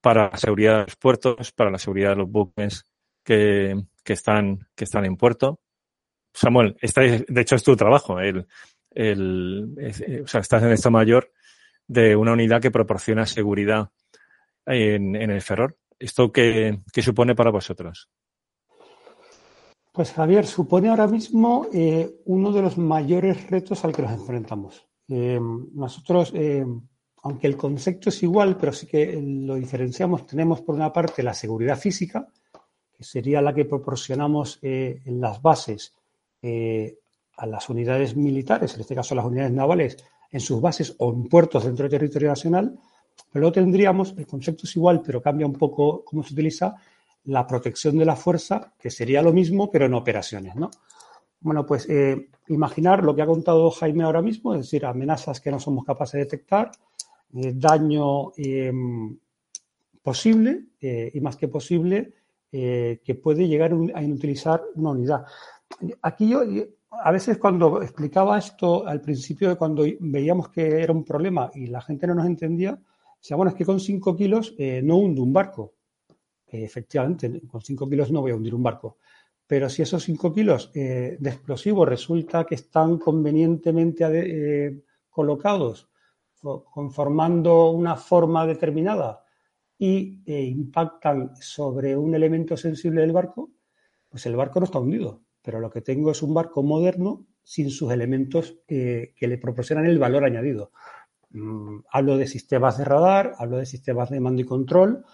para 0.00 0.30
la 0.30 0.38
seguridad 0.38 0.78
de 0.78 0.84
los 0.84 0.96
puertos, 0.96 1.52
para 1.52 1.70
la 1.70 1.76
seguridad 1.76 2.10
de 2.10 2.16
los 2.16 2.30
buques 2.30 2.86
que, 3.22 3.76
están, 4.06 4.70
que 4.74 4.84
están 4.84 5.04
en 5.04 5.18
puerto. 5.18 5.60
Samuel, 6.32 6.78
de 6.80 7.40
hecho 7.42 7.56
es 7.56 7.62
tu 7.62 7.76
trabajo, 7.76 8.18
el, 8.20 8.46
el, 8.92 9.74
eh, 9.78 10.22
o 10.24 10.26
sea, 10.26 10.40
estás 10.40 10.62
en 10.62 10.72
estado 10.72 10.92
mayor 10.92 11.30
de 11.86 12.16
una 12.16 12.32
unidad 12.32 12.62
que 12.62 12.70
proporciona 12.70 13.26
seguridad 13.26 13.90
en, 14.64 15.14
el 15.14 15.42
Ferror. 15.42 15.76
¿Esto 15.98 16.32
qué, 16.32 16.80
supone 17.02 17.34
para 17.34 17.50
vosotros? 17.50 18.08
Pues 19.92 20.12
Javier, 20.12 20.46
supone 20.46 20.88
ahora 20.88 21.06
mismo 21.06 21.66
eh, 21.70 22.22
uno 22.24 22.50
de 22.50 22.62
los 22.62 22.78
mayores 22.78 23.50
retos 23.50 23.84
al 23.84 23.92
que 23.92 24.00
nos 24.00 24.12
enfrentamos. 24.12 24.88
Eh, 25.08 25.38
nosotros, 25.74 26.32
aunque 27.22 27.46
el 27.46 27.58
concepto 27.58 28.08
es 28.08 28.22
igual, 28.22 28.56
pero 28.56 28.72
sí 28.72 28.86
que 28.86 29.20
lo 29.22 29.56
diferenciamos, 29.56 30.26
tenemos 30.26 30.62
por 30.62 30.74
una 30.74 30.90
parte 30.90 31.22
la 31.22 31.34
seguridad 31.34 31.78
física, 31.78 32.26
que 32.90 33.04
sería 33.04 33.42
la 33.42 33.52
que 33.52 33.66
proporcionamos 33.66 34.58
en 34.62 35.20
las 35.20 35.42
bases 35.42 35.94
a 37.36 37.46
las 37.46 37.68
unidades 37.68 38.16
militares, 38.16 38.74
en 38.74 38.80
este 38.80 38.94
caso 38.94 39.14
las 39.14 39.26
unidades 39.26 39.52
navales, 39.52 39.96
en 40.30 40.40
sus 40.40 40.60
bases 40.60 40.94
o 40.98 41.12
en 41.12 41.24
puertos 41.24 41.64
dentro 41.64 41.82
del 41.82 41.98
territorio 41.98 42.28
nacional, 42.28 42.78
pero 43.30 43.40
luego 43.40 43.52
tendríamos, 43.52 44.14
el 44.16 44.26
concepto 44.26 44.66
es 44.66 44.74
igual, 44.76 45.02
pero 45.04 45.20
cambia 45.20 45.46
un 45.46 45.52
poco 45.52 46.02
cómo 46.04 46.22
se 46.22 46.32
utiliza, 46.32 46.74
la 47.24 47.46
protección 47.46 47.98
de 47.98 48.04
la 48.04 48.16
fuerza, 48.16 48.72
que 48.78 48.90
sería 48.90 49.22
lo 49.22 49.32
mismo, 49.32 49.70
pero 49.70 49.86
en 49.86 49.94
operaciones, 49.94 50.56
¿no? 50.56 50.70
Bueno, 51.42 51.66
pues 51.66 51.88
eh, 51.88 52.28
imaginar 52.48 53.02
lo 53.02 53.14
que 53.14 53.22
ha 53.22 53.26
contado 53.26 53.70
Jaime 53.70 54.04
ahora 54.04 54.22
mismo, 54.22 54.54
es 54.54 54.60
decir, 54.60 54.86
amenazas 54.86 55.40
que 55.40 55.50
no 55.50 55.58
somos 55.58 55.84
capaces 55.84 56.12
de 56.12 56.18
detectar, 56.20 56.70
eh, 57.34 57.52
daño 57.54 58.32
em, 58.36 59.18
posible 60.02 60.66
eh, 60.80 61.10
y 61.12 61.20
más 61.20 61.36
que 61.36 61.48
posible 61.48 62.14
que 62.52 63.18
puede 63.22 63.48
llegar 63.48 63.72
a 63.94 64.02
inutilizar 64.02 64.62
una 64.74 64.90
unidad. 64.90 65.24
Aquí 66.02 66.28
yo 66.28 66.42
a 66.90 67.10
veces 67.10 67.38
cuando 67.38 67.80
explicaba 67.80 68.36
esto 68.36 68.86
al 68.86 69.00
principio, 69.00 69.56
cuando 69.56 69.86
veíamos 70.00 70.50
que 70.50 70.82
era 70.82 70.92
un 70.92 71.02
problema 71.02 71.50
y 71.54 71.68
la 71.68 71.80
gente 71.80 72.06
no 72.06 72.14
nos 72.14 72.26
entendía, 72.26 72.78
decía, 73.18 73.38
bueno, 73.38 73.52
es 73.52 73.56
que 73.56 73.64
con 73.64 73.80
5 73.80 74.14
kilos 74.14 74.54
no 74.82 74.98
hundo 74.98 75.22
un 75.22 75.32
barco. 75.32 75.72
Efectivamente, 76.52 77.40
con 77.46 77.60
5 77.60 77.88
kilos 77.88 78.10
no 78.10 78.20
voy 78.20 78.32
a 78.32 78.36
hundir 78.36 78.54
un 78.54 78.62
barco. 78.62 78.98
Pero 79.46 79.68
si 79.68 79.82
esos 79.82 80.02
5 80.04 80.32
kilos 80.32 80.70
eh, 80.74 81.16
de 81.18 81.30
explosivos 81.30 81.88
resulta 81.88 82.44
que 82.44 82.54
están 82.54 82.98
convenientemente 82.98 84.04
eh, 84.06 84.82
colocados, 85.10 85.88
conformando 86.40 87.70
una 87.70 87.94
forma 87.94 88.46
determinada 88.46 89.24
y 89.78 90.22
impactan 90.26 91.36
sobre 91.36 91.96
un 91.96 92.16
elemento 92.16 92.56
sensible 92.56 93.02
del 93.02 93.12
barco, 93.12 93.50
pues 94.08 94.26
el 94.26 94.34
barco 94.34 94.58
no 94.58 94.64
está 94.64 94.80
hundido 94.80 95.22
pero 95.42 95.60
lo 95.60 95.70
que 95.70 95.82
tengo 95.82 96.12
es 96.12 96.22
un 96.22 96.32
barco 96.32 96.62
moderno 96.62 97.26
sin 97.42 97.70
sus 97.70 97.92
elementos 97.92 98.58
que 98.66 99.14
le 99.20 99.38
proporcionan 99.38 99.86
el 99.86 99.98
valor 99.98 100.24
añadido. 100.24 100.70
Mm, 101.30 101.80
hablo 101.90 102.16
de 102.16 102.26
sistemas 102.26 102.78
de 102.78 102.84
radar, 102.84 103.32
hablo 103.38 103.56
de 103.56 103.66
sistemas 103.66 104.10
de 104.10 104.20
mando 104.20 104.42
y 104.42 104.44
control. 104.44 105.04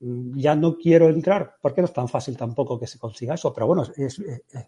Mm, 0.00 0.38
ya 0.38 0.54
no 0.54 0.76
quiero 0.76 1.08
entrar, 1.08 1.56
porque 1.60 1.80
no 1.80 1.86
es 1.86 1.92
tan 1.92 2.08
fácil 2.08 2.36
tampoco 2.36 2.78
que 2.78 2.86
se 2.86 2.98
consiga 2.98 3.34
eso, 3.34 3.52
pero 3.52 3.66
bueno, 3.66 3.84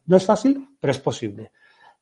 no 0.06 0.16
es 0.16 0.24
fácil, 0.24 0.68
pero 0.80 0.90
es 0.90 0.98
posible. 0.98 1.52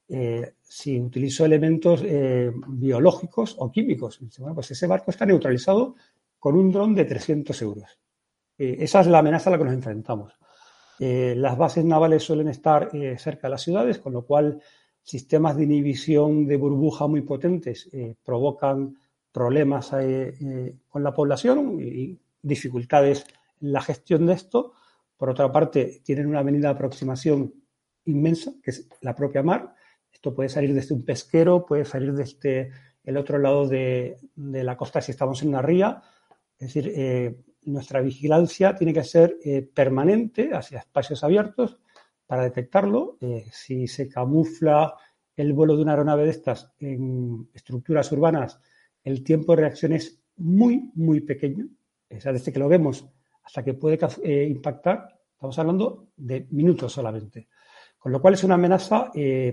Eh, 0.09 0.55
si 0.62 0.99
utilizo 0.99 1.45
elementos 1.45 2.03
eh, 2.05 2.51
biológicos 2.69 3.57
o 3.59 3.71
químicos, 3.71 4.21
bueno, 4.38 4.55
pues 4.55 4.71
ese 4.71 4.87
barco 4.87 5.11
está 5.11 5.27
neutralizado 5.27 5.97
con 6.38 6.57
un 6.57 6.71
dron 6.73 6.95
de 6.95 7.05
300 7.05 7.61
euros. 7.62 7.99
Eh, 8.57 8.77
esa 8.81 9.01
es 9.01 9.07
la 9.07 9.19
amenaza 9.19 9.51
a 9.51 9.53
la 9.53 9.59
que 9.59 9.64
nos 9.64 9.75
enfrentamos. 9.75 10.33
Eh, 10.99 11.35
las 11.37 11.57
bases 11.57 11.85
navales 11.85 12.25
suelen 12.25 12.49
estar 12.49 12.91
eh, 12.93 13.17
cerca 13.19 13.47
de 13.47 13.53
las 13.53 13.62
ciudades, 13.62 13.99
con 13.99 14.12
lo 14.12 14.23
cual 14.23 14.61
sistemas 15.03 15.57
de 15.57 15.64
inhibición 15.64 16.47
de 16.47 16.57
burbuja 16.57 17.07
muy 17.07 17.23
potentes 17.23 17.88
eh, 17.93 18.17
provocan 18.25 18.97
problemas 19.31 19.91
con 20.88 21.05
la 21.05 21.14
población 21.14 21.79
y 21.81 22.19
dificultades 22.42 23.24
en 23.61 23.72
la 23.72 23.81
gestión 23.81 24.27
de 24.27 24.35
esto. 24.35 24.72
Por 25.16 25.31
otra 25.31 25.51
parte, 25.51 26.01
tienen 26.05 26.27
una 26.27 26.40
avenida 26.40 26.68
de 26.68 26.74
aproximación 26.74 27.55
inmensa, 28.05 28.53
que 28.62 28.70
es 28.70 28.88
la 29.01 29.14
propia 29.14 29.42
mar. 29.42 29.74
Esto 30.12 30.35
puede 30.35 30.48
salir 30.48 30.74
desde 30.74 30.94
un 30.94 31.05
pesquero, 31.05 31.66
puede 31.66 31.85
salir 31.85 32.12
desde 32.12 32.70
el 33.05 33.16
otro 33.16 33.38
lado 33.38 33.66
de, 33.66 34.16
la 34.37 34.77
costa 34.77 35.01
si 35.01 35.12
estamos 35.12 35.42
en 35.42 35.48
una 35.48 35.62
ría. 35.62 36.03
Es 36.59 36.72
decir, 36.72 37.44
nuestra 37.68 38.01
vigilancia 38.01 38.74
tiene 38.74 38.92
que 38.92 39.05
ser 39.05 39.37
eh, 39.44 39.62
permanente 39.62 40.51
hacia 40.53 40.79
espacios 40.79 41.22
abiertos 41.22 41.79
para 42.27 42.42
detectarlo. 42.42 43.16
Eh, 43.20 43.46
si 43.53 43.87
se 43.87 44.09
camufla 44.09 44.94
el 45.37 45.53
vuelo 45.53 45.77
de 45.77 45.83
una 45.83 45.92
aeronave 45.92 46.24
de 46.24 46.31
estas 46.31 46.72
en 46.79 47.48
estructuras 47.55 48.11
urbanas, 48.12 48.61
el 49.05 49.22
tiempo 49.22 49.55
de 49.55 49.62
reacción 49.62 49.92
es 49.92 50.20
muy, 50.37 50.90
muy 50.94 51.20
pequeño. 51.20 51.68
O 52.11 52.33
desde 52.33 52.53
que 52.53 52.59
lo 52.59 52.68
vemos 52.68 53.07
hasta 53.42 53.64
que 53.64 53.75
puede 53.75 53.99
eh, 54.23 54.44
impactar, 54.44 55.09
estamos 55.33 55.59
hablando 55.59 56.09
de 56.16 56.47
minutos 56.51 56.92
solamente. 56.92 57.49
Con 57.99 58.12
lo 58.12 58.21
cual 58.21 58.35
es 58.35 58.44
una 58.44 58.55
amenaza 58.55 59.11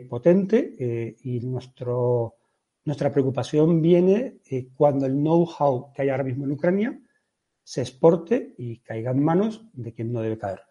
potente 0.08 1.16
y 1.24 1.40
nuestro, 1.40 2.36
nuestra 2.84 3.12
preocupación 3.12 3.82
viene 3.82 4.38
cuando 4.76 5.08
el 5.08 5.14
know-how 5.14 5.92
que 5.92 6.04
hay 6.04 6.10
ahora 6.10 6.24
mismo 6.24 6.46
en 6.46 6.52
Ucrania 6.52 7.00
se 7.64 7.82
exporte 7.82 8.54
y 8.60 8.78
caiga 8.78 9.12
en 9.12 9.24
manos 9.24 9.66
de 9.74 9.94
quien 9.94 10.14
no 10.14 10.22
debe 10.22 10.38
caer. 10.38 10.62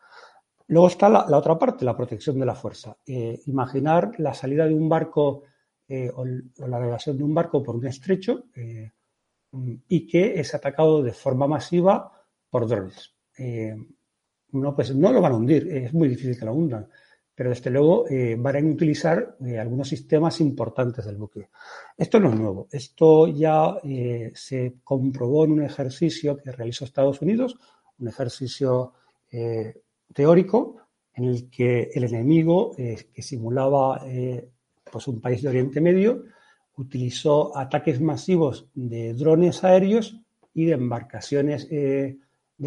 Luego 0.68 0.86
está 0.86 1.08
la, 1.08 1.36
otra 1.36 1.58
parte, 1.58 1.84
la 1.84 1.96
protección 1.96 2.38
de 2.38 2.46
la 2.46 2.54
fuerza. 2.54 2.96
Eh, 3.04 3.42
imaginar 3.46 4.12
la 4.18 4.32
salida 4.32 4.66
de 4.66 4.74
un 4.74 4.88
barco 4.88 5.42
eh, 5.86 6.10
o, 6.14 6.24
la 6.24 6.68
navegación 6.68 7.18
de 7.18 7.24
un 7.24 7.34
barco 7.34 7.62
por 7.62 7.76
un 7.76 7.86
estrecho 7.86 8.44
eh, 8.54 8.92
y 9.88 10.06
que 10.06 10.40
es 10.40 10.54
atacado 10.54 11.02
de 11.02 11.12
forma 11.12 11.46
masiva 11.46 12.12
por 12.50 12.66
drones. 12.66 13.14
no, 14.52 14.74
pues 14.74 14.94
no 14.94 15.12
lo 15.12 15.20
van 15.20 15.32
a 15.32 15.36
hundir, 15.36 15.68
es 15.68 15.92
muy 15.92 16.08
difícil 16.08 16.38
que 16.38 16.44
lo 16.44 16.54
hundan, 16.54 16.88
pero 17.34 17.50
desde 17.50 17.70
luego 17.70 18.08
eh, 18.08 18.36
van 18.38 18.56
a 18.56 18.72
utilizar 18.72 19.36
eh, 19.44 19.58
algunos 19.58 19.88
sistemas 19.88 20.40
importantes 20.40 21.04
del 21.04 21.16
buque. 21.16 21.48
Esto 21.96 22.20
no 22.20 22.30
es 22.30 22.36
nuevo, 22.38 22.68
esto 22.70 23.26
ya 23.26 23.78
eh, 23.82 24.30
se 24.34 24.76
comprobó 24.84 25.44
en 25.44 25.52
un 25.52 25.62
ejercicio 25.62 26.36
que 26.36 26.52
realizó 26.52 26.84
Estados 26.84 27.20
Unidos, 27.20 27.56
un 27.98 28.08
ejercicio 28.08 28.92
teórico 30.12 30.76
en 31.12 31.24
el 31.24 31.50
que 31.50 31.90
el 31.92 32.04
enemigo, 32.04 32.72
que 32.76 33.20
simulaba 33.20 34.00
pues 34.92 35.08
un 35.08 35.20
país 35.20 35.42
de 35.42 35.48
Oriente 35.48 35.80
Medio, 35.80 36.22
utilizó 36.76 37.56
ataques 37.56 38.00
masivos 38.00 38.68
de 38.74 39.14
drones 39.14 39.64
aéreos 39.64 40.20
y 40.52 40.66
de 40.66 40.72
embarcaciones 40.72 41.68
de 41.68 42.18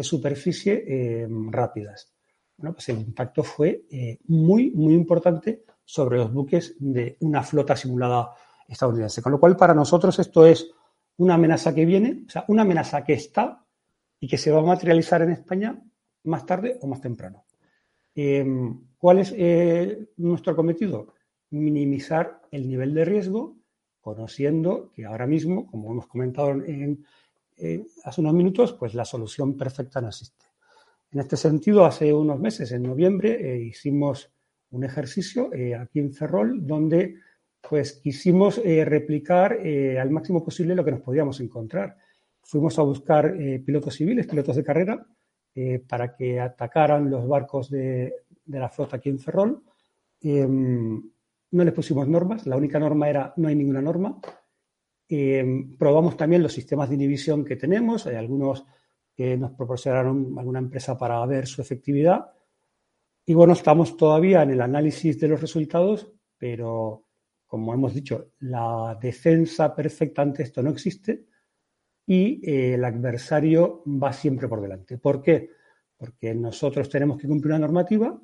superficie 0.02 1.26
rápidas 1.50 2.12
bueno, 2.58 2.74
pues 2.74 2.88
el 2.88 2.98
impacto 2.98 3.44
fue 3.44 3.84
eh, 3.88 4.18
muy, 4.26 4.72
muy 4.72 4.92
importante 4.92 5.64
sobre 5.84 6.18
los 6.18 6.32
buques 6.32 6.74
de 6.80 7.16
una 7.20 7.42
flota 7.42 7.76
simulada 7.76 8.32
estadounidense. 8.66 9.22
Con 9.22 9.32
lo 9.32 9.40
cual, 9.40 9.56
para 9.56 9.72
nosotros 9.72 10.18
esto 10.18 10.44
es 10.44 10.68
una 11.18 11.34
amenaza 11.34 11.72
que 11.72 11.86
viene, 11.86 12.24
o 12.26 12.30
sea, 12.30 12.44
una 12.48 12.62
amenaza 12.62 13.04
que 13.04 13.12
está 13.12 13.64
y 14.18 14.26
que 14.26 14.36
se 14.36 14.50
va 14.50 14.58
a 14.58 14.64
materializar 14.64 15.22
en 15.22 15.30
España 15.30 15.80
más 16.24 16.44
tarde 16.44 16.78
o 16.82 16.88
más 16.88 17.00
temprano. 17.00 17.44
Em, 18.14 18.86
¿Cuál 18.98 19.20
es 19.20 19.32
eh, 19.36 20.08
nuestro 20.16 20.56
cometido? 20.56 21.14
Minimizar 21.50 22.42
el 22.50 22.68
nivel 22.68 22.92
de 22.92 23.04
riesgo, 23.04 23.56
conociendo 24.08 24.90
que 24.94 25.04
ahora 25.04 25.26
mismo, 25.26 25.66
como 25.66 25.92
hemos 25.92 26.06
comentado 26.06 26.52
en, 26.64 27.04
hace 28.04 28.20
unos 28.22 28.32
minutos, 28.32 28.72
pues 28.72 28.94
la 28.94 29.04
solución 29.04 29.54
perfecta 29.54 30.00
no 30.00 30.08
existe. 30.08 30.46
En 31.12 31.20
este 31.20 31.36
sentido, 31.36 31.84
hace 31.84 32.10
unos 32.14 32.40
meses, 32.40 32.72
en 32.72 32.84
noviembre, 32.84 33.36
eh, 33.38 33.60
hicimos 33.64 34.32
un 34.70 34.84
ejercicio 34.84 35.52
eh, 35.52 35.74
aquí 35.74 35.98
en 35.98 36.14
Ferrol 36.14 36.66
donde 36.66 37.16
pues 37.60 38.00
quisimos 38.02 38.62
eh, 38.64 38.82
replicar 38.86 39.58
al 40.00 40.10
máximo 40.10 40.42
posible 40.42 40.74
lo 40.74 40.84
que 40.86 40.92
nos 40.92 41.02
podíamos 41.02 41.38
encontrar. 41.40 41.94
Fuimos 42.40 42.78
a 42.78 42.82
buscar 42.82 43.36
pilotos 43.62 43.94
civiles, 43.94 44.26
pilotos 44.26 44.56
de 44.56 44.64
carrera, 44.64 45.06
para 45.86 46.14
que 46.14 46.40
atacaran 46.40 47.10
los 47.10 47.28
barcos 47.28 47.68
de, 47.68 48.14
de 48.46 48.58
la 48.58 48.70
flota 48.70 48.96
aquí 48.96 49.10
en 49.10 49.18
Ferrol. 49.18 49.62
No 51.50 51.64
les 51.64 51.74
pusimos 51.74 52.06
normas, 52.08 52.46
la 52.46 52.56
única 52.56 52.78
norma 52.78 53.08
era 53.08 53.32
no 53.36 53.48
hay 53.48 53.54
ninguna 53.54 53.80
norma. 53.80 54.20
Em, 55.08 55.76
probamos 55.76 56.16
también 56.16 56.42
los 56.42 56.52
sistemas 56.52 56.88
de 56.88 56.96
inhibición 56.96 57.44
que 57.44 57.56
tenemos, 57.56 58.06
hay 58.06 58.16
algunos 58.16 58.66
que 59.14 59.36
nos 59.36 59.52
proporcionaron 59.52 60.34
alguna 60.38 60.58
empresa 60.58 60.96
para 60.96 61.24
ver 61.26 61.46
su 61.46 61.62
efectividad. 61.62 62.30
Y 63.24 63.34
bueno, 63.34 63.54
estamos 63.54 63.96
todavía 63.96 64.42
en 64.42 64.50
el 64.50 64.60
análisis 64.60 65.18
de 65.18 65.28
los 65.28 65.40
resultados, 65.40 66.12
pero 66.36 67.04
como 67.48 67.72
hemos 67.72 67.94
dicho, 67.94 68.32
la 68.40 68.96
defensa 69.00 69.74
perfecta 69.74 70.22
ante 70.22 70.42
esto 70.42 70.62
no 70.62 70.70
existe 70.70 71.24
y 72.06 72.40
eh, 72.48 72.74
el 72.74 72.84
adversario 72.84 73.82
va 73.86 74.12
siempre 74.12 74.46
por 74.48 74.60
delante. 74.60 74.98
¿Por 74.98 75.22
qué? 75.22 75.50
Porque 75.96 76.34
nosotros 76.34 76.88
tenemos 76.90 77.18
que 77.18 77.26
cumplir 77.26 77.52
una 77.52 77.66
normativa, 77.66 78.20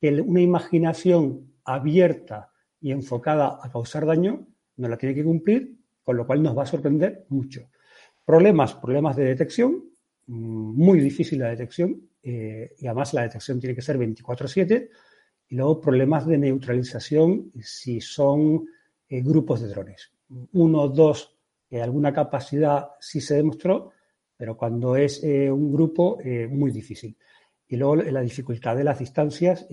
una 0.00 0.40
imaginación 0.40 1.57
abierta 1.74 2.50
y 2.80 2.92
enfocada 2.92 3.58
a 3.62 3.70
causar 3.70 4.06
daño 4.06 4.46
no 4.76 4.88
la 4.88 4.96
tiene 4.96 5.14
que 5.14 5.24
cumplir, 5.24 5.76
con 6.02 6.16
lo 6.16 6.26
cual 6.26 6.42
nos 6.42 6.56
va 6.56 6.62
a 6.62 6.66
sorprender 6.66 7.26
mucho. 7.28 7.68
Problemas, 8.24 8.74
problemas 8.74 9.16
de 9.16 9.24
detección, 9.24 9.84
muy 10.26 11.00
difícil 11.00 11.40
la 11.40 11.48
detección 11.48 12.08
eh, 12.22 12.74
y 12.78 12.86
además 12.86 13.14
la 13.14 13.22
detección 13.22 13.58
tiene 13.58 13.74
que 13.74 13.82
ser 13.82 13.98
24/7 13.98 14.90
y 15.48 15.56
luego 15.56 15.80
problemas 15.80 16.26
de 16.26 16.38
neutralización 16.38 17.50
si 17.60 18.00
son 18.00 18.66
eh, 19.08 19.22
grupos 19.22 19.62
de 19.62 19.68
drones. 19.68 20.12
Uno, 20.52 20.88
dos, 20.88 21.36
eh, 21.70 21.80
alguna 21.80 22.12
capacidad 22.12 22.90
sí 23.00 23.20
se 23.20 23.36
demostró, 23.36 23.92
pero 24.36 24.56
cuando 24.56 24.94
es 24.94 25.22
un 25.22 25.72
grupo, 25.72 26.20
muy 26.50 26.70
difícil. 26.70 27.16
Y 27.68 27.76
luego 27.76 27.96
la 27.96 28.22
dificultad 28.22 28.76
de 28.76 28.84
las 28.84 28.98
distancias 28.98 29.66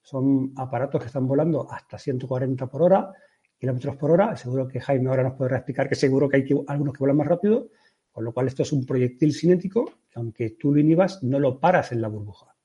son 0.00 0.52
aparatos 0.56 1.00
que 1.00 1.08
están 1.08 1.26
volando 1.26 1.70
hasta 1.70 1.98
140 1.98 2.66
por 2.66 2.82
hora, 2.82 3.12
kilómetros 3.58 3.96
por 3.96 4.10
hora. 4.10 4.34
Seguro 4.36 4.66
que 4.66 4.80
Jaime 4.80 5.10
ahora 5.10 5.24
nos 5.24 5.34
podrá 5.34 5.58
explicar 5.58 5.88
que 5.88 5.94
seguro 5.94 6.28
que 6.28 6.38
hay 6.38 6.48
algunos 6.66 6.94
que 6.94 6.98
vuelan 6.98 7.18
más 7.18 7.26
rápido 7.26 7.68
con 8.16 8.24
lo 8.24 8.32
cual 8.32 8.46
esto 8.46 8.62
es 8.62 8.72
un 8.72 8.86
proyectil 8.86 9.34
cinético 9.34 9.84
que 10.08 10.18
aunque 10.18 10.50
tú 10.58 10.72
lo 10.72 10.80
inhibas, 10.80 11.22
no 11.22 11.38
lo 11.38 11.60
paras 11.60 11.92
en 11.92 12.00
la 12.00 12.08
burbuja. 12.08 12.56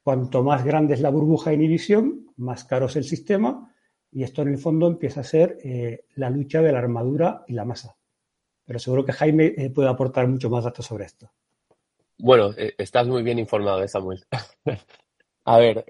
Cuanto 0.00 0.44
más 0.44 0.64
grande 0.64 0.94
es 0.94 1.00
la 1.00 1.10
burbuja 1.10 1.50
de 1.50 1.56
inhibición, 1.56 2.26
más 2.36 2.64
caro 2.64 2.86
es 2.86 2.94
el 2.94 3.02
sistema 3.02 3.74
y 4.12 4.22
esto 4.22 4.42
en 4.42 4.48
el 4.50 4.58
fondo 4.58 4.86
empieza 4.86 5.22
a 5.22 5.24
ser 5.24 5.58
eh, 5.64 6.04
la 6.14 6.30
lucha 6.30 6.62
de 6.62 6.70
la 6.70 6.78
armadura 6.78 7.42
y 7.48 7.54
la 7.54 7.64
masa. 7.64 7.96
Pero 8.64 8.78
seguro 8.78 9.04
que 9.04 9.10
Jaime 9.10 9.54
eh, 9.56 9.70
puede 9.70 9.88
aportar 9.88 10.28
mucho 10.28 10.50
más 10.50 10.62
datos 10.62 10.86
sobre 10.86 11.06
esto. 11.06 11.32
Bueno, 12.18 12.52
eh, 12.56 12.74
estás 12.78 13.06
muy 13.06 13.22
bien 13.22 13.38
informado, 13.38 13.86
Samuel. 13.88 14.24
a 15.44 15.58
ver, 15.58 15.84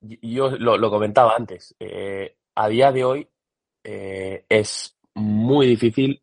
yo 0.00 0.50
lo, 0.50 0.90
comentaba 0.90 1.34
antes. 1.36 1.74
a 2.54 2.68
día 2.68 2.92
de 2.92 3.04
hoy 3.04 3.28
es 3.82 4.96
muy 5.14 5.66
difícil 5.66 6.22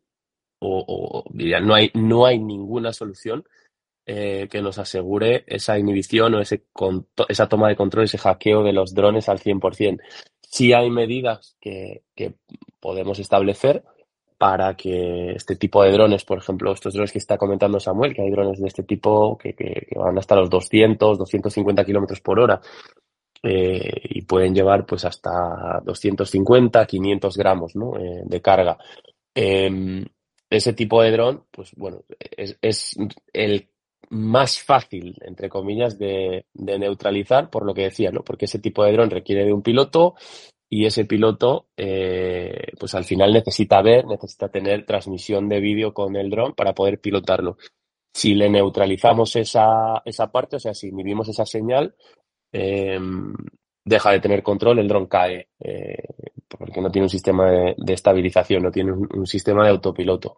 o, 0.60 1.24
diría, 1.30 1.60
no 1.60 1.74
hay, 1.74 1.90
no 1.94 2.26
hay 2.26 2.38
ninguna 2.38 2.92
solución 2.92 3.44
eh, 4.06 4.48
que 4.50 4.62
nos 4.62 4.78
asegure 4.78 5.44
esa 5.46 5.78
inhibición 5.78 6.34
o 6.34 6.40
ese 6.40 6.64
esa 7.28 7.48
toma 7.48 7.68
de 7.68 7.76
control, 7.76 8.04
ese 8.04 8.18
hackeo 8.18 8.62
de 8.62 8.72
los 8.72 8.94
drones 8.94 9.28
al 9.28 9.40
100%. 9.40 10.00
Sí 10.40 10.72
hay 10.72 10.90
medidas 10.90 11.56
que, 11.60 12.04
que 12.14 12.34
podemos 12.80 13.18
establecer 13.18 13.82
para 14.38 14.76
que 14.76 15.32
este 15.32 15.56
tipo 15.56 15.82
de 15.82 15.92
drones, 15.92 16.24
por 16.24 16.38
ejemplo, 16.38 16.72
estos 16.72 16.92
drones 16.92 17.12
que 17.12 17.18
está 17.18 17.38
comentando 17.38 17.80
Samuel, 17.80 18.14
que 18.14 18.22
hay 18.22 18.30
drones 18.30 18.60
de 18.60 18.66
este 18.66 18.82
tipo 18.82 19.38
que, 19.38 19.54
van 19.96 20.18
hasta 20.18 20.36
los 20.36 20.50
200, 20.50 21.18
250 21.18 21.84
kilómetros 21.84 22.20
por 22.20 22.38
hora 22.38 22.60
eh, 23.42 23.90
y 24.04 24.22
pueden 24.22 24.54
llevar 24.54 24.84
pues 24.84 25.04
hasta 25.04 25.80
250, 25.84 26.86
500 26.86 27.36
gramos 27.36 27.76
¿no? 27.76 27.96
eh, 27.98 28.22
de 28.24 28.42
carga. 28.42 28.76
Em, 29.34 30.04
ese 30.50 30.72
tipo 30.74 31.02
de 31.02 31.10
dron, 31.10 31.44
pues 31.50 31.72
bueno, 31.74 32.02
es, 32.18 32.58
es, 32.60 32.96
el 33.32 33.68
más 34.10 34.62
fácil, 34.62 35.16
entre 35.22 35.48
comillas, 35.48 35.98
de, 35.98 36.46
de, 36.54 36.78
neutralizar, 36.78 37.50
por 37.50 37.66
lo 37.66 37.74
que 37.74 37.82
decía, 37.82 38.12
¿no? 38.12 38.22
Porque 38.22 38.44
ese 38.44 38.60
tipo 38.60 38.84
de 38.84 38.92
dron 38.92 39.10
requiere 39.10 39.44
de 39.44 39.52
un 39.52 39.62
piloto 39.62 40.14
y 40.68 40.86
ese 40.86 41.04
piloto, 41.04 41.68
eh, 41.76 42.72
pues 42.78 42.94
al 42.94 43.04
final 43.04 43.32
necesita 43.32 43.80
ver, 43.82 44.06
necesita 44.06 44.48
tener 44.48 44.84
transmisión 44.84 45.48
de 45.48 45.60
vídeo 45.60 45.94
con 45.94 46.16
el 46.16 46.30
dron 46.30 46.54
para 46.54 46.74
poder 46.74 47.00
pilotarlo. 47.00 47.56
Si 48.12 48.34
le 48.34 48.48
neutralizamos 48.50 49.36
esa, 49.36 50.02
esa 50.04 50.32
parte, 50.32 50.56
o 50.56 50.60
sea, 50.60 50.74
si 50.74 50.88
inhibimos 50.88 51.28
esa 51.28 51.46
señal, 51.46 51.94
eh, 52.52 52.98
deja 53.86 54.10
de 54.10 54.20
tener 54.20 54.42
control, 54.42 54.80
el 54.80 54.88
dron 54.88 55.06
cae, 55.06 55.48
eh, 55.60 56.02
porque 56.48 56.80
no 56.80 56.90
tiene 56.90 57.06
un 57.06 57.10
sistema 57.10 57.50
de, 57.50 57.92
estabilización, 57.92 58.64
no 58.64 58.70
tiene 58.70 58.92
un, 58.92 59.26
sistema 59.26 59.64
de 59.64 59.70
autopiloto. 59.70 60.36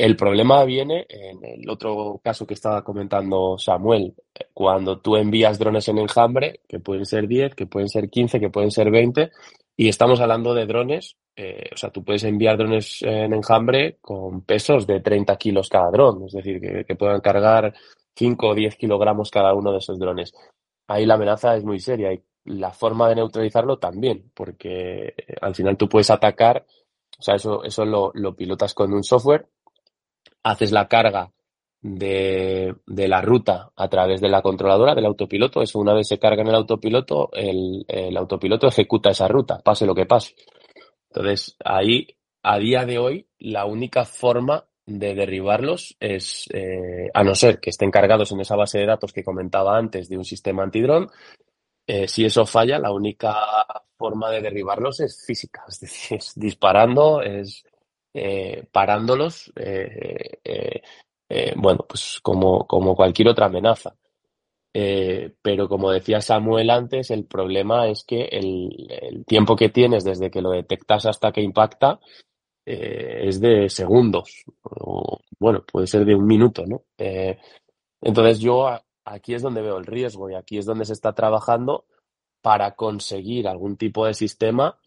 El 0.00 0.16
problema 0.16 0.64
viene 0.64 1.04
en 1.10 1.44
el 1.44 1.68
otro 1.68 2.22
caso 2.24 2.46
que 2.46 2.54
estaba 2.54 2.82
comentando 2.82 3.58
Samuel, 3.58 4.14
cuando 4.54 4.98
tú 4.98 5.16
envías 5.16 5.58
drones 5.58 5.88
en 5.88 5.98
enjambre, 5.98 6.60
que 6.66 6.80
pueden 6.80 7.04
ser 7.04 7.28
10, 7.28 7.54
que 7.54 7.66
pueden 7.66 7.90
ser 7.90 8.08
15, 8.08 8.40
que 8.40 8.48
pueden 8.48 8.70
ser 8.70 8.90
20, 8.90 9.30
y 9.76 9.88
estamos 9.90 10.18
hablando 10.18 10.54
de 10.54 10.64
drones, 10.64 11.18
eh, 11.36 11.68
o 11.74 11.76
sea, 11.76 11.90
tú 11.90 12.02
puedes 12.02 12.24
enviar 12.24 12.56
drones 12.56 13.02
en 13.02 13.34
enjambre 13.34 13.98
con 14.00 14.40
pesos 14.40 14.86
de 14.86 15.00
30 15.00 15.36
kilos 15.36 15.68
cada 15.68 15.90
dron, 15.90 16.24
es 16.24 16.32
decir, 16.32 16.62
que, 16.86 16.96
puedan 16.96 17.20
cargar 17.20 17.74
5 18.16 18.48
o 18.48 18.54
10 18.54 18.76
kilogramos 18.76 19.30
cada 19.30 19.52
uno 19.52 19.70
de 19.70 19.80
esos 19.80 19.98
drones. 19.98 20.32
Ahí 20.86 21.04
la 21.04 21.16
amenaza 21.16 21.56
es 21.56 21.64
muy 21.64 21.78
seria 21.78 22.10
y 22.10 22.22
la 22.46 22.70
forma 22.70 23.06
de 23.10 23.16
neutralizarlo 23.16 23.78
también, 23.78 24.30
porque 24.32 25.08
eh, 25.08 25.36
al 25.42 25.54
final 25.54 25.76
tú 25.76 25.90
puedes 25.90 26.08
atacar, 26.08 26.64
o 27.18 27.22
sea, 27.22 27.34
eso, 27.34 27.62
eso 27.64 27.84
lo, 27.84 28.34
pilotas 28.34 28.72
con 28.72 28.94
un 28.94 29.04
software, 29.04 29.46
haces 30.42 30.72
la 30.72 30.88
carga 30.88 31.32
de, 31.82 32.74
de, 32.86 33.08
la 33.08 33.22
ruta 33.22 33.70
a 33.74 33.88
través 33.88 34.20
de 34.20 34.28
la 34.28 34.42
controladora 34.42 34.94
del 34.94 35.06
autopiloto. 35.06 35.62
Eso 35.62 35.78
una 35.78 35.94
vez 35.94 36.08
se 36.08 36.18
carga 36.18 36.42
en 36.42 36.48
el 36.48 36.54
autopiloto, 36.54 37.30
el, 37.32 37.84
el, 37.88 38.16
autopiloto 38.16 38.68
ejecuta 38.68 39.10
esa 39.10 39.28
ruta, 39.28 39.60
pase 39.60 39.86
lo 39.86 39.94
que 39.94 40.06
pase. 40.06 40.34
Entonces, 41.10 41.56
ahí, 41.64 42.06
a 42.42 42.58
día 42.58 42.84
de 42.84 42.98
hoy, 42.98 43.26
la 43.38 43.64
única 43.64 44.04
forma 44.04 44.64
de 44.86 45.14
derribarlos 45.14 45.96
es, 46.00 46.48
eh, 46.52 47.08
a 47.14 47.22
no 47.22 47.34
ser 47.34 47.60
que 47.60 47.70
estén 47.70 47.90
cargados 47.90 48.32
en 48.32 48.40
esa 48.40 48.56
base 48.56 48.78
de 48.78 48.86
datos 48.86 49.12
que 49.12 49.24
comentaba 49.24 49.76
antes 49.76 50.08
de 50.08 50.16
un 50.16 50.24
sistema 50.24 50.62
antidrón, 50.62 51.08
eh, 51.86 52.08
si 52.08 52.24
eso 52.24 52.46
falla, 52.46 52.78
la 52.78 52.92
única 52.92 53.34
forma 53.96 54.30
de 54.30 54.40
derribarlos 54.40 55.00
es 55.00 55.24
física, 55.26 55.64
es 55.68 55.80
decir, 55.80 56.18
es 56.18 56.32
disparando, 56.36 57.22
es 57.22 57.64
eh, 58.14 58.64
parándolos, 58.72 59.52
eh, 59.56 60.82
bueno, 61.56 61.84
pues 61.88 62.18
como, 62.22 62.66
como 62.66 62.96
cualquier 62.96 63.28
otra 63.28 63.46
amenaza. 63.46 63.94
Eh, 64.72 65.34
pero 65.42 65.68
como 65.68 65.90
decía 65.90 66.20
Samuel 66.20 66.70
antes, 66.70 67.10
el 67.10 67.24
problema 67.24 67.88
es 67.88 68.04
que 68.04 68.22
el, 68.30 69.24
tiempo 69.26 69.56
que 69.56 69.68
tienes 69.68 70.04
desde 70.04 70.30
que 70.30 70.42
lo 70.42 70.50
detectas 70.50 71.06
hasta 71.06 71.32
que 71.32 71.42
impacta 71.42 72.00
eh, 72.66 73.22
es 73.24 73.40
de 73.40 73.68
segundos. 73.68 74.44
O, 74.62 75.20
bueno, 75.38 75.64
puede 75.70 75.86
ser 75.86 76.04
de 76.04 76.14
un 76.14 76.26
minuto, 76.26 76.64
¿no? 76.66 76.84
Eh, 76.98 77.38
entonces 78.00 78.38
yo 78.40 78.68
aquí 79.04 79.34
es 79.34 79.42
donde 79.42 79.62
veo 79.62 79.78
el 79.78 79.86
riesgo 79.86 80.30
y 80.30 80.34
aquí 80.34 80.58
es 80.58 80.66
donde 80.66 80.84
se 80.84 80.92
está 80.92 81.14
trabajando 81.14 81.86
para 82.42 82.74
conseguir 82.76 83.48
algún 83.48 83.76
tipo 83.76 84.06
de 84.06 84.14
sistema 84.14 84.78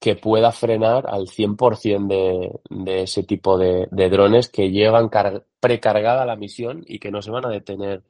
que 0.00 0.16
pueda 0.16 0.52
frenar 0.52 1.06
al 1.08 1.26
100% 1.26 2.06
de, 2.08 2.60
de 2.68 3.02
ese 3.02 3.22
tipo 3.22 3.56
de, 3.56 3.88
drones 3.90 4.48
que 4.48 4.70
llevan 4.70 5.10
precargada 5.60 6.26
la 6.26 6.36
misión 6.36 6.84
y 6.86 6.98
que 6.98 7.10
no 7.10 7.22
se 7.22 7.30
van 7.30 7.46
a 7.46 7.50
detener 7.50 8.02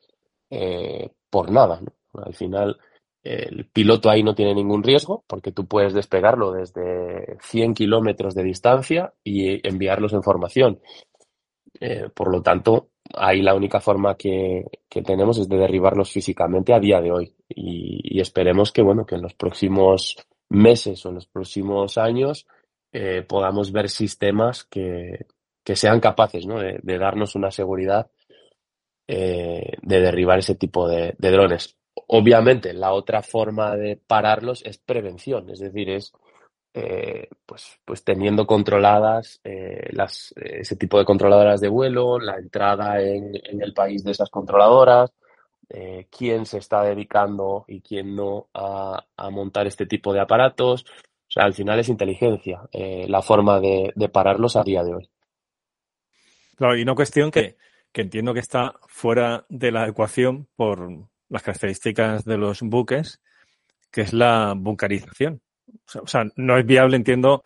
eh, 0.50 1.10
por 1.30 1.50
nada. 1.50 1.80
Al 2.14 2.34
final, 2.34 2.78
el 3.22 3.66
piloto 3.72 4.10
ahí 4.10 4.22
no 4.22 4.34
tiene 4.34 4.54
ningún 4.54 4.82
riesgo 4.82 5.24
porque 5.26 5.52
tú 5.52 5.66
puedes 5.66 5.94
despegarlo 5.94 6.52
desde 6.52 7.38
100 7.40 7.74
kilómetros 7.74 8.34
de 8.34 8.42
distancia 8.42 9.14
y 9.22 9.66
enviarlos 9.66 10.12
en 10.12 10.22
formación. 10.22 10.80
Eh, 11.80 12.08
por 12.14 12.30
lo 12.30 12.42
tanto, 12.42 12.90
ahí 13.14 13.42
la 13.42 13.54
única 13.54 13.80
forma 13.80 14.16
que, 14.16 14.64
tenemos 14.88 15.38
es 15.38 15.48
de 15.48 15.56
derribarlos 15.56 16.10
físicamente 16.10 16.72
a 16.72 16.78
día 16.78 17.00
de 17.00 17.10
hoy. 17.10 17.34
Y, 17.48 18.20
esperemos 18.20 18.72
que, 18.72 18.82
bueno, 18.82 19.04
que 19.04 19.16
en 19.16 19.22
los 19.22 19.34
próximos 19.34 20.16
meses 20.54 21.04
o 21.04 21.10
en 21.10 21.16
los 21.16 21.26
próximos 21.26 21.98
años 21.98 22.46
eh, 22.92 23.22
podamos 23.26 23.72
ver 23.72 23.90
sistemas 23.90 24.64
que, 24.64 25.26
sean 25.64 25.98
capaces 25.98 26.46
de, 26.46 26.98
darnos 26.98 27.34
una 27.34 27.50
seguridad 27.50 28.08
eh, 29.08 29.76
de 29.82 30.00
derribar 30.00 30.38
ese 30.38 30.54
tipo 30.54 30.86
de, 30.88 31.16
drones. 31.18 31.76
Obviamente, 32.06 32.72
la 32.72 32.92
otra 32.92 33.22
forma 33.22 33.74
de 33.76 33.96
pararlos 33.96 34.64
es 34.64 34.78
prevención, 34.78 35.50
es 35.50 35.58
decir, 35.58 35.90
es 35.90 36.12
eh, 36.72 37.28
pues, 37.46 37.80
pues 37.84 38.04
teniendo 38.04 38.46
controladas 38.46 39.40
ese 39.42 40.76
tipo 40.76 40.98
de 40.98 41.04
controladoras 41.04 41.60
de 41.60 41.68
vuelo, 41.68 42.18
la 42.20 42.36
entrada 42.36 43.00
en, 43.00 43.32
el 43.60 43.72
país 43.74 44.04
de 44.04 44.12
esas 44.12 44.30
controladoras, 44.30 45.12
eh, 45.68 46.06
quién 46.10 46.46
se 46.46 46.58
está 46.58 46.82
dedicando 46.82 47.64
y 47.68 47.80
quién 47.80 48.14
no 48.14 48.48
a, 48.54 49.04
montar 49.30 49.66
este 49.66 49.86
tipo 49.86 50.12
de 50.12 50.20
aparatos. 50.20 50.82
O 50.82 51.30
sea, 51.34 51.44
al 51.44 51.54
final 51.54 51.78
es 51.78 51.88
inteligencia 51.88 52.68
la 52.72 53.22
forma 53.22 53.60
de, 53.60 53.92
pararlos 54.12 54.56
a 54.56 54.62
día 54.62 54.84
de 54.84 54.94
hoy. 54.94 55.10
Claro, 56.56 56.76
y 56.76 56.82
una 56.82 56.94
cuestión 56.94 57.30
que, 57.30 57.56
que 57.92 58.02
entiendo 58.02 58.34
que 58.34 58.40
está 58.40 58.74
fuera 58.86 59.44
de 59.48 59.72
la 59.72 59.88
ecuación 59.88 60.46
por 60.54 61.08
las 61.28 61.42
características 61.42 62.24
de 62.24 62.38
los 62.38 62.60
buques, 62.62 63.20
que 63.90 64.02
es 64.02 64.12
la 64.12 64.54
bunkerización. 64.56 65.40
O 66.00 66.06
sea, 66.06 66.24
no 66.36 66.58
es 66.58 66.66
viable, 66.66 66.96
entiendo, 66.96 67.44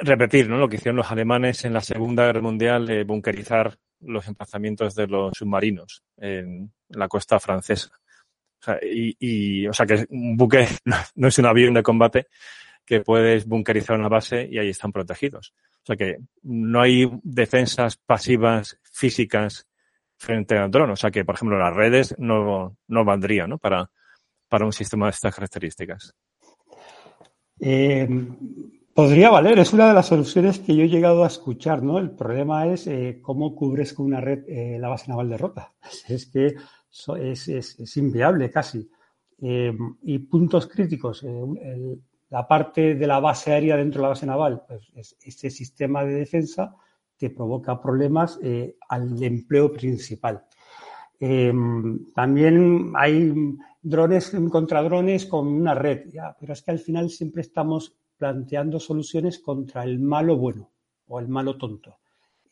repetir 0.00 0.48
¿no? 0.48 0.58
lo 0.58 0.68
que 0.68 0.76
hicieron 0.76 0.96
los 0.96 1.10
alemanes 1.10 1.64
en 1.64 1.72
la 1.72 1.80
Segunda 1.80 2.26
Guerra 2.26 2.42
Mundial 2.42 2.86
de 2.86 3.04
bunkerizar 3.04 3.78
los 4.02 4.26
emplazamientos 4.28 4.94
de 4.94 5.06
los 5.06 5.32
submarinos 5.36 6.02
en 6.16 6.72
la 6.88 7.08
costa 7.08 7.40
francesa. 7.40 7.90
O 8.60 8.64
sea, 8.64 8.78
y, 8.82 9.66
o 9.66 9.72
sea 9.72 9.86
que 9.86 10.06
un 10.10 10.36
buque 10.36 10.66
no 11.14 11.28
es 11.28 11.38
un 11.38 11.46
avión 11.46 11.74
de 11.74 11.82
combate 11.82 12.28
que 12.84 13.00
puedes 13.00 13.46
bunkerizar 13.46 13.98
una 13.98 14.08
base 14.08 14.48
y 14.50 14.58
ahí 14.58 14.68
están 14.68 14.92
protegidos. 14.92 15.54
O 15.82 15.86
sea 15.86 15.96
que 15.96 16.18
no 16.42 16.80
hay 16.80 17.10
defensas 17.22 17.96
pasivas 17.96 18.78
físicas 18.82 19.66
frente 20.16 20.56
al 20.56 20.70
dron. 20.70 20.90
O 20.90 20.96
sea 20.96 21.10
que, 21.10 21.24
por 21.24 21.34
ejemplo, 21.34 21.58
las 21.58 21.74
redes 21.74 22.14
no, 22.18 22.76
no 22.86 23.04
valdrían 23.04 23.50
¿no? 23.50 23.58
Para, 23.58 23.90
para 24.48 24.64
un 24.64 24.72
sistema 24.72 25.06
de 25.06 25.10
estas 25.10 25.34
características. 25.34 26.14
Eh, 27.60 28.08
podría 28.94 29.30
valer, 29.30 29.58
es 29.58 29.72
una 29.72 29.88
de 29.88 29.94
las 29.94 30.06
soluciones 30.06 30.58
que 30.58 30.76
yo 30.76 30.84
he 30.84 30.88
llegado 30.88 31.24
a 31.24 31.28
escuchar, 31.28 31.82
¿no? 31.82 31.98
El 31.98 32.10
problema 32.10 32.66
es 32.66 32.86
eh, 32.86 33.20
cómo 33.22 33.54
cubres 33.54 33.94
con 33.94 34.06
una 34.06 34.20
red 34.20 34.44
eh, 34.48 34.78
la 34.78 34.88
base 34.88 35.08
naval 35.08 35.28
de 35.28 35.38
Rota. 35.38 35.72
Es 36.08 36.26
que 36.26 36.54
es, 37.18 37.96
inviable 37.96 38.50
casi. 38.50 38.88
y 39.40 40.18
puntos 40.18 40.66
críticos, 40.66 41.24
la 42.28 42.46
parte 42.46 42.94
de 42.94 43.06
la 43.06 43.18
base 43.18 43.50
aérea 43.50 43.78
dentro 43.78 44.00
de 44.00 44.02
la 44.02 44.08
base 44.10 44.26
naval, 44.26 44.62
pues 44.68 45.16
ese 45.24 45.48
sistema 45.48 46.04
de 46.04 46.16
defensa 46.16 46.74
te 47.16 47.30
provoca 47.30 47.80
problemas 47.80 48.38
al 48.90 49.22
empleo 49.22 49.72
principal. 49.72 50.44
también 52.14 52.92
hay 52.94 53.32
drones 53.80 54.36
contra 54.50 54.82
drones 54.82 55.24
con 55.24 55.48
una 55.48 55.74
red, 55.74 56.10
pero 56.38 56.52
es 56.52 56.60
que 56.60 56.72
al 56.72 56.78
final 56.78 57.08
siempre 57.08 57.40
estamos 57.40 57.96
planteando 58.22 58.78
soluciones 58.78 59.40
contra 59.40 59.82
el 59.82 59.98
malo 59.98 60.36
bueno 60.36 60.70
o 61.08 61.18
el 61.18 61.26
malo 61.26 61.58
tonto. 61.58 61.98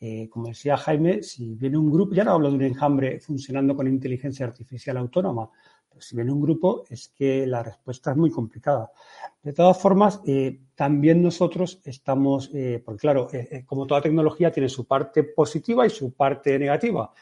Eh, 0.01 0.27
como 0.29 0.47
decía 0.47 0.75
Jaime, 0.75 1.23
si 1.23 1.55
viene 1.55 1.77
un 1.77 1.89
grupo, 1.89 2.13
ya 2.13 2.25
no 2.25 2.31
hablo 2.31 2.49
de 2.49 2.55
un 2.57 2.63
enjambre 2.63 3.21
funcionando 3.21 3.73
con 3.73 3.87
inteligencia 3.87 4.45
artificial 4.45 4.97
autónoma, 4.97 5.49
pero 5.87 6.01
si 6.01 6.13
viene 6.17 6.33
un 6.33 6.41
grupo 6.41 6.83
es 6.89 7.07
que 7.17 7.47
la 7.47 7.63
respuesta 7.63 8.11
es 8.11 8.17
muy 8.17 8.29
complicada. 8.29 8.91
De 9.41 9.53
todas 9.53 9.81
formas, 9.81 10.19
eh, 10.25 10.59
también 10.75 11.23
nosotros 11.23 11.79
estamos, 11.85 12.49
eh, 12.53 12.83
porque 12.83 12.99
claro, 12.99 13.29
como 13.65 13.87
toda 13.87 14.01
tecnología 14.01 14.51
tiene 14.51 14.67
su 14.67 14.83
parte 14.85 15.23
positiva 15.23 15.85
y 15.85 15.89
su 15.89 16.11
parte 16.11 16.59
negativa 16.59 17.13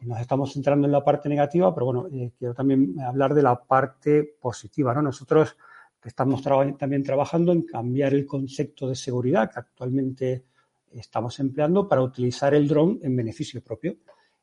nos 0.00 0.20
estamos 0.20 0.52
centrando 0.52 0.86
en 0.86 0.92
la 0.92 1.02
parte 1.02 1.28
negativa, 1.28 1.74
pero 1.74 1.86
bueno, 1.86 2.06
eh, 2.12 2.32
quiero 2.38 2.54
también 2.54 2.94
hablar 3.00 3.34
de 3.34 3.42
la 3.42 3.62
parte 3.62 4.36
positiva. 4.40 4.94
¿no? 4.94 5.02
Nosotros 5.02 5.56
estamos 6.04 6.42
también 6.42 7.02
trabajando 7.02 7.52
en 7.52 7.62
cambiar 7.62 8.14
el 8.14 8.26
concepto 8.26 8.88
de 8.88 8.94
seguridad 8.94 9.50
que 9.50 9.60
actualmente 9.60 10.44
estamos 10.92 11.38
empleando 11.40 11.88
para 11.88 12.02
utilizar 12.02 12.54
el 12.54 12.68
dron 12.68 12.98
en 13.02 13.16
beneficio 13.16 13.62
propio, 13.62 13.96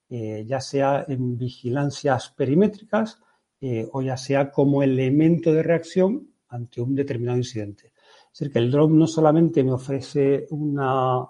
eh, 0.09 0.43
ya 0.45 0.59
sea 0.59 1.05
en 1.07 1.37
vigilancias 1.37 2.29
perimétricas 2.29 3.19
eh, 3.61 3.87
o 3.93 4.01
ya 4.01 4.17
sea 4.17 4.51
como 4.51 4.83
elemento 4.83 5.53
de 5.53 5.63
reacción 5.63 6.27
ante 6.49 6.81
un 6.81 6.95
determinado 6.95 7.37
incidente. 7.37 7.93
Es 8.33 8.39
decir, 8.39 8.51
que 8.51 8.59
el 8.59 8.71
dron 8.71 8.97
no 8.97 9.07
solamente 9.07 9.63
me 9.63 9.71
ofrece 9.71 10.47
una, 10.49 11.25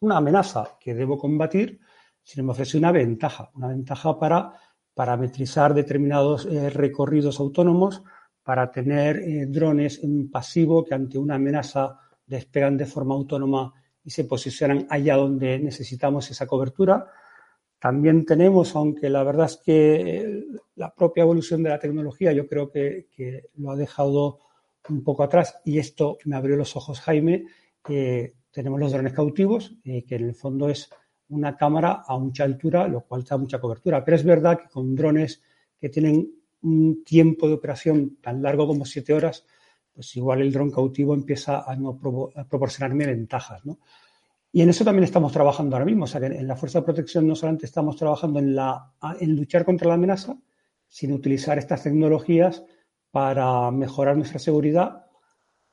una 0.00 0.16
amenaza 0.16 0.76
que 0.78 0.94
debo 0.94 1.16
combatir, 1.16 1.80
sino 2.22 2.44
me 2.44 2.52
ofrece 2.52 2.78
una 2.78 2.92
ventaja, 2.92 3.50
una 3.54 3.68
ventaja 3.68 4.18
para 4.18 4.52
parametrizar 4.92 5.72
determinados 5.72 6.46
eh, 6.46 6.68
recorridos 6.68 7.40
autónomos, 7.40 8.02
para 8.42 8.70
tener 8.70 9.18
eh, 9.18 9.46
drones 9.46 10.02
en 10.02 10.30
pasivo 10.30 10.84
que 10.84 10.94
ante 10.94 11.18
una 11.18 11.36
amenaza 11.36 11.98
despegan 12.26 12.76
de 12.76 12.86
forma 12.86 13.14
autónoma 13.14 13.72
y 14.02 14.10
se 14.10 14.24
posicionan 14.24 14.86
allá 14.88 15.16
donde 15.16 15.58
necesitamos 15.58 16.30
esa 16.30 16.46
cobertura. 16.46 17.06
También 17.78 18.24
tenemos, 18.24 18.74
aunque 18.76 19.08
la 19.08 19.22
verdad 19.22 19.46
es 19.46 19.56
que 19.58 20.00
eh, 20.00 20.44
la 20.76 20.94
propia 20.94 21.22
evolución 21.22 21.62
de 21.62 21.70
la 21.70 21.78
tecnología 21.78 22.32
yo 22.32 22.46
creo 22.46 22.70
que, 22.70 23.08
lo 23.56 23.70
ha 23.70 23.76
dejado 23.76 24.40
un 24.88 25.04
poco 25.04 25.22
atrás 25.22 25.60
y 25.64 25.78
esto 25.78 26.18
me 26.24 26.36
abrió 26.36 26.56
los 26.56 26.74
ojos 26.76 27.00
Jaime, 27.00 27.44
tenemos 28.50 28.80
los 28.80 28.92
drones 28.92 29.12
cautivos, 29.12 29.76
que 29.84 30.14
en 30.16 30.24
el 30.24 30.34
fondo 30.34 30.68
es 30.68 30.90
una 31.30 31.56
cámara 31.56 32.02
a 32.06 32.18
mucha 32.18 32.44
altura, 32.44 32.86
lo 32.88 33.02
cual 33.02 33.24
da 33.24 33.36
mucha 33.36 33.60
cobertura. 33.60 34.04
Pero 34.04 34.16
es 34.16 34.24
verdad 34.24 34.58
que 34.58 34.68
con 34.68 34.94
drones 34.94 35.42
que 35.78 35.88
tienen 35.88 36.39
un 36.62 37.04
tiempo 37.04 37.48
de 37.48 37.54
operación 37.54 38.18
tan 38.20 38.42
largo 38.42 38.66
como 38.66 38.84
siete 38.84 39.14
horas, 39.14 39.46
pues 39.92 40.14
igual 40.16 40.42
el 40.42 40.52
dron 40.52 40.70
cautivo 40.70 41.14
empieza 41.14 41.70
a 41.70 41.76
no 41.76 41.98
proporcionarme 41.98 43.06
ventajas, 43.06 43.64
¿no? 43.64 43.78
Y 44.52 44.62
en 44.62 44.68
eso 44.70 44.84
también 44.84 45.04
estamos 45.04 45.32
trabajando 45.32 45.76
ahora 45.76 45.86
mismo. 45.86 46.04
O 46.04 46.06
sea, 46.08 46.20
que 46.20 46.26
en 46.26 46.46
la 46.48 46.56
Fuerza 46.56 46.80
de 46.80 46.84
Protección 46.84 47.26
no 47.26 47.36
solamente 47.36 47.66
estamos 47.66 47.96
trabajando 47.96 48.40
en, 48.40 48.54
la, 48.56 48.92
en 49.20 49.36
luchar 49.36 49.64
contra 49.64 49.88
la 49.88 49.94
amenaza, 49.94 50.36
sino 50.88 51.14
utilizar 51.14 51.56
estas 51.58 51.84
tecnologías 51.84 52.64
para 53.12 53.70
mejorar 53.70 54.16
nuestra 54.16 54.40
seguridad 54.40 55.06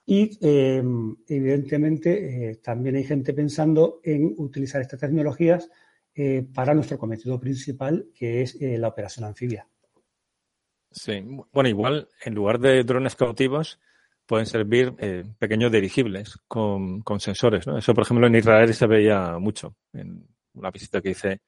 y 0.10 0.38
em, 0.42 1.18
evidentemente 1.28 2.52
eh, 2.52 2.56
también 2.58 2.96
hay 2.96 3.04
gente 3.04 3.34
pensando 3.34 4.00
en 4.04 4.34
utilizar 4.38 4.82
estas 4.82 5.02
tecnologías 5.02 5.70
eh, 6.16 6.48
para 6.54 6.74
nuestro 6.74 6.98
cometido 6.98 7.38
principal, 7.40 8.08
que 8.16 8.42
es 8.42 8.56
eh, 8.62 8.78
la 8.78 8.88
operación 8.88 9.26
anfibia. 9.26 9.68
Sí, 10.98 11.24
bueno, 11.52 11.70
igual 11.70 12.08
en 12.24 12.34
lugar 12.34 12.60
de 12.60 12.84
drones 12.84 13.16
cautivos 13.16 13.80
pueden 14.26 14.46
servir 14.46 14.94
pequeños 15.40 15.72
dirigibles 15.72 16.38
con, 16.48 17.04
sensores, 17.20 17.68
¿no? 17.68 17.78
Eso, 17.78 17.94
por 17.94 18.04
ejemplo, 18.04 18.28
en 18.28 18.36
Israel 18.36 18.74
se 18.74 18.88
veía 18.88 19.38
mucho. 19.40 19.76
En 19.94 20.28
una 20.54 20.72
visita 20.72 21.00
que 21.00 21.12
hice 21.12 21.42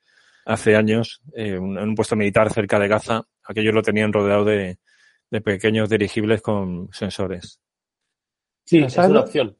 hace 0.46 0.76
años 0.76 1.22
en 1.34 1.78
un 1.78 1.96
puesto 1.96 2.16
militar 2.16 2.54
cerca 2.54 2.80
de 2.80 2.88
Gaza, 2.88 3.24
aquellos 3.44 3.74
lo 3.74 3.82
tenían 3.82 4.14
rodeado 4.14 4.46
de 4.46 4.78
pequeños 5.44 5.90
dirigibles 5.90 6.42
con 6.42 6.90
sensores. 6.94 7.60
Sí, 8.70 8.78
es 8.78 8.96
una 8.98 9.22
opción. 9.22 9.58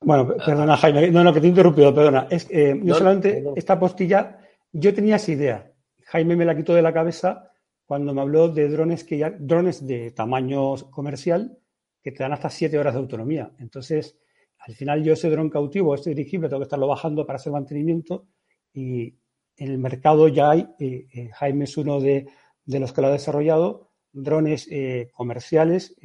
Bueno, 0.00 0.28
perdona 0.36 0.76
Jaime, 0.76 1.10
no, 1.10 1.24
no, 1.24 1.32
que 1.32 1.40
te 1.40 1.46
he 1.46 1.50
interrumpido, 1.50 1.92
perdona. 1.92 2.28
Es, 2.30 2.46
eh, 2.50 2.78
yo 2.80 2.94
solamente 2.94 3.42
esta 3.56 3.80
postilla, 3.80 4.38
yo 4.70 4.94
tenía 4.94 5.16
esa 5.16 5.32
idea. 5.32 5.72
Jaime 6.04 6.36
me 6.36 6.44
la 6.44 6.54
quitó 6.54 6.72
de 6.72 6.82
la 6.82 6.92
cabeza 6.92 7.50
cuando 7.86 8.14
me 8.14 8.20
habló 8.20 8.48
de 8.48 8.68
drones 8.68 9.04
que 9.04 9.18
ya, 9.18 9.30
drones 9.30 9.86
de 9.86 10.10
tamaño 10.10 10.74
comercial 10.90 11.58
que 12.02 12.12
te 12.12 12.22
dan 12.22 12.32
hasta 12.32 12.50
siete 12.50 12.78
horas 12.78 12.94
de 12.94 13.00
autonomía. 13.00 13.52
Entonces, 13.58 14.18
al 14.58 14.74
final 14.74 15.02
yo 15.02 15.12
ese 15.12 15.30
dron 15.30 15.50
cautivo, 15.50 15.94
este 15.94 16.10
dirigible, 16.10 16.48
tengo 16.48 16.60
que 16.60 16.64
estarlo 16.64 16.86
bajando 16.86 17.26
para 17.26 17.36
hacer 17.36 17.52
mantenimiento 17.52 18.26
y 18.72 19.18
en 19.56 19.70
el 19.70 19.78
mercado 19.78 20.28
ya 20.28 20.50
hay, 20.50 20.66
eh, 20.78 21.06
eh, 21.12 21.30
Jaime 21.34 21.64
es 21.64 21.76
uno 21.76 22.00
de, 22.00 22.26
los 22.66 22.92
que 22.92 23.00
lo 23.00 23.08
ha 23.08 23.12
desarrollado, 23.12 23.90
drones 24.12 24.68
eh, 24.70 25.10
comerciales 25.12 25.96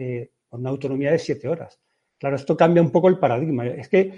con 0.48 0.62
una 0.62 0.70
autonomía 0.70 1.12
de 1.12 1.20
siete 1.20 1.48
horas. 1.48 1.80
Claro, 2.18 2.36
esto 2.36 2.58
cambia 2.58 2.82
un 2.82 2.92
poco 2.92 3.08
el 3.08 3.20
paradigma. 3.20 3.66
Es 3.68 3.88
que 3.88 4.14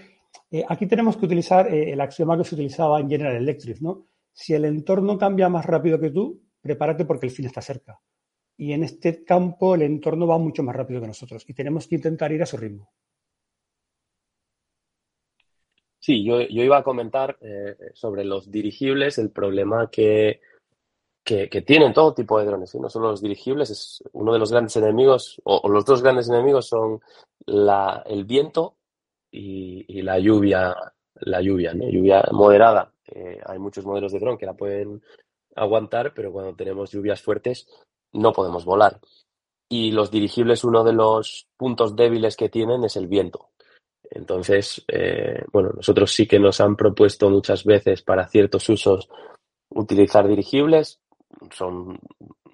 aquí 0.67 0.87
tenemos 0.87 1.17
que 1.17 1.25
utilizar 1.25 1.71
el 1.73 1.99
axioma 2.01 2.37
que 2.37 2.43
se 2.43 2.55
utilizaba 2.55 2.99
en 2.99 3.09
General 3.09 3.35
Electric, 3.35 3.79
¿no? 3.81 4.07
Si 4.33 4.53
el 4.53 4.65
entorno 4.65 5.17
cambia 5.17 5.49
más 5.49 5.65
rápido 5.65 5.99
que 5.99 6.09
tú, 6.09 6.41
prepárate 6.61 7.05
porque 7.05 7.27
el 7.27 7.31
fin 7.31 7.45
está 7.45 7.61
cerca. 7.61 7.99
Y 8.57 8.73
en 8.73 8.83
este 8.83 9.23
campo 9.23 9.75
el 9.75 9.81
entorno 9.81 10.27
va 10.27 10.37
mucho 10.37 10.63
más 10.63 10.75
rápido 10.75 11.01
que 11.01 11.07
nosotros 11.07 11.43
y 11.47 11.53
tenemos 11.53 11.87
que 11.87 11.95
intentar 11.95 12.31
ir 12.31 12.43
a 12.43 12.45
su 12.45 12.57
ritmo. 12.57 12.91
Sí, 15.99 16.23
yo, 16.23 16.41
iba 16.41 16.77
a 16.77 16.83
comentar 16.83 17.37
eh, 17.41 17.75
sobre 17.93 18.25
los 18.25 18.49
dirigibles, 18.49 19.19
el 19.19 19.29
problema 19.29 19.89
que, 19.91 20.41
que, 21.23 21.47
tienen 21.61 21.93
todo 21.93 22.15
tipo 22.15 22.39
de 22.39 22.45
drones, 22.45 22.73
no 22.73 22.89
solo 22.89 23.11
los 23.11 23.21
dirigibles, 23.21 23.69
es 23.69 24.03
uno 24.13 24.33
de 24.33 24.39
los 24.39 24.51
grandes 24.51 24.75
enemigos, 24.77 25.39
o, 25.43 25.69
los 25.69 25.85
dos 25.85 26.01
grandes 26.01 26.27
enemigos 26.27 26.67
son 26.67 27.01
la, 27.45 28.03
el 28.07 28.25
viento 28.25 28.77
y, 29.29 30.01
la 30.01 30.17
lluvia, 30.17 30.75
la 31.19 31.41
lluvia, 31.41 31.75
¿no? 31.75 31.87
lluvia 31.87 32.23
moderada. 32.31 32.91
Eh, 33.05 33.39
hay 33.45 33.59
muchos 33.59 33.85
modelos 33.85 34.11
de 34.11 34.19
dron 34.19 34.37
que 34.37 34.45
la 34.47 34.53
pueden 34.53 35.03
aguantar, 35.55 36.13
pero 36.13 36.31
cuando 36.31 36.55
tenemos 36.55 36.91
lluvias 36.91 37.21
fuertes 37.21 37.67
no 38.13 38.33
podemos 38.33 38.65
volar. 38.65 38.99
Y 39.69 39.91
los 39.91 40.11
dirigibles, 40.11 40.63
uno 40.63 40.83
de 40.83 40.93
los 40.93 41.47
puntos 41.55 41.95
débiles 41.95 42.35
que 42.35 42.49
tienen 42.49 42.83
es 42.83 42.97
el 42.97 43.07
viento. 43.07 43.51
Entonces, 44.09 44.83
eh, 44.89 45.45
bueno, 45.53 45.71
nosotros 45.73 46.11
sí 46.11 46.27
que 46.27 46.39
nos 46.39 46.59
han 46.59 46.75
propuesto 46.75 47.29
muchas 47.29 47.63
veces 47.63 48.01
para 48.01 48.27
ciertos 48.27 48.67
usos 48.67 49.09
utilizar 49.69 50.27
dirigibles. 50.27 50.99
Son 51.51 51.97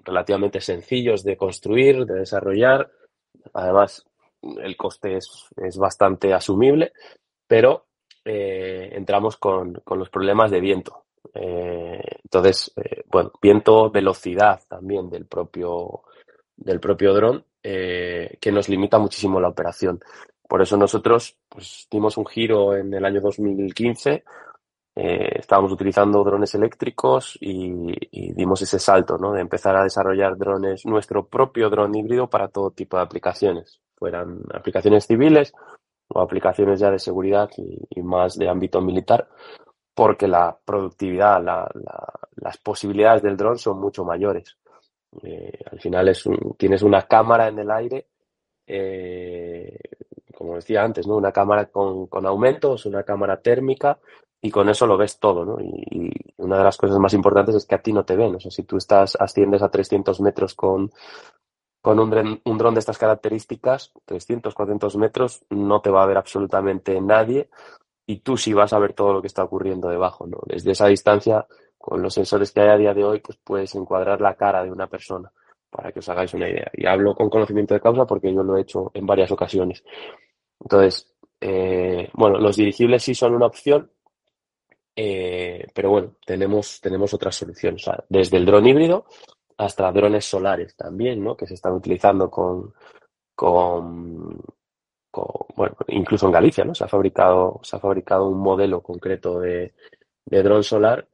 relativamente 0.04 0.60
sencillos 0.60 1.24
de 1.24 1.36
construir, 1.36 2.06
de 2.06 2.20
desarrollar. 2.20 2.92
Además, 3.52 4.06
el 4.42 4.76
coste 4.76 5.16
es, 5.16 5.76
bastante 5.76 6.32
asumible, 6.32 6.92
pero 7.48 7.86
eh, 8.24 8.90
entramos 8.92 9.36
con, 9.36 9.74
con, 9.84 9.98
los 9.98 10.10
problemas 10.10 10.52
de 10.52 10.60
viento. 10.60 11.07
Eh, 11.34 12.02
entonces, 12.24 12.72
eh, 12.76 13.04
bueno, 13.10 13.32
viento, 13.40 13.90
velocidad 13.90 14.60
también 14.68 15.08
del 15.10 15.26
propio, 15.26 16.02
del 16.56 16.80
propio 16.80 17.14
dron, 17.14 17.44
eh, 17.62 18.38
que 18.40 18.52
nos 18.52 18.68
limita 18.68 18.98
muchísimo 18.98 19.40
la 19.40 19.48
operación. 19.48 20.00
Por 20.48 20.62
eso 20.62 20.76
nosotros 20.76 21.36
pues, 21.48 21.86
dimos 21.90 22.16
un 22.16 22.26
giro 22.26 22.76
en 22.76 22.92
el 22.94 23.04
año 23.04 23.20
2015. 23.20 24.24
estábamos 24.94 25.70
utilizando 25.72 26.24
drones 26.24 26.54
eléctricos 26.54 27.38
y, 27.40 27.94
dimos 28.34 28.62
ese 28.62 28.78
salto, 28.80 29.16
¿no? 29.16 29.32
De 29.32 29.40
empezar 29.40 29.76
a 29.76 29.84
desarrollar 29.84 30.36
drones, 30.36 30.84
nuestro 30.86 31.26
propio 31.28 31.70
dron 31.70 31.94
híbrido 31.94 32.28
para 32.28 32.48
todo 32.48 32.72
tipo 32.72 32.96
de 32.96 33.04
aplicaciones, 33.04 33.80
fueran 33.96 34.42
aplicaciones 34.52 35.06
civiles 35.06 35.52
o 36.08 36.20
aplicaciones 36.20 36.80
ya 36.80 36.90
de 36.90 36.98
seguridad 36.98 37.48
y 37.90 38.02
más 38.02 38.36
de 38.36 38.48
ámbito 38.48 38.80
militar 38.80 39.28
porque 39.98 40.28
la 40.28 40.56
productividad, 40.64 41.42
las 42.36 42.56
posibilidades 42.58 43.20
del 43.20 43.36
dron 43.36 43.58
son 43.58 43.80
mucho 43.80 44.04
mayores. 44.04 44.56
Eh, 45.24 45.58
al 45.72 45.80
final 45.80 46.06
es 46.06 46.22
tienes 46.56 46.82
una 46.84 47.02
cámara 47.08 47.48
en 47.48 47.58
el 47.58 47.68
aire, 47.68 48.06
eh, 48.64 49.76
como 50.36 50.54
decía 50.54 50.84
antes, 50.84 51.04
¿no? 51.04 51.16
una 51.16 51.32
cámara 51.32 51.66
con, 51.66 52.08
aumentos, 52.26 52.86
una 52.86 53.02
cámara 53.02 53.40
térmica 53.40 53.98
y 54.40 54.52
con 54.52 54.68
eso 54.68 54.86
lo 54.86 54.96
ves 54.96 55.18
todo. 55.18 55.44
¿no? 55.44 55.60
Y, 55.60 56.12
una 56.36 56.58
de 56.58 56.62
las 56.62 56.76
cosas 56.76 57.00
más 57.00 57.12
importantes 57.14 57.56
es 57.56 57.66
que 57.66 57.74
a 57.74 57.82
ti 57.82 57.92
no 57.92 58.04
te 58.04 58.14
ven. 58.14 58.36
O 58.36 58.38
sea, 58.38 58.52
si 58.52 58.62
tú 58.62 58.76
estás, 58.76 59.16
asciendes 59.18 59.62
a 59.62 59.68
300 59.68 60.20
metros 60.20 60.54
con, 60.54 60.92
con 61.82 61.98
un, 61.98 62.40
un 62.44 62.58
dron 62.58 62.74
de 62.74 62.78
estas 62.78 62.98
características, 62.98 63.92
300, 64.04 64.54
400 64.54 64.96
metros, 64.96 65.44
no 65.50 65.80
te 65.80 65.90
va 65.90 66.04
a 66.04 66.06
ver 66.06 66.18
absolutamente 66.18 67.00
nadie 67.00 67.50
y 68.08 68.20
tú 68.20 68.38
sí 68.38 68.54
vas 68.54 68.72
a 68.72 68.78
ver 68.78 68.94
todo 68.94 69.12
lo 69.12 69.20
que 69.20 69.26
está 69.26 69.44
ocurriendo 69.44 69.90
debajo, 69.90 70.26
¿no? 70.26 70.38
Desde 70.46 70.70
esa 70.70 70.86
distancia, 70.86 71.46
con 71.76 72.00
los 72.00 72.14
sensores 72.14 72.50
que 72.50 72.62
hay 72.62 72.68
a 72.70 72.78
día 72.78 72.94
de 72.94 73.04
hoy, 73.04 73.20
pues 73.20 73.38
puedes 73.44 73.74
encuadrar 73.74 74.18
la 74.22 74.34
cara 74.34 74.64
de 74.64 74.72
una 74.72 74.86
persona, 74.86 75.30
para 75.68 75.92
que 75.92 75.98
os 75.98 76.08
hagáis 76.08 76.32
una 76.32 76.48
idea. 76.48 76.70
Y 76.72 76.86
hablo 76.86 77.14
con 77.14 77.28
conocimiento 77.28 77.74
de 77.74 77.80
causa 77.80 78.06
porque 78.06 78.32
yo 78.32 78.42
lo 78.42 78.56
he 78.56 78.62
hecho 78.62 78.90
en 78.94 79.04
varias 79.04 79.30
ocasiones. 79.30 79.84
Entonces, 80.58 81.14
eh, 81.38 82.08
bueno, 82.14 82.38
los 82.38 82.56
dirigibles 82.56 83.02
sí 83.02 83.14
son 83.14 83.34
una 83.34 83.44
opción, 83.44 83.90
eh, 84.96 85.66
pero 85.74 85.90
bueno, 85.90 86.14
tenemos, 86.24 86.80
tenemos 86.80 87.12
otras 87.12 87.36
soluciones. 87.36 87.84
desde 88.08 88.38
el 88.38 88.46
dron 88.46 88.66
híbrido 88.66 89.04
hasta 89.58 89.92
drones 89.92 90.24
solares 90.24 90.74
también, 90.76 91.22
¿no? 91.22 91.36
Que 91.36 91.46
se 91.46 91.54
están 91.54 91.74
utilizando 91.74 92.30
con, 92.30 92.72
con, 93.34 94.40
incluso 95.88 96.26
en 96.26 96.32
Galicia, 96.32 96.64
¿no? 96.64 96.74
Se 96.74 96.84
ha 96.84 96.88
fabricado, 96.88 97.60
se 97.62 97.76
ha 97.76 97.80
fabricado 97.80 98.28
un 98.28 98.38
modelo 98.38 98.82
concreto 98.82 99.40
de, 99.40 99.74
de 100.24 100.42
dron 100.42 100.62
solar 100.62 101.06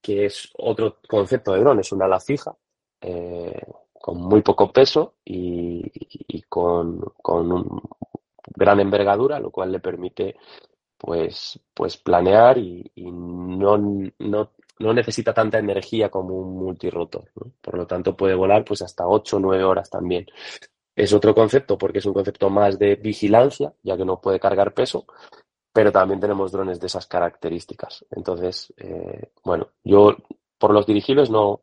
que 0.00 0.26
es 0.26 0.50
otro 0.58 0.98
concepto 1.08 1.52
de 1.52 1.60
dron, 1.60 1.80
es 1.80 1.90
una 1.90 2.04
ala 2.04 2.20
fija 2.20 2.54
eh, 3.00 3.60
con 3.92 4.18
muy 4.18 4.40
poco 4.40 4.72
peso 4.72 5.14
y, 5.24 5.82
con, 6.48 7.00
con 7.20 7.82
gran 8.54 8.78
envergadura, 8.78 9.40
lo 9.40 9.50
cual 9.50 9.72
le 9.72 9.80
permite 9.80 10.36
pues, 10.96 11.58
pues 11.74 11.96
planear 11.96 12.56
y, 12.56 12.88
no, 12.96 13.76
no, 13.76 14.52
no, 14.78 14.94
necesita 14.94 15.34
tanta 15.34 15.58
energía 15.58 16.08
como 16.08 16.36
un 16.36 16.56
multirotor. 16.56 17.24
Por 17.60 17.76
lo 17.76 17.86
tanto, 17.86 18.16
puede 18.16 18.36
volar 18.36 18.64
pues 18.64 18.82
hasta 18.82 19.08
8 19.08 19.38
o 19.38 19.40
9 19.40 19.64
horas 19.64 19.90
también. 19.90 20.26
Es 20.96 21.12
otro 21.12 21.34
concepto 21.34 21.78
porque 21.78 21.98
es 21.98 22.06
un 22.06 22.14
concepto 22.14 22.50
más 22.50 22.78
de 22.78 22.96
vigilancia, 22.96 23.72
ya 23.82 23.96
que 23.96 24.04
no 24.04 24.20
puede 24.20 24.40
cargar 24.40 24.72
peso, 24.74 25.06
pero 25.72 25.92
también 25.92 26.18
tenemos 26.18 26.50
drones 26.50 26.80
de 26.80 26.86
esas 26.86 27.06
características. 27.06 28.04
Entonces, 28.10 28.72
eh, 28.78 29.30
bueno, 29.44 29.68
yo 29.84 30.16
por 30.58 30.72
los 30.72 30.86
dirigibles 30.86 31.28
no, 31.28 31.60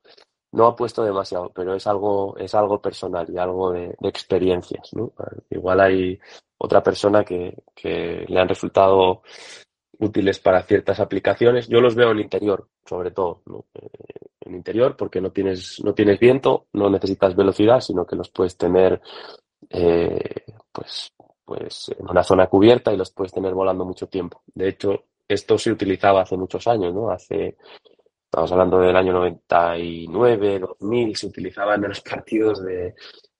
no 0.51 0.67
apuesto 0.67 1.03
demasiado, 1.03 1.49
pero 1.49 1.73
es 1.73 1.87
algo, 1.87 2.37
es 2.37 2.53
algo 2.53 2.79
personal 2.79 3.25
y 3.27 3.37
algo 3.39 3.71
de, 3.71 3.95
experiencias. 4.03 4.91
Igual 5.49 5.79
hay 5.81 6.19
otra 6.59 6.83
persona 6.83 7.23
que, 7.23 7.63
que, 7.73 8.25
le 8.27 8.39
han 8.39 8.47
resultado 8.47 9.23
útiles 10.03 10.39
para 10.39 10.63
ciertas 10.63 10.99
aplicaciones. 10.99 11.67
Yo 11.67 11.79
los 11.81 11.95
veo 11.95 12.11
en 12.11 12.19
interior, 12.19 12.67
sobre 12.85 13.11
todo. 13.11 13.41
Eh, 13.73 13.89
en 14.41 14.55
interior 14.55 14.95
porque 14.95 15.21
no 15.21 15.31
tienes, 15.31 15.81
no 15.83 15.93
tienes 15.93 16.19
viento, 16.19 16.67
no 16.73 16.89
necesitas 16.89 17.35
velocidad, 17.35 17.79
sino 17.79 18.05
que 18.05 18.15
los 18.15 18.29
puedes 18.29 18.57
tener 18.57 19.01
eh, 19.69 20.45
pues, 20.71 21.13
pues 21.45 21.91
en 21.97 22.09
una 22.09 22.23
zona 22.23 22.47
cubierta 22.47 22.93
y 22.93 22.97
los 22.97 23.11
puedes 23.11 23.33
tener 23.33 23.53
volando 23.53 23.85
mucho 23.85 24.07
tiempo. 24.07 24.43
De 24.53 24.69
hecho, 24.69 25.05
esto 25.27 25.57
se 25.57 25.71
utilizaba 25.71 26.21
hace 26.21 26.37
muchos 26.37 26.67
años, 26.67 26.93
¿no? 26.93 27.09
Hace, 27.09 27.57
estamos 28.25 28.51
hablando 28.51 28.79
del 28.79 28.95
año 28.95 29.13
99, 29.13 30.59
2000, 30.59 31.15
se 31.15 31.27
utilizaba 31.27 31.75
en 31.75 31.83
los 31.83 32.01
partidos 32.09 32.63
de, 32.63 32.93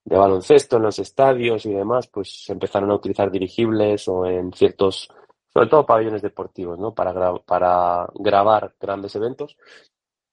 de 0.06 0.18
baloncesto, 0.18 0.78
en 0.78 0.84
los 0.84 1.00
estadios 1.00 1.66
y 1.66 1.74
demás, 1.74 2.08
pues 2.08 2.44
se 2.46 2.54
empezaron 2.54 2.92
a 2.92 2.96
utilizar 2.96 3.32
dirigibles 3.32 4.08
o 4.08 4.26
en 4.26 4.52
ciertos, 4.52 5.10
sobre 5.54 5.70
todo 5.70 5.86
pabellones 5.86 6.22
deportivos, 6.22 6.80
¿no? 6.80 6.94
Para, 6.96 7.36
para 7.38 8.08
grabar 8.16 8.74
grandes 8.80 9.16
eventos 9.16 9.56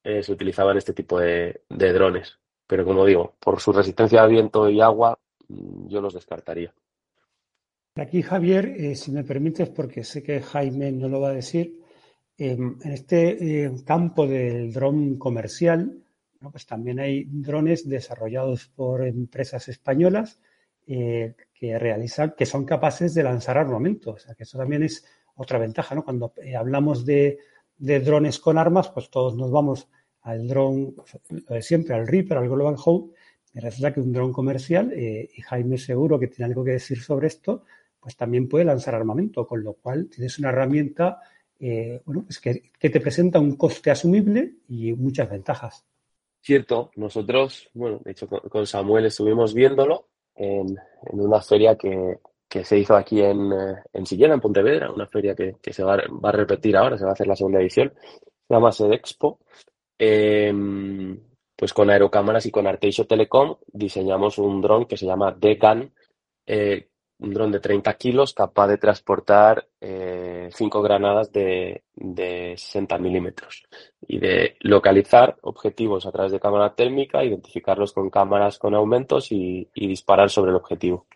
eh, 0.02 0.22
se 0.22 0.32
utilizaban 0.32 0.78
este 0.78 0.94
tipo 0.94 1.18
de, 1.18 1.62
drones. 1.68 2.38
Pero 2.66 2.84
como 2.86 3.04
digo, 3.04 3.34
por 3.38 3.60
su 3.60 3.72
resistencia 3.72 4.22
a 4.22 4.26
viento 4.26 4.70
y 4.70 4.80
agua, 4.80 5.18
mm, 5.48 5.88
yo 5.88 6.00
los 6.00 6.14
descartaría. 6.14 6.72
Aquí, 7.96 8.22
Javier, 8.22 8.66
eh, 8.66 8.94
si 8.94 9.10
me 9.10 9.24
permites, 9.24 9.68
porque 9.68 10.04
sé 10.04 10.22
que 10.22 10.40
Jaime 10.40 10.90
no 10.92 11.08
lo 11.08 11.20
va 11.20 11.30
a 11.30 11.34
decir, 11.34 11.80
em, 12.38 12.78
en 12.82 12.92
este 12.92 13.64
eh, 13.64 13.72
campo 13.84 14.26
del 14.26 14.72
dron 14.72 15.18
comercial, 15.18 16.02
pues 16.50 16.64
también 16.64 16.98
hay 16.98 17.24
drones 17.24 17.86
desarrollados 17.86 18.68
por 18.68 19.04
empresas 19.06 19.68
españolas 19.68 20.40
que 21.54 21.78
realizan, 21.78 22.34
que 22.36 22.46
son 22.46 22.64
capaces 22.64 23.14
de 23.14 23.22
lanzar 23.22 23.56
armamento. 23.58 24.12
O 24.12 24.18
sea, 24.18 24.34
que 24.34 24.42
eso 24.42 24.58
también 24.58 24.82
es 24.82 25.04
otra 25.36 25.58
ventaja, 25.58 25.94
¿no? 25.94 26.04
Cuando 26.04 26.32
hablamos 26.56 27.04
de 27.04 27.38
de 27.80 27.98
drones 27.98 28.38
con 28.38 28.58
armas, 28.58 28.90
pues 28.90 29.10
todos 29.10 29.34
nos 29.34 29.50
vamos 29.50 29.88
al 30.22 30.46
dron, 30.46 30.94
siempre 31.60 31.94
al 31.94 32.06
Reaper, 32.06 32.36
al 32.36 32.48
Global 32.48 32.76
Hawk, 32.76 33.14
y 33.54 33.58
resulta 33.58 33.92
que 33.92 34.00
un 34.00 34.12
dron 34.12 34.32
comercial, 34.32 34.92
eh, 34.92 35.28
y 35.34 35.40
Jaime 35.40 35.78
seguro 35.78 36.18
que 36.18 36.28
tiene 36.28 36.50
algo 36.50 36.62
que 36.62 36.72
decir 36.72 37.00
sobre 37.00 37.26
esto, 37.26 37.64
pues 37.98 38.16
también 38.16 38.48
puede 38.48 38.66
lanzar 38.66 38.94
armamento, 38.94 39.46
con 39.46 39.64
lo 39.64 39.72
cual 39.74 40.08
tienes 40.08 40.38
una 40.38 40.50
herramienta 40.50 41.20
eh, 41.58 42.00
bueno, 42.04 42.22
pues 42.24 42.38
que, 42.38 42.70
te 42.78 43.00
presenta 43.00 43.40
un 43.40 43.56
coste 43.56 43.90
asumible 43.90 44.56
y 44.68 44.92
muchas 44.92 45.28
ventajas. 45.28 45.84
Cierto, 46.42 46.90
nosotros, 46.96 47.68
bueno, 47.74 48.00
de 48.04 48.12
hecho 48.12 48.28
con 48.28 48.66
Samuel 48.66 49.06
estuvimos 49.06 49.52
viéndolo 49.52 50.08
en, 50.40 50.76
una 51.12 51.40
feria 51.40 51.76
que, 51.76 52.18
que, 52.48 52.64
se 52.64 52.78
hizo 52.78 52.96
aquí 52.96 53.20
en, 53.20 53.52
eh, 53.52 53.82
en 53.92 54.04
en 54.10 54.40
Pontevedra, 54.40 54.90
una 54.90 55.06
feria 55.06 55.34
que, 55.34 55.56
que 55.62 55.72
se 55.72 55.82
va, 55.84 55.96
va, 55.96 56.28
a 56.30 56.32
repetir 56.32 56.76
ahora, 56.76 56.98
se 56.98 57.04
va 57.04 57.10
a 57.10 57.12
hacer 57.12 57.26
la 57.26 57.36
segunda 57.36 57.60
edición, 57.60 57.92
se 58.48 58.54
llama 58.54 58.72
Sedexpo. 58.72 59.38
Eh, 59.98 60.52
pues 61.60 61.74
con 61.74 61.90
aerocámaras 61.90 62.46
y 62.46 62.50
con 62.50 62.66
Arteixo 62.66 63.06
Telecom 63.06 63.56
diseñamos 63.66 64.38
un 64.38 64.62
dron 64.62 64.86
que 64.86 64.96
se 64.96 65.04
llama 65.04 65.36
Decan, 65.38 65.92
eh, 66.46 66.88
un 67.20 67.34
dron 67.34 67.52
de 67.52 67.60
30 67.60 67.94
kilos 67.94 68.32
capaz 68.34 68.68
de 68.68 68.78
transportar 68.78 69.68
eh, 69.80 70.48
cinco 70.52 70.82
granadas 70.82 71.30
de, 71.32 71.84
de 71.94 72.54
60 72.56 72.98
milímetros 72.98 73.64
y 74.06 74.18
de 74.18 74.56
localizar 74.60 75.36
objetivos 75.42 76.06
a 76.06 76.12
través 76.12 76.32
de 76.32 76.40
cámara 76.40 76.74
térmica, 76.74 77.22
identificarlos 77.22 77.92
con 77.92 78.10
cámaras 78.10 78.58
con 78.58 78.74
aumentos 78.74 79.30
y, 79.32 79.68
y 79.74 79.86
disparar 79.86 80.30
sobre 80.30 80.50
el 80.50 80.56
objetivo. 80.56 81.06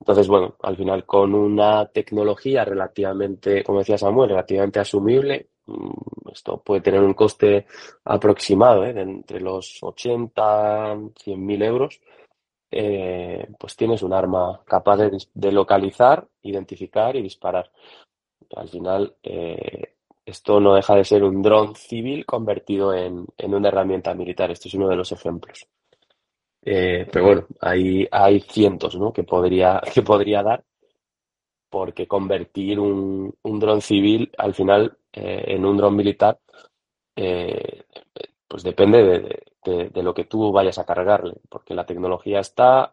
Entonces, 0.00 0.28
bueno, 0.28 0.56
al 0.62 0.76
final 0.76 1.04
con 1.04 1.34
una 1.34 1.86
tecnología 1.86 2.64
relativamente, 2.64 3.64
como 3.64 3.80
decía 3.80 3.98
Samuel, 3.98 4.30
relativamente 4.30 4.78
asumible, 4.78 5.48
mm, 5.66 6.28
esto 6.32 6.62
puede 6.62 6.80
tener 6.80 7.02
un 7.02 7.14
coste 7.14 7.66
aproximado 8.04 8.84
¿eh? 8.84 8.92
de 8.92 9.00
entre 9.00 9.40
los 9.40 9.82
80, 9.82 10.96
100 11.16 11.44
mil 11.44 11.62
euros, 11.62 12.00
eh, 12.70 13.48
pues 13.58 13.76
tienes 13.76 14.02
un 14.02 14.12
arma 14.12 14.60
capaz 14.64 14.96
de, 14.96 15.52
localizar, 15.52 16.26
identificar 16.42 17.14
y 17.16 17.22
disparar. 17.22 17.70
Al 18.54 18.68
final, 18.68 19.16
eh, 19.22 19.94
esto 20.24 20.60
no 20.60 20.74
deja 20.74 20.96
de 20.96 21.04
ser 21.04 21.24
un 21.24 21.42
dron 21.42 21.74
civil 21.74 22.26
convertido 22.26 22.92
en, 22.92 23.26
en, 23.36 23.54
una 23.54 23.68
herramienta 23.68 24.14
militar. 24.14 24.50
Este 24.50 24.68
es 24.68 24.74
uno 24.74 24.88
de 24.88 24.96
los 24.96 25.12
ejemplos. 25.12 25.66
Eh, 26.64 27.06
pero 27.12 27.24
bueno, 27.26 27.46
hay, 27.60 28.08
hay 28.10 28.40
cientos 28.40 28.96
¿no? 28.96 29.12
que, 29.12 29.22
podría, 29.22 29.80
que 29.94 30.02
podría 30.02 30.42
dar, 30.42 30.64
porque 31.70 32.08
convertir 32.08 32.80
un, 32.80 33.32
un 33.42 33.58
dron 33.60 33.80
civil 33.80 34.32
al 34.38 34.54
final 34.54 34.96
en 35.12 35.64
un 35.64 35.76
dron 35.78 35.96
militar 35.96 36.38
pues 38.48 38.62
depende 38.62 39.02
de, 39.02 39.18
de, 39.20 39.42
de, 39.70 40.02
lo 40.02 40.14
que 40.14 40.24
tú 40.24 40.52
vayas 40.52 40.78
a 40.78 40.84
cargarle, 40.84 41.34
porque 41.48 41.74
la 41.74 41.86
tecnología 41.86 42.40
está, 42.40 42.92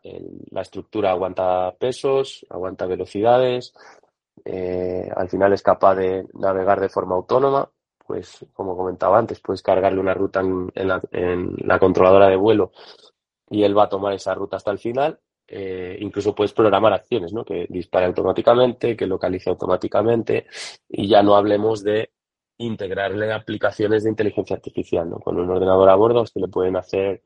la 0.52 0.62
estructura 0.62 1.12
aguanta 1.12 1.74
pesos, 1.78 2.46
aguanta 2.50 2.86
velocidades, 2.86 3.74
eh, 4.46 5.10
al 5.16 5.30
final 5.30 5.54
es 5.54 5.62
capaz 5.62 5.96
de 5.96 6.28
navegar 6.34 6.80
de 6.82 6.90
forma 6.90 7.16
autónoma, 7.16 7.70
pues 8.06 8.46
como 8.54 8.76
comentaba 8.76 9.18
antes, 9.18 9.40
puedes 9.40 9.62
cargarle 9.62 10.00
una 10.00 10.14
ruta 10.14 10.42
en, 10.42 10.70
en, 10.76 10.88
la, 10.88 11.02
en 11.12 11.56
la, 11.60 11.80
controladora 11.80 12.28
de 12.28 12.36
vuelo 12.36 12.72
y 13.50 13.64
él 13.64 13.78
va 13.78 13.84
a 13.84 13.90
tomar 13.90 14.14
esa 14.14 14.34
ruta 14.34 14.58
hasta 14.58 14.72
el 14.72 14.80
final. 14.80 15.20
Eh, 15.48 15.98
incluso 16.00 16.34
puedes 16.34 16.54
programar 16.54 16.94
acciones, 16.94 17.34
¿no? 17.34 17.44
Que 17.44 17.68
dispare 17.70 18.06
automáticamente, 18.06 18.96
que 18.96 19.06
localice 19.06 19.50
automáticamente 19.50 20.48
y 20.90 21.08
ya 21.08 21.22
no 21.22 21.36
hablemos 21.36 21.84
de 21.84 22.13
integrarle 22.58 23.32
aplicaciones 23.34 24.04
de 24.04 24.10
inteligencia 24.10 24.56
artificial. 24.56 25.10
Con 25.24 25.40
un 25.40 25.50
ordenador 25.50 25.90
a 25.90 25.96
bordo 25.96 26.24
que 26.24 26.40
le 26.40 26.48
pueden 26.48 26.76
hacer 26.76 27.22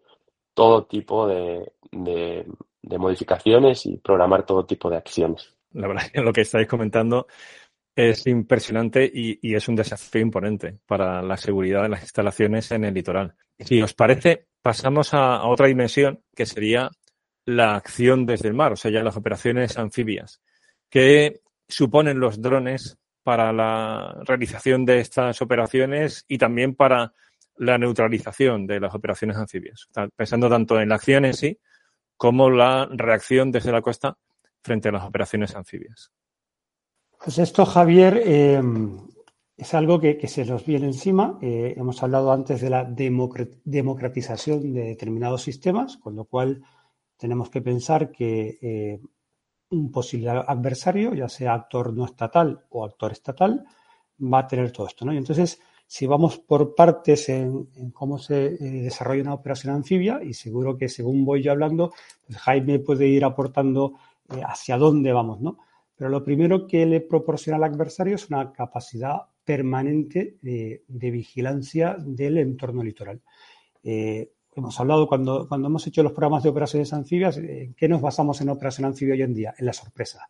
todo 0.53 0.85
tipo 0.85 1.27
de, 1.27 1.73
de, 1.91 2.45
modificaciones 2.97 3.85
y 3.85 3.97
programar 3.97 4.45
todo 4.45 4.65
tipo 4.65 4.89
de 4.89 4.97
acciones. 4.97 5.55
La 5.71 5.87
verdad 5.87 6.09
que 6.11 6.21
lo 6.21 6.33
que 6.33 6.41
estáis 6.41 6.67
comentando 6.67 7.27
es 7.95 8.25
impresionante 8.27 9.09
y, 9.11 9.55
es 9.55 9.67
un 9.67 9.75
desafío 9.75 10.21
imponente 10.21 10.79
para 10.85 11.21
la 11.21 11.37
seguridad 11.37 11.83
de 11.83 11.89
las 11.89 12.01
instalaciones 12.01 12.71
en 12.71 12.85
el 12.85 12.93
litoral. 12.93 13.35
Si 13.59 13.81
os 13.81 13.93
parece, 13.93 14.47
pasamos 14.61 15.13
a, 15.13 15.35
a 15.35 15.47
otra 15.47 15.67
dimensión 15.67 16.23
que 16.35 16.45
sería 16.45 16.89
la 17.45 17.75
acción 17.75 18.25
desde 18.25 18.49
el 18.49 18.53
mar, 18.53 18.73
o 18.73 18.75
sea, 18.75 18.91
ya 18.91 19.03
las 19.03 19.17
operaciones 19.17 19.77
anfibias. 19.77 20.41
¿Qué 20.89 21.41
suponen 21.67 22.19
los 22.19 22.41
drones 22.41 22.97
para 23.27 23.51
la 23.51 24.21
realización 24.23 24.85
de 24.85 25.01
estas 25.01 25.41
operaciones 25.41 26.23
y 26.29 26.37
también 26.37 26.75
para 26.75 27.11
la 27.57 27.77
neutralización 27.77 28.65
de 28.65 28.79
las 28.79 28.95
operaciones 28.95 29.35
anfibias. 29.35 29.89
Pensando 30.15 30.49
tanto 30.49 30.79
en 30.79 30.87
la 30.87 30.95
acción 30.95 31.25
en 31.25 31.33
sí 31.33 31.59
como 32.15 32.49
la 32.49 32.87
reacción 32.89 33.51
desde 33.51 33.73
la 33.73 33.81
costa 33.81 34.17
frente 34.63 34.87
a 34.87 34.93
las 34.93 35.03
operaciones 35.03 35.53
anfibias. 35.57 36.09
Pues 37.21 37.37
esto, 37.39 37.65
Javier, 37.65 38.21
eh, 38.23 38.61
es 39.57 39.73
algo 39.73 39.99
que, 39.99 40.17
que, 40.17 40.29
se 40.29 40.45
nos 40.45 40.65
viene 40.65 40.85
encima. 40.85 41.37
Eh, 41.41 41.73
hemos 41.75 42.01
hablado 42.03 42.31
antes 42.31 42.61
de 42.61 42.69
la 42.69 42.85
democratización 42.85 44.73
de 44.73 44.83
determinados 44.83 45.41
sistemas, 45.41 45.97
con 45.97 46.15
lo 46.15 46.23
cual 46.23 46.63
tenemos 47.17 47.49
que 47.49 47.61
pensar 47.61 48.09
que 48.09 48.57
eh, 48.61 49.01
un 49.69 49.91
posible 49.91 50.29
adversario, 50.29 51.13
ya 51.13 51.29
sea 51.29 51.53
actor 51.53 51.93
no 51.93 52.05
estatal 52.05 52.65
o 52.69 52.85
actor 52.85 53.11
estatal, 53.11 53.65
va 54.21 54.39
a 54.39 54.47
tener 54.47 54.71
todo 54.71 54.87
esto. 54.87 55.05
¿no? 55.05 55.13
Y 55.13 55.17
entonces, 55.17 55.59
si 55.85 56.05
vamos 56.05 56.39
por 56.39 56.75
partes 56.75 57.29
en, 57.29 57.91
cómo 57.93 58.17
se 58.17 58.45
eh, 58.45 58.81
desarrolla 58.81 59.23
una 59.23 59.33
operación 59.33 59.75
anfibia, 59.75 60.21
y 60.23 60.33
seguro 60.33 60.77
que 60.77 60.89
según 60.89 61.25
voy 61.25 61.41
yo 61.41 61.51
hablando, 61.51 61.93
pues 62.25 62.37
Jaime 62.39 62.79
puede 62.79 63.07
ir 63.07 63.25
aportando 63.25 63.93
eh, 64.29 64.41
hacia 64.45 64.77
dónde 64.77 65.11
vamos, 65.13 65.41
¿no? 65.41 65.59
Pero 65.95 66.09
lo 66.09 66.23
primero 66.23 66.67
que 66.67 66.85
le 66.85 67.01
proporciona 67.01 67.57
al 67.57 67.63
adversario 67.63 68.15
es 68.15 68.29
una 68.29 68.51
capacidad 68.51 69.21
permanente 69.43 70.37
de, 70.41 70.83
de 70.87 71.11
vigilancia 71.11 71.95
del 71.97 72.37
entorno 72.37 72.83
litoral. 72.83 73.21
Eh, 73.83 74.33
hemos 74.59 74.79
hablado 74.79 75.07
cuando, 75.07 75.47
cuando 75.47 75.67
hemos 75.67 75.85
hecho 75.87 76.03
los 76.03 76.11
programas 76.11 76.43
de 76.43 76.49
operaciones 76.49 76.91
anfibias, 76.93 77.37
¿en 77.37 77.73
qué 77.73 77.87
nos 77.87 78.01
basamos 78.01 78.41
en 78.41 78.49
operación 78.49 78.85
anfibia 78.85 79.13
hoy 79.13 79.21
en 79.21 79.33
día? 79.33 79.53
En 79.57 79.65
la 79.65 79.73
sorpresa. 79.73 80.29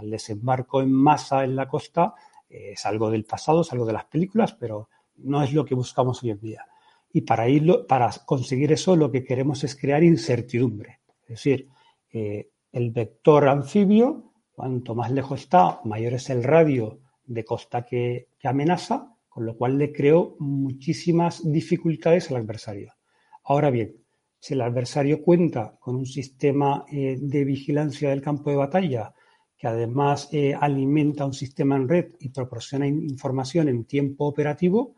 El 0.00 0.10
desembarco 0.10 0.80
en 0.82 0.92
masa 0.92 1.44
en 1.44 1.56
la 1.56 1.68
costa 1.68 2.14
eh, 2.48 2.72
es 2.72 2.86
algo 2.86 3.10
del 3.10 3.24
pasado, 3.24 3.62
es 3.62 3.72
algo 3.72 3.86
de 3.86 3.92
las 3.92 4.04
películas, 4.04 4.54
pero 4.54 4.88
no 5.16 5.42
es 5.42 5.52
lo 5.52 5.64
que 5.64 5.74
buscamos 5.74 6.22
hoy 6.22 6.30
en 6.30 6.40
día. 6.40 6.66
Y 7.12 7.22
para, 7.22 7.48
irlo, 7.48 7.86
para 7.86 8.10
conseguir 8.24 8.72
eso 8.72 8.96
lo 8.96 9.10
que 9.10 9.24
queremos 9.24 9.64
es 9.64 9.76
crear 9.76 10.02
incertidumbre. 10.02 11.00
Es 11.22 11.28
decir, 11.28 11.68
eh, 12.12 12.50
el 12.72 12.90
vector 12.90 13.48
anfibio, 13.48 14.32
cuanto 14.54 14.94
más 14.94 15.10
lejos 15.10 15.40
está, 15.40 15.80
mayor 15.84 16.14
es 16.14 16.30
el 16.30 16.42
radio 16.42 17.00
de 17.24 17.44
costa 17.44 17.84
que, 17.84 18.28
que 18.38 18.48
amenaza, 18.48 19.14
con 19.28 19.46
lo 19.46 19.56
cual 19.56 19.78
le 19.78 19.92
creo 19.92 20.36
muchísimas 20.38 21.50
dificultades 21.50 22.30
al 22.30 22.36
adversario. 22.36 22.92
Ahora 23.44 23.70
bien, 23.70 23.96
si 24.42 24.54
el 24.54 24.60
adversario 24.60 25.22
cuenta 25.22 25.76
con 25.78 25.94
un 25.94 26.04
sistema 26.04 26.84
eh, 26.90 27.16
de 27.20 27.44
vigilancia 27.44 28.10
del 28.10 28.20
campo 28.20 28.50
de 28.50 28.56
batalla 28.56 29.14
que 29.56 29.68
además 29.68 30.28
eh, 30.32 30.52
alimenta 30.52 31.24
un 31.24 31.32
sistema 31.32 31.76
en 31.76 31.88
red 31.88 32.06
y 32.18 32.30
proporciona 32.30 32.88
información 32.88 33.68
en 33.68 33.84
tiempo 33.84 34.26
operativo, 34.26 34.96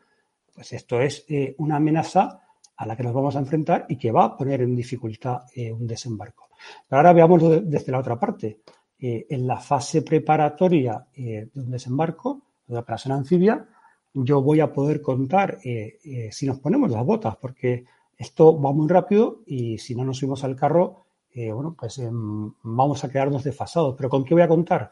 pues 0.54 0.72
esto 0.72 0.98
es 0.98 1.26
eh, 1.28 1.54
una 1.58 1.76
amenaza 1.76 2.40
a 2.74 2.86
la 2.86 2.96
que 2.96 3.02
nos 3.02 3.12
vamos 3.12 3.36
a 3.36 3.40
enfrentar 3.40 3.84
y 3.86 3.98
que 3.98 4.10
va 4.10 4.24
a 4.24 4.36
poner 4.36 4.62
en 4.62 4.74
dificultad 4.74 5.42
un 5.72 5.86
desembarco. 5.86 6.48
Pero 6.88 6.98
ahora 6.98 7.12
veámoslo 7.12 7.50
de, 7.50 7.60
desde 7.60 7.92
la 7.92 7.98
otra 7.98 8.18
parte. 8.18 8.60
en 8.98 9.46
la 9.46 9.60
fase 9.60 10.00
preparatoria 10.00 11.06
de 11.14 11.50
un 11.54 11.70
desembarco, 11.70 12.42
de 12.66 12.78
operación 12.78 13.12
anfibia, 13.12 13.68
yo 14.14 14.40
voy 14.40 14.60
a 14.60 14.72
poder 14.72 15.02
contar 15.02 15.58
si 15.60 16.46
nos 16.46 16.58
ponemos 16.58 16.90
las 16.90 17.04
botas, 17.04 17.36
porque 17.36 17.84
esto 18.16 18.60
va 18.60 18.72
muy 18.72 18.88
rápido 18.88 19.42
y 19.46 19.78
si 19.78 19.94
no 19.94 20.04
nos 20.04 20.18
subimos 20.18 20.44
al 20.44 20.56
carro, 20.56 21.06
eh, 21.30 21.52
bueno, 21.52 21.74
pues 21.78 21.98
eh, 21.98 22.08
vamos 22.10 23.04
a 23.04 23.10
quedarnos 23.10 23.44
desfasados. 23.44 23.94
Pero 23.96 24.08
¿con 24.08 24.24
qué 24.24 24.34
voy 24.34 24.42
a 24.42 24.48
contar? 24.48 24.90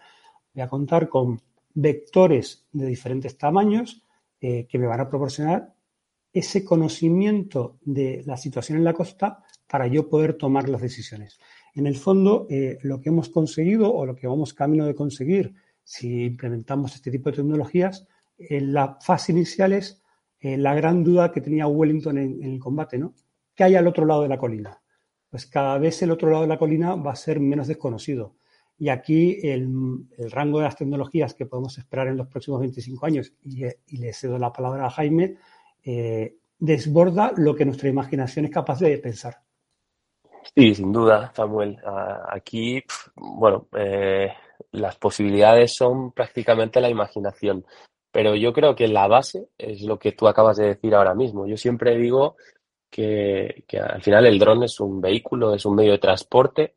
Voy 0.55 0.62
a 0.62 0.68
contar 0.68 1.09
con 1.09 1.41
vectores 1.75 2.66
de 2.73 2.87
diferentes 2.87 3.39
tamaños 3.39 4.03
eh, 4.41 4.66
que 4.68 4.79
me 4.79 4.87
van 4.87 5.01
a 5.01 5.09
proporcionar 5.09 5.73
ese 6.33 6.64
conocimiento 6.64 7.79
de 7.83 8.23
la 8.27 8.37
situación 8.37 8.79
en 8.79 8.85
la 8.85 8.95
costa 8.95 9.45
para 9.68 9.87
yo 9.87 10.09
poder 10.09 10.35
tomar 10.35 10.68
las 10.68 10.81
decisiones. 10.81 11.39
En 11.75 11.87
el 11.87 11.97
fondo, 11.97 12.47
eh, 12.51 12.79
lo 12.83 13.01
que 13.01 13.11
hemos 13.11 13.29
conseguido 13.29 13.95
o 13.95 14.05
lo 14.05 14.16
que 14.16 14.27
vamos 14.27 14.53
camino 14.53 14.87
de 14.87 14.95
conseguir 14.95 15.55
si 15.85 16.25
implementamos 16.25 16.95
este 16.95 17.11
tipo 17.11 17.31
de 17.31 17.37
tecnologías, 17.37 18.07
en 18.39 18.73
la 18.73 18.99
fase 19.01 19.33
inicial 19.33 19.73
es 19.73 20.01
eh, 20.43 20.57
la 20.57 20.74
gran 20.74 21.05
duda 21.05 21.30
que 21.30 21.40
tenía 21.40 21.68
Wellington 21.68 22.18
en, 22.18 22.43
el 22.43 22.59
combate, 22.59 22.99
¿no? 22.99 23.14
¿Qué 23.55 23.62
hay 23.62 23.76
al 23.76 23.86
otro 23.86 24.05
lado 24.05 24.22
de 24.22 24.28
la 24.28 24.38
colina? 24.38 24.82
Pues 25.30 25.47
cada 25.47 25.78
vez 25.78 26.03
el 26.03 26.11
otro 26.11 26.30
lado 26.30 26.43
de 26.43 26.49
la 26.49 26.59
colina 26.59 26.97
va 26.97 27.12
a 27.12 27.16
ser 27.16 27.38
menos 27.38 27.68
desconocido. 27.68 28.34
Y 28.76 28.88
aquí 28.88 29.38
el, 29.45 29.70
rango 30.32 30.59
de 30.59 30.64
las 30.64 30.76
tecnologías 30.76 31.34
que 31.34 31.47
podemos 31.47 31.78
esperar 31.78 32.09
en 32.09 32.16
los 32.16 32.26
próximos 32.26 32.59
25 32.59 33.07
años, 33.07 33.32
y, 33.45 33.97
le 33.97 34.12
cedo 34.12 34.36
la 34.36 34.53
palabra 34.53 34.86
a 34.86 34.90
Jaime, 34.90 35.36
eh, 35.84 36.38
desborda 36.59 37.32
lo 37.36 37.55
que 37.55 37.64
nuestra 37.64 37.88
imaginación 37.88 38.47
es 38.47 38.51
capaz 38.51 38.80
de 38.80 38.99
pensar. 38.99 39.36
Sí, 40.57 40.74
sin 40.74 40.93
duda, 40.93 41.32
Samuel. 41.36 41.78
Aquí, 42.28 42.82
bueno, 43.14 43.68
eh, 43.78 44.32
las 44.72 44.97
posibilidades 44.97 45.72
son 45.76 46.11
prácticamente 46.11 46.80
la 46.80 46.90
imaginación. 46.90 47.64
Pero 48.12 48.36
yo 48.36 48.52
creo 48.52 48.76
que 48.76 48.86
la 48.88 49.08
base 49.08 49.48
es 49.58 49.82
lo 49.82 49.98
que 49.98 50.12
tú 50.12 50.28
acabas 50.28 50.58
de 50.58 50.66
decir 50.68 50.94
ahora 50.94 51.14
mismo. 51.14 51.46
Yo 51.46 51.56
siempre 51.56 51.96
digo 51.96 52.36
que, 52.90 53.64
al 53.80 54.02
final 54.02 54.26
el 54.26 54.38
dron 54.38 54.62
es 54.62 54.78
un 54.78 55.00
vehículo, 55.00 55.54
es 55.54 55.64
un 55.64 55.74
medio 55.74 55.92
de 55.92 55.98
transporte 55.98 56.74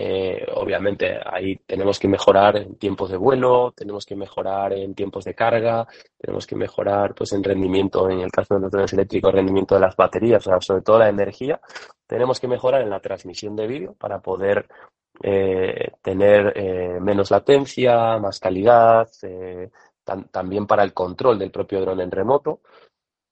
eh, 0.00 0.46
obviamente 0.54 1.18
ahí 1.24 1.56
tenemos 1.66 1.98
que 1.98 2.06
mejorar 2.06 2.56
en 2.56 2.76
tiempos 2.76 3.10
de 3.10 3.16
vuelo, 3.16 3.72
tenemos 3.74 4.06
que 4.06 4.14
mejorar 4.14 4.72
en 4.74 4.94
tiempos 4.94 5.24
de 5.24 5.34
carga, 5.34 5.88
tenemos 6.16 6.46
que 6.46 6.54
mejorar 6.54 7.14
pues 7.16 7.32
en 7.32 7.42
rendimiento, 7.42 8.08
en 8.08 8.20
el 8.20 8.30
caso 8.30 8.54
de 8.54 8.60
los 8.60 8.70
drones 8.70 8.92
eléctricos, 8.92 9.32
rendimiento 9.32 9.74
de 9.74 9.80
las 9.80 9.96
baterías, 9.96 10.46
o 10.46 10.50
sea, 10.50 10.60
sobre 10.60 10.82
todo 10.82 10.98
la 11.00 11.08
energía. 11.08 11.60
Tenemos 12.06 12.38
que 12.38 12.46
mejorar 12.46 12.82
en 12.82 12.90
la 12.90 13.00
transmisión 13.00 13.56
de 13.56 13.66
vídeo 13.66 13.94
para 13.94 14.20
poder 14.20 14.68
eh, 15.22 15.90
tener 16.02 16.52
eh, 16.54 17.00
menos 17.00 17.30
latencia, 17.32 18.18
más 18.18 18.38
calidad, 18.38 19.08
también 20.30 20.66
para 20.66 20.82
el 20.84 20.92
control 20.92 21.38
del 21.38 21.50
propio 21.50 21.80
dron 21.80 22.00
en 22.00 22.10
remoto. 22.10 22.60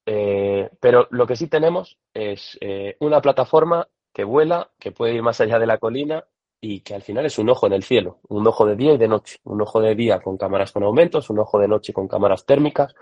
pero 0.05 1.09
lo 1.11 1.27
que 1.27 1.37
sí 1.37 1.49
tenemos 1.49 1.99
es 2.15 2.59
una 3.01 3.21
plataforma 3.21 3.89
que 4.13 4.25
vuela, 4.25 4.71
que 4.79 4.93
puede 4.93 5.15
ir 5.15 5.23
más 5.23 5.41
allá 5.41 5.59
de 5.59 5.67
la 5.67 5.79
colina 5.79 6.25
y 6.61 6.81
que 6.81 6.95
al 6.95 7.03
final 7.03 7.27
es 7.27 7.39
un 7.39 7.51
ojo 7.51 7.67
en 7.67 7.75
el 7.75 7.83
cielo, 7.83 8.21
un 8.29 8.47
ojo 8.47 8.67
de 8.67 8.77
día 8.77 8.95
y 8.95 8.99
de 8.99 9.09
noche, 9.09 9.39
un 9.45 9.61
ojo 9.61 9.81
de 9.81 9.95
día 9.95 10.21
con 10.21 10.37
cámaras 10.37 10.73
con 10.73 10.83
aumentos, 10.83 11.29
un 11.31 11.39
ojo 11.39 11.59
de 11.59 11.69
noche 11.69 11.93
con 11.93 12.09
cámaras 12.09 12.47
térmicas, 12.47 12.95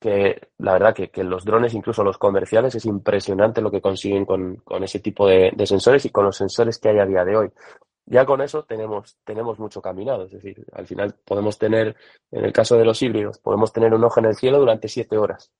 que 0.00 0.48
la 0.58 0.72
verdad 0.72 0.94
que, 0.94 1.22
los 1.22 1.44
drones, 1.44 1.74
incluso 1.74 2.02
los 2.02 2.18
comerciales, 2.18 2.74
es 2.74 2.84
impresionante 2.86 3.62
lo 3.62 3.70
que 3.70 3.80
consiguen 3.80 4.26
con, 4.26 4.56
con 4.56 4.82
ese 4.82 4.98
tipo 4.98 5.28
de, 5.28 5.54
sensores 5.64 6.04
y 6.04 6.10
con 6.10 6.24
los 6.24 6.36
sensores 6.36 6.78
que 6.78 6.88
hay 6.88 6.98
a 6.98 7.06
día 7.06 7.24
de 7.24 7.36
hoy. 7.36 7.50
Ya 8.06 8.26
con 8.26 8.40
eso 8.40 8.64
tenemos, 8.64 9.16
tenemos 9.24 9.58
mucho 9.58 9.80
caminado, 9.80 10.24
es 10.24 10.32
decir, 10.32 10.64
al 10.72 10.86
final 10.86 11.14
podemos 11.24 11.56
tener, 11.56 11.96
en 12.30 12.44
el 12.44 12.52
caso 12.52 12.76
de 12.76 12.84
los 12.84 13.00
híbridos, 13.00 13.38
podemos 13.38 13.72
tener 13.72 13.94
un 13.94 14.04
ojo 14.04 14.18
en 14.20 14.26
el 14.26 14.34
cielo 14.34 14.58
durante 14.58 14.88
siete 14.88 15.16
horas, 15.16 15.52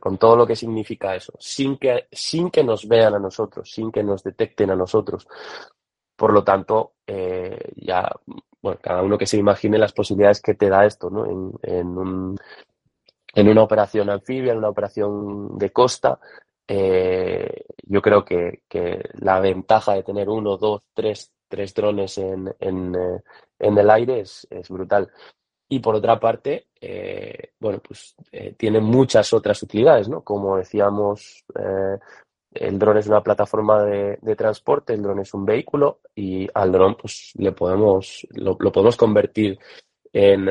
con 0.00 0.16
todo 0.18 0.36
lo 0.36 0.46
que 0.46 0.56
significa 0.56 1.14
eso, 1.14 1.32
sin 1.38 1.78
que, 1.78 2.06
sin 2.10 2.50
que 2.50 2.62
nos 2.62 2.86
vean 2.86 3.14
a 3.14 3.18
nosotros, 3.18 3.70
sin 3.70 3.90
que 3.90 4.02
nos 4.02 4.22
detecten 4.22 4.70
a 4.70 4.76
nosotros. 4.76 5.26
Por 6.16 6.32
lo 6.32 6.44
tanto, 6.44 6.94
eh, 7.06 7.58
ya, 7.76 8.08
bueno, 8.60 8.78
cada 8.80 9.02
uno 9.02 9.18
que 9.18 9.26
se 9.26 9.38
imagine 9.38 9.78
las 9.78 9.92
posibilidades 9.92 10.40
que 10.40 10.54
te 10.54 10.68
da 10.68 10.86
esto, 10.86 11.10
¿no? 11.10 11.26
En, 11.26 11.52
en, 11.62 11.86
un, 11.98 12.38
en 13.34 13.48
una 13.48 13.62
operación 13.62 14.08
anfibia, 14.08 14.52
en 14.52 14.58
una 14.58 14.68
operación 14.68 15.58
de 15.58 15.70
costa, 15.72 16.20
eh, 16.66 17.64
yo 17.82 18.00
creo 18.00 18.24
que, 18.24 18.62
que, 18.68 19.00
la 19.14 19.40
ventaja 19.40 19.94
de 19.94 20.02
tener 20.02 20.28
uno, 20.28 20.56
dos, 20.56 20.82
tres, 20.94 21.32
tres 21.52 21.74
drones 21.74 22.16
en, 22.16 22.50
en, 22.60 22.94
eh, 22.94 23.22
en 23.58 23.76
el 23.76 23.90
aire 23.90 24.20
es, 24.20 24.46
es, 24.48 24.70
brutal. 24.70 25.10
Y 25.68 25.80
por 25.80 25.94
otra 25.94 26.18
parte, 26.18 26.68
eh, 26.80 27.52
bueno, 27.60 27.78
pues 27.86 28.14
eh, 28.32 28.54
tiene 28.56 28.80
muchas 28.80 29.34
otras 29.34 29.62
utilidades, 29.62 30.08
¿no? 30.08 30.22
Como 30.22 30.56
decíamos, 30.56 31.44
el 32.54 32.78
dron 32.78 32.96
es 32.96 33.06
una 33.06 33.22
plataforma 33.22 33.84
de, 33.84 34.34
transporte, 34.34 34.94
el 34.94 35.02
dron 35.02 35.18
es 35.20 35.34
un 35.34 35.44
vehículo 35.44 36.00
y 36.14 36.48
al 36.54 36.72
dron 36.72 36.96
pues 36.96 37.32
le 37.34 37.52
podemos 37.52 38.26
lo, 38.30 38.56
podemos 38.56 38.96
convertir 38.96 39.58
en 40.10 40.48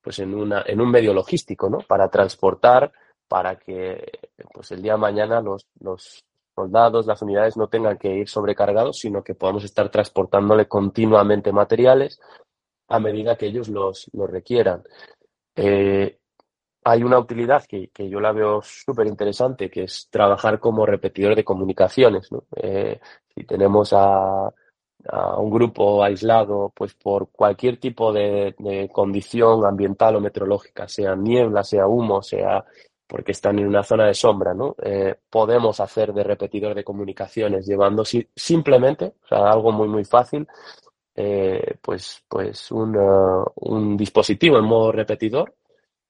pues 0.00 0.18
en 0.20 0.34
una 0.34 0.62
en 0.66 0.80
un 0.80 0.90
medio 0.90 1.12
logístico, 1.12 1.68
¿no? 1.68 1.78
Para 1.80 2.08
transportar, 2.08 2.90
para 3.28 3.56
que 3.56 4.10
pues 4.54 4.70
el 4.72 4.80
día 4.80 4.92
de 4.92 4.98
mañana 4.98 5.42
los 5.42 6.24
soldados, 6.58 7.06
las 7.06 7.22
unidades 7.22 7.56
no 7.56 7.68
tengan 7.68 7.98
que 7.98 8.12
ir 8.16 8.28
sobrecargados, 8.28 8.98
sino 8.98 9.22
que 9.22 9.34
podamos 9.34 9.62
estar 9.62 9.88
transportándole 9.90 10.66
continuamente 10.66 11.52
materiales 11.52 12.20
a 12.88 12.98
medida 12.98 13.36
que 13.36 13.46
ellos 13.46 13.68
los, 13.68 14.10
los 14.12 14.28
requieran. 14.28 14.82
Eh, 15.54 16.18
hay 16.84 17.02
una 17.04 17.18
utilidad 17.18 17.64
que, 17.68 17.90
que 17.90 18.08
yo 18.08 18.18
la 18.18 18.32
veo 18.32 18.60
súper 18.62 19.06
interesante, 19.06 19.70
que 19.70 19.84
es 19.84 20.08
trabajar 20.10 20.58
como 20.58 20.84
repetidor 20.84 21.36
de 21.36 21.44
comunicaciones. 21.44 22.28
Eh, 22.56 22.98
si 23.34 23.44
tenemos 23.44 23.92
a, 23.92 24.48
a, 24.48 25.38
un 25.38 25.50
grupo 25.50 26.02
aislado, 26.02 26.72
pues 26.74 26.94
por 26.94 27.30
cualquier 27.30 27.78
tipo 27.78 28.12
de, 28.12 28.56
de, 28.58 28.88
condición 28.90 29.64
ambiental 29.64 30.16
o 30.16 30.20
meteorológica, 30.20 30.88
sea 30.88 31.14
niebla, 31.14 31.62
sea 31.62 31.86
humo, 31.86 32.22
sea 32.22 32.64
porque 33.08 33.32
están 33.32 33.58
en 33.58 33.66
una 33.66 33.82
zona 33.82 34.06
de 34.06 34.14
sombra, 34.14 34.52
¿no? 34.52 34.76
Eh, 34.82 35.16
podemos 35.30 35.80
hacer 35.80 36.12
de 36.12 36.22
repetidor 36.22 36.74
de 36.74 36.84
comunicaciones 36.84 37.66
llevando 37.66 38.04
si, 38.04 38.28
simplemente, 38.36 39.14
o 39.24 39.26
sea, 39.26 39.50
algo 39.50 39.72
muy, 39.72 39.88
muy 39.88 40.04
fácil, 40.04 40.46
eh, 41.16 41.76
pues, 41.80 42.22
pues 42.28 42.70
un, 42.70 42.96
uh, 42.96 43.44
un 43.56 43.96
dispositivo 43.96 44.58
en 44.58 44.64
modo 44.64 44.92
repetidor 44.92 45.54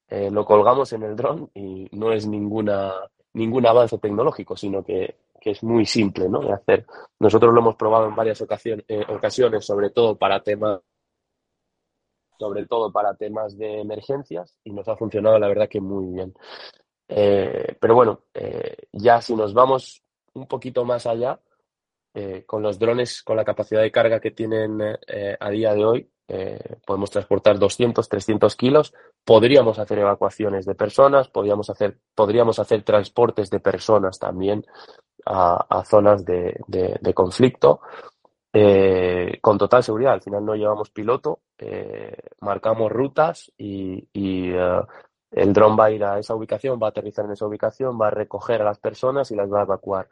eh, 0.09 0.31
lo 0.31 0.45
colgamos 0.45 0.93
en 0.93 1.05
el 1.05 1.17
dron 1.17 1.51
y 1.55 1.89
no 1.93 2.13
es 2.13 2.27
ninguna, 2.27 2.93
ningún 3.35 3.67
avance 3.67 3.99
tecnológico, 3.99 4.57
sino 4.57 4.83
que, 4.83 5.17
que, 5.41 5.53
es 5.53 5.63
muy 5.63 5.87
simple 5.87 6.29
¿no? 6.29 6.41
de 6.41 6.53
hacer. 6.53 6.87
Nosotros 7.21 7.55
lo 7.55 7.61
hemos 7.61 7.77
probado 7.77 8.09
en 8.09 8.17
varias 8.17 8.41
ocasiones, 8.43 8.85
ocasiones 9.09 9.65
sobre 9.65 9.91
todo 9.91 10.17
para 10.17 10.43
temas 10.43 10.81
sobre 12.39 12.67
todo 12.67 12.93
para 12.93 13.15
temas 13.15 13.59
de 13.59 13.81
emergencias 13.81 14.57
y 14.63 14.73
nos 14.73 14.87
ha 14.89 14.97
funcionado 14.97 15.39
la 15.39 15.49
verdad 15.49 15.69
que 15.69 15.81
muy 15.81 16.15
bien. 16.15 16.35
Eh, 17.09 17.77
pero 17.81 17.95
bueno, 17.95 18.25
eh, 18.35 18.77
ya 18.93 19.21
si 19.21 19.35
nos 19.35 19.55
vamos 19.55 20.03
un 20.35 20.47
poquito 20.47 20.85
más 20.85 21.07
allá, 21.07 21.41
eh, 22.15 22.45
con 22.47 22.63
los 22.63 22.79
drones, 22.79 23.23
con 23.23 23.37
la 23.37 23.45
capacidad 23.45 23.81
de 23.81 23.93
carga 23.93 24.21
que 24.21 24.31
tienen 24.31 24.81
a 24.83 25.51
día 25.51 25.75
de 25.75 25.85
hoy, 25.85 26.11
eh, 26.31 26.77
podemos 26.85 27.11
transportar 27.11 27.59
200, 27.59 28.07
300 28.07 28.55
kilos, 28.55 28.93
podríamos 29.25 29.79
hacer 29.79 29.99
evacuaciones 30.01 30.67
de 30.67 30.75
personas, 30.75 31.29
podríamos 31.29 31.71
hacer, 31.71 31.99
podríamos 32.15 32.59
hacer 32.59 32.83
transportes 32.83 33.49
de 33.49 33.61
personas 33.61 34.19
también 34.19 34.63
a, 35.25 35.67
a 35.71 35.85
zonas 35.87 36.27
de, 36.27 36.61
de, 36.67 36.99
de 37.01 37.15
conflicto. 37.15 37.81
Eh, 38.53 39.39
con 39.41 39.57
total 39.57 39.83
seguridad, 39.83 40.15
al 40.15 40.23
final 40.23 40.45
no 40.45 40.55
llevamos 40.55 40.91
piloto, 40.91 41.41
eh, 41.59 42.17
marcamos 42.41 42.91
rutas 42.91 43.53
y, 43.57 44.07
y 44.13 44.53
uh, 44.53 44.85
el 45.31 45.53
dron 45.53 45.79
va 45.79 45.87
a 45.87 45.91
ir 45.91 46.05
a 46.05 46.19
esa 46.19 46.35
ubicación, 46.35 46.79
va 46.83 46.89
a 46.89 46.91
aterrizar 46.91 47.25
en 47.25 47.33
esa 47.33 47.47
ubicación, 47.47 48.01
va 48.01 48.09
a 48.09 48.11
recoger 48.11 48.63
a 48.63 48.65
las 48.65 48.79
personas 48.79 49.31
y 49.31 49.37
las 49.37 49.53
va 49.53 49.61
a 49.61 49.65
evacuar. 49.65 50.09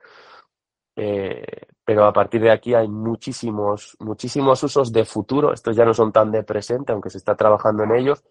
Eh, 0.94 1.44
pero 1.84 2.04
a 2.04 2.12
partir 2.12 2.40
de 2.40 2.50
aquí 2.50 2.74
hay 2.74 2.88
muchísimos, 2.88 3.96
muchísimos 4.00 4.62
usos 4.62 4.92
de 4.92 5.04
futuro. 5.04 5.52
Estos 5.52 5.76
ya 5.76 5.84
no 5.84 5.94
son 5.94 6.12
tan 6.12 6.30
de 6.32 6.42
presente, 6.42 6.92
aunque 6.92 7.10
se 7.10 7.18
está 7.18 7.34
trabajando 7.34 7.84
en 7.84 7.94
ellos, 7.94 8.24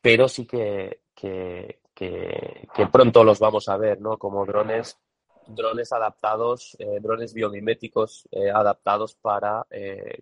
pero 0.00 0.28
sí 0.28 0.46
que, 0.46 1.00
que, 1.14 1.80
pronto 2.92 3.24
los 3.24 3.38
vamos 3.38 3.68
a 3.68 3.76
ver, 3.76 4.00
¿no? 4.00 4.18
Como 4.18 4.44
drones, 4.46 4.98
drones 5.46 5.92
adaptados, 5.92 6.76
eh, 6.78 7.00
drones 7.00 7.34
biomiméticos 7.34 8.28
eh, 8.30 8.50
adaptados 8.50 9.14
para 9.14 9.66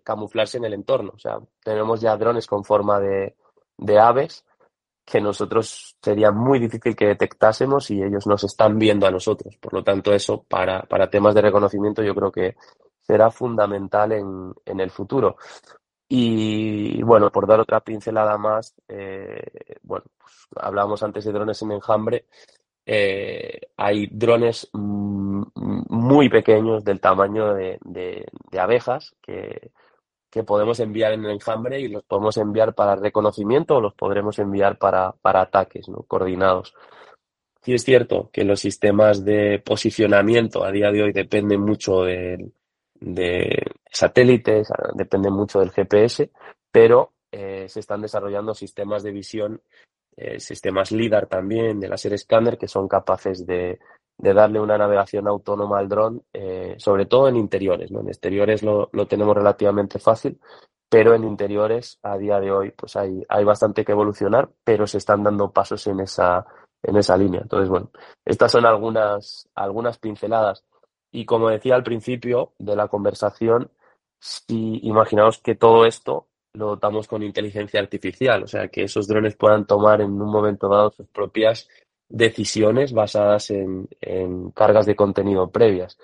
camuflarse 0.03 0.57
en 0.57 0.65
el 0.65 0.73
entorno. 0.73 1.11
O 1.15 1.19
sea, 1.19 1.39
tenemos 1.63 2.01
ya 2.01 2.17
drones 2.17 2.47
con 2.47 2.63
forma 2.63 2.99
de, 2.99 3.35
de 3.77 3.99
aves 3.99 4.44
que 5.05 5.21
nosotros 5.21 5.95
sería 6.01 6.31
muy 6.31 6.59
difícil 6.59 6.95
que 6.95 7.05
detectásemos 7.05 7.91
y 7.91 8.01
ellos 8.01 8.25
nos 8.25 8.43
están 8.43 8.79
viendo 8.79 9.05
a 9.05 9.11
nosotros. 9.11 9.55
Por 9.57 9.73
lo 9.73 9.83
tanto, 9.83 10.11
eso 10.11 10.43
para, 10.43 10.81
para 10.81 11.09
temas 11.09 11.35
de 11.35 11.41
reconocimiento 11.41 12.01
yo 12.01 12.15
creo 12.15 12.31
que 12.31 12.55
será 13.01 13.29
fundamental 13.29 14.11
en, 14.13 14.53
en 14.65 14.79
el 14.79 14.89
futuro. 14.89 15.37
Y 16.07 17.01
bueno, 17.03 17.31
por 17.31 17.47
dar 17.47 17.59
otra 17.59 17.81
pincelada 17.81 18.37
más, 18.37 18.75
eh, 18.87 19.77
bueno, 19.83 20.05
pues 20.17 20.33
hablábamos 20.55 21.03
antes 21.03 21.23
de 21.25 21.31
drones 21.31 21.61
en 21.61 21.71
enjambre. 21.71 22.25
Eh, 22.87 23.59
hay 23.77 24.07
drones 24.07 24.69
muy 24.73 26.29
pequeños 26.29 26.83
del 26.83 26.99
tamaño 26.99 27.53
de, 27.53 27.79
de 27.83 28.59
abejas 28.59 29.15
que, 29.21 29.71
que 30.35 30.43
podemos 30.43 30.81
enviar 30.81 31.13
en 31.13 31.23
el 31.23 31.31
enjambre 31.31 31.79
y 31.79 31.87
los 31.87 32.03
podemos 32.03 32.35
enviar 32.35 32.75
para 32.75 32.97
reconocimiento 32.97 33.77
o 33.77 33.81
los 33.81 33.93
podremos 33.93 34.37
enviar 34.37 34.77
para, 34.77 35.13
para 35.13 35.39
ataques 35.39 35.87
¿no? 35.87 36.03
coordinados. 36.03 36.73
Sí 37.61 37.73
es 37.73 37.85
cierto 37.85 38.29
que 38.33 38.43
los 38.43 38.59
sistemas 38.59 39.23
de 39.23 39.63
posicionamiento 39.63 40.65
a 40.65 40.73
día 40.73 40.91
de 40.91 41.03
hoy 41.03 41.13
dependen 41.13 41.61
mucho 41.61 42.01
de, 42.01 42.51
de 42.99 43.63
satélites, 43.89 44.67
dependen 44.95 45.31
mucho 45.31 45.61
del 45.61 45.71
GPS, 45.71 46.29
pero 46.69 47.13
eh, 47.31 47.69
se 47.69 47.79
están 47.79 48.01
desarrollando 48.01 48.53
sistemas 48.53 49.03
de 49.03 49.13
visión, 49.13 49.61
eh, 50.17 50.41
sistemas 50.41 50.91
LIDAR 50.91 51.27
también, 51.27 51.79
de 51.79 51.87
láser 51.87 52.11
escáner, 52.11 52.57
que 52.57 52.67
son 52.67 52.89
capaces 52.89 53.45
de, 53.47 53.79
de 54.17 54.33
darle 54.33 54.59
una 54.59 54.77
navegación 54.77 55.27
autónoma 55.27 55.79
al 55.79 55.89
dron, 55.89 56.23
eh, 56.33 56.75
sobre 56.77 57.05
todo 57.05 57.27
en 57.27 57.35
interiores. 57.35 57.91
¿no? 57.91 57.99
En 57.99 58.07
exteriores 58.07 58.63
lo, 58.63 58.89
lo, 58.93 59.07
tenemos 59.07 59.35
relativamente 59.35 59.99
fácil, 59.99 60.39
pero 60.89 61.13
en 61.13 61.23
interiores 61.23 61.99
a 62.03 62.17
día 62.17 62.39
de 62.39 62.51
hoy 62.51 62.71
pues 62.71 62.95
hay, 62.95 63.23
hay 63.27 63.43
bastante 63.43 63.83
que 63.83 63.91
evolucionar, 63.91 64.49
pero 64.63 64.87
se 64.87 64.97
están 64.97 65.23
dando 65.23 65.51
pasos 65.51 65.85
en 65.87 65.99
esa, 65.99 66.45
en 66.83 66.97
esa 66.97 67.17
línea. 67.17 67.41
Entonces, 67.41 67.69
bueno, 67.69 67.91
estas 68.23 68.51
son 68.51 68.65
algunas, 68.65 69.49
algunas 69.55 69.97
pinceladas. 69.97 70.63
Y 71.11 71.25
como 71.25 71.49
decía 71.49 71.75
al 71.75 71.83
principio 71.83 72.53
de 72.57 72.75
la 72.75 72.87
conversación, 72.87 73.71
si 74.19 74.79
imaginaos 74.83 75.39
que 75.39 75.55
todo 75.55 75.85
esto 75.85 76.27
lo 76.53 76.67
dotamos 76.67 77.07
con 77.07 77.23
inteligencia 77.23 77.79
artificial, 77.79 78.43
o 78.43 78.47
sea, 78.47 78.69
que 78.69 78.83
esos 78.83 79.07
drones 79.07 79.35
puedan 79.35 79.65
tomar 79.65 80.01
en 80.01 80.11
un 80.11 80.31
momento 80.31 80.69
dado 80.69 80.91
sus 80.91 81.07
propias 81.09 81.67
decisiones 82.09 82.93
basadas 82.93 83.51
en, 83.51 83.87
cargas 84.53 84.85
de 84.85 84.95
contenido 84.95 85.49
previas. 85.49 85.97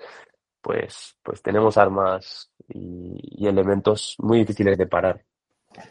Pues, 0.60 1.16
pues 1.22 1.42
tenemos 1.42 1.76
armas 1.76 2.50
y, 2.68 3.46
elementos 3.46 4.16
muy 4.18 4.38
difíciles 4.38 4.78
de 4.78 4.86
parar. 4.86 5.24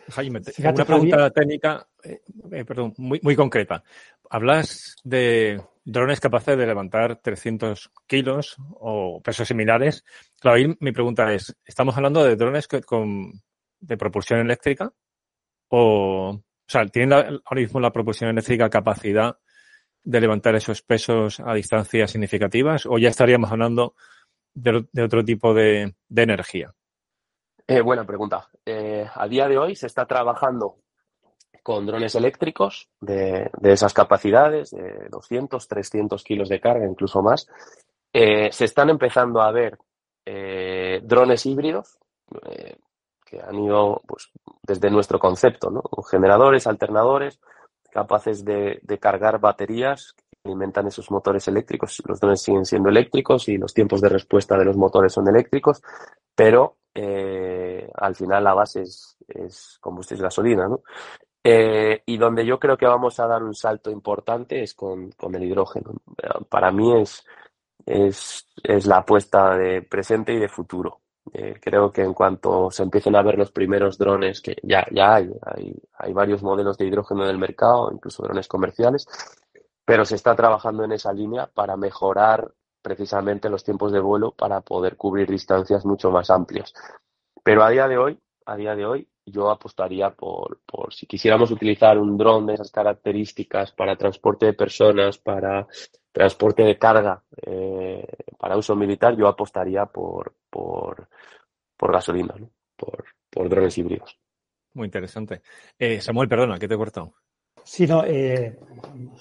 Jaime, 0.09 0.41
una 0.59 0.85
pregunta 0.85 1.29
técnica, 1.31 1.87
eh, 2.03 2.21
eh, 2.51 2.65
perdón, 2.65 2.93
muy, 2.97 3.19
muy 3.23 3.35
concreta. 3.35 3.83
Hablas 4.29 4.95
de 5.03 5.59
drones 5.83 6.19
capaces 6.19 6.55
de 6.55 6.67
levantar 6.67 7.17
300 7.17 7.91
kilos 8.05 8.57
o 8.75 9.21
pesos 9.21 9.47
similares. 9.47 10.05
Claro, 10.39 10.57
ahí 10.57 10.77
mi 10.79 10.91
pregunta 10.91 11.33
es, 11.33 11.55
¿estamos 11.65 11.97
hablando 11.97 12.23
de 12.23 12.35
drones 12.35 12.67
con, 12.85 13.33
de 13.79 13.97
propulsión 13.97 14.39
eléctrica? 14.39 14.93
O, 15.69 16.29
o 16.29 16.43
sea, 16.67 16.85
¿tienen 16.85 17.13
ahora 17.13 17.61
mismo 17.61 17.79
la 17.79 17.91
propulsión 17.91 18.29
eléctrica 18.29 18.69
capacidad 18.69 19.37
de 20.03 20.21
levantar 20.21 20.55
esos 20.55 20.81
pesos 20.81 21.39
a 21.39 21.53
distancias 21.53 22.11
significativas? 22.11 22.85
¿O 22.85 22.97
ya 22.97 23.09
estaríamos 23.09 23.51
hablando 23.51 23.95
de, 24.53 25.03
otro 25.03 25.23
tipo 25.23 25.53
de, 25.53 25.95
energía? 26.15 26.73
Eh, 27.67 27.81
buena 27.81 28.05
pregunta. 28.05 28.49
Eh, 28.65 29.07
a 29.13 29.27
día 29.27 29.47
de 29.47 29.57
hoy 29.57 29.75
se 29.75 29.87
está 29.87 30.05
trabajando 30.05 30.77
con 31.63 31.85
drones 31.85 32.15
eléctricos 32.15 32.89
de, 32.99 33.49
esas 33.63 33.93
capacidades, 33.93 34.71
de 34.71 35.07
200, 35.09 35.67
300 35.67 36.23
kilos 36.23 36.49
de 36.49 36.59
carga, 36.59 36.85
incluso 36.85 37.21
más. 37.21 37.47
Eh, 38.11 38.51
se 38.51 38.65
están 38.65 38.89
empezando 38.89 39.41
a 39.41 39.51
ver 39.51 39.77
drones 41.03 41.45
híbridos 41.45 41.97
que 43.31 43.41
han 43.41 43.55
ido 43.59 44.01
pues, 44.05 44.29
desde 44.61 44.89
nuestro 44.89 45.17
concepto, 45.17 45.69
¿no? 45.69 45.81
generadores, 46.03 46.67
alternadores, 46.67 47.39
capaces 47.91 48.43
de, 48.43 48.81
cargar 48.99 49.39
baterías 49.39 50.13
que 50.13 50.23
alimentan 50.45 50.87
esos 50.87 51.11
motores 51.11 51.47
eléctricos. 51.47 52.01
Los 52.05 52.19
drones 52.19 52.41
siguen 52.41 52.65
siendo 52.65 52.89
eléctricos 52.89 53.47
y 53.47 53.57
los 53.57 53.73
tiempos 53.73 54.01
de 54.01 54.09
respuesta 54.09 54.57
de 54.57 54.65
los 54.65 54.77
motores 54.77 55.13
son 55.13 55.27
eléctricos, 55.27 55.81
pero 56.35 56.77
al 56.93 58.15
final 58.15 58.43
la 58.43 58.53
base 58.53 58.81
es, 58.81 59.17
es 59.27 59.77
combustible 59.79 60.23
gasolina. 60.23 60.67
¿no? 60.67 60.81
Eh, 61.43 62.03
y 62.05 62.17
donde 62.17 62.45
yo 62.45 62.59
creo 62.59 62.77
que 62.77 62.85
vamos 62.85 63.19
a 63.19 63.25
dar 63.25 63.41
un 63.41 63.55
salto 63.55 63.89
importante 63.89 64.61
es 64.61 64.75
con, 64.75 65.11
el 65.33 65.43
hidrógeno. 65.43 65.93
Para 66.49 66.71
mí 66.71 67.01
es, 67.01 67.25
es, 67.85 68.85
la 68.85 68.97
apuesta 68.97 69.57
de 69.57 69.81
presente 69.81 70.33
y 70.33 70.39
de 70.39 70.49
futuro. 70.49 71.00
Eh, 71.33 71.55
creo 71.61 71.91
que 71.91 72.01
en 72.01 72.13
cuanto 72.13 72.71
se 72.71 72.83
empiecen 72.83 73.15
a 73.15 73.21
ver 73.21 73.37
los 73.37 73.51
primeros 73.51 73.97
drones, 73.97 74.41
que 74.41 74.57
ya, 74.63 74.85
ya 74.91 75.15
hay, 75.15 75.29
hay, 75.43 75.75
hay 75.93 76.13
varios 76.13 76.41
modelos 76.41 76.77
de 76.77 76.87
hidrógeno 76.87 77.23
en 77.23 77.29
el 77.29 77.37
mercado, 77.37 77.91
incluso 77.93 78.23
drones 78.23 78.47
comerciales, 78.47 79.07
pero 79.85 80.03
se 80.05 80.15
está 80.15 80.35
trabajando 80.35 80.83
en 80.83 80.93
esa 80.93 81.13
línea 81.13 81.47
para 81.47 81.77
mejorar 81.77 82.51
precisamente 82.81 83.49
los 83.49 83.63
tiempos 83.63 83.91
de 83.91 83.99
vuelo 83.99 84.31
para 84.31 84.61
poder 84.61 84.97
cubrir 84.97 85.29
distancias 85.29 85.85
mucho 85.85 86.11
más 86.11 86.29
amplias. 86.29 86.73
Pero 87.43 87.63
a 87.63 87.69
día 87.69 87.87
de 87.87 87.97
hoy, 87.97 88.19
a 88.45 88.55
día 88.55 88.75
de 88.75 88.85
hoy, 88.85 89.07
yo 89.25 89.49
apostaría 89.49 90.09
por, 90.11 90.59
por 90.65 90.93
si 90.93 91.05
quisiéramos 91.05 91.51
utilizar 91.51 91.97
un 91.97 92.17
dron 92.17 92.47
de 92.47 92.55
esas 92.55 92.71
características 92.71 93.71
para 93.71 93.95
transporte 93.95 94.47
de 94.47 94.53
personas, 94.53 95.17
para 95.19 95.67
transporte 96.11 96.63
de 96.63 96.77
carga, 96.77 97.23
eh, 97.45 98.05
para 98.37 98.57
uso 98.57 98.75
militar, 98.75 99.15
yo 99.15 99.27
apostaría 99.27 99.85
por, 99.85 100.33
por, 100.51 101.09
por 101.75 101.91
gasolina, 101.91 102.35
por, 102.75 103.05
por 103.31 103.49
drones 103.49 103.75
híbridos. 103.79 104.19
Muy 104.73 104.85
interesante. 104.85 105.41
Eh, 105.79 105.99
Samuel, 105.99 106.29
perdona, 106.29 106.59
que 106.59 106.67
te 106.67 106.75
he 106.75 106.77
cortado. 106.77 107.15
Sí, 107.63 107.87
no, 107.87 108.03
eh, 108.05 108.59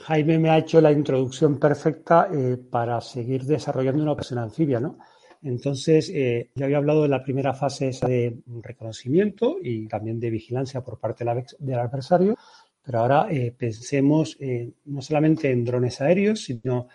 Jaime 0.01 0.39
me 0.39 0.51
ha 0.51 0.59
hecho 0.59 0.81
la 0.81 0.93
introducción 0.93 1.59
perfecta 1.59 2.29
para 2.71 3.01
seguir 3.01 3.45
desarrollando 3.45 4.03
una 4.03 4.13
operación 4.13 4.41
anfibia, 4.41 4.81
¿no? 4.81 4.99
Entonces, 5.43 6.11
eh, 6.11 6.51
ya 6.55 6.67
había 6.67 6.79
hablado 6.79 7.03
de 7.03 7.09
la 7.09 7.23
primera 7.23 7.55
fase 7.55 7.91
de 8.07 8.41
reconocimiento 8.63 9.57
y 9.63 9.87
también 9.89 10.21
de 10.21 10.31
vigilancia 10.31 10.83
por 10.83 10.99
parte 10.99 11.25
del 11.59 11.79
adversario, 11.79 12.37
pero 12.83 12.99
ahora 12.99 13.27
eh, 13.31 13.55
pensemos 13.57 14.37
eh, 14.41 14.71
no 14.87 15.01
solamente 15.01 15.51
en 15.51 15.65
drones 15.65 16.01
aéreos, 16.01 16.45
sino 16.45 16.89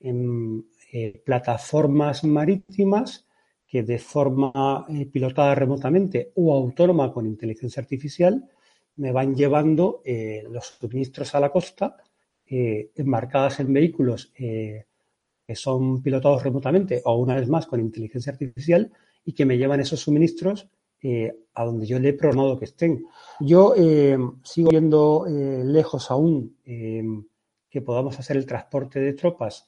en 0.00 0.64
plataformas 1.24 2.24
marítimas 2.24 3.26
que 3.70 3.84
de 3.84 3.98
forma 3.98 4.84
pilotada 5.12 5.54
remotamente 5.54 6.32
o 6.34 6.52
autónoma 6.52 7.12
con 7.12 7.24
inteligencia 7.24 7.80
artificial 7.80 8.50
me 8.96 9.12
van 9.12 9.34
llevando 9.34 10.02
los 10.50 10.66
suministros 10.66 11.34
a 11.36 11.40
la 11.40 11.50
costa 11.50 11.96
enmarcadas 12.46 13.60
en 13.60 13.72
vehículos 13.72 14.32
que 15.50 15.54
son 15.54 16.02
pilotados 16.02 16.42
remotamente 16.42 17.00
o 17.04 17.16
una 17.16 17.36
vez 17.36 17.48
más 17.48 17.66
con 17.66 17.80
inteligencia 17.80 18.32
artificial 18.32 18.92
y 19.24 19.32
que 19.32 19.44
me 19.44 19.58
llevan 19.58 19.80
esos 19.80 20.00
suministros 20.00 20.68
eh, 21.02 21.34
a 21.54 21.64
donde 21.64 21.86
yo 21.86 21.98
le 21.98 22.10
he 22.10 22.12
programado 22.12 22.58
que 22.58 22.66
estén. 22.66 23.06
Yo 23.40 23.74
eh, 23.76 24.18
sigo 24.44 24.70
viendo 24.70 25.26
eh, 25.26 25.64
lejos 25.64 26.10
aún 26.10 26.56
que 26.62 27.82
podamos 27.82 28.18
hacer 28.18 28.36
el 28.36 28.46
transporte 28.46 29.00
de 29.00 29.14
tropas 29.14 29.66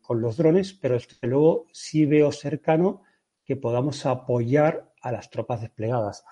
con 0.00 0.20
los 0.20 0.36
drones, 0.36 0.72
pero 0.72 0.94
desde 0.94 1.26
luego 1.26 1.66
sí 1.72 2.06
veo 2.06 2.32
cercano 2.32 3.02
que 3.48 3.56
podamos 3.56 4.06
apoyar 4.06 4.92
a 5.00 5.10
las 5.10 5.30
tropas 5.30 5.62
desplegadas, 5.62 6.24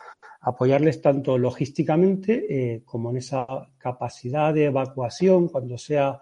apoyarles 0.43 1.01
tanto 1.01 1.39
logísticamente 1.39 2.83
como 2.85 3.11
en 3.11 3.17
esa 3.17 3.47
capacidad 3.79 4.53
de 4.53 4.67
evacuación 4.67 5.49
cuando 5.49 5.79
sea 5.79 6.21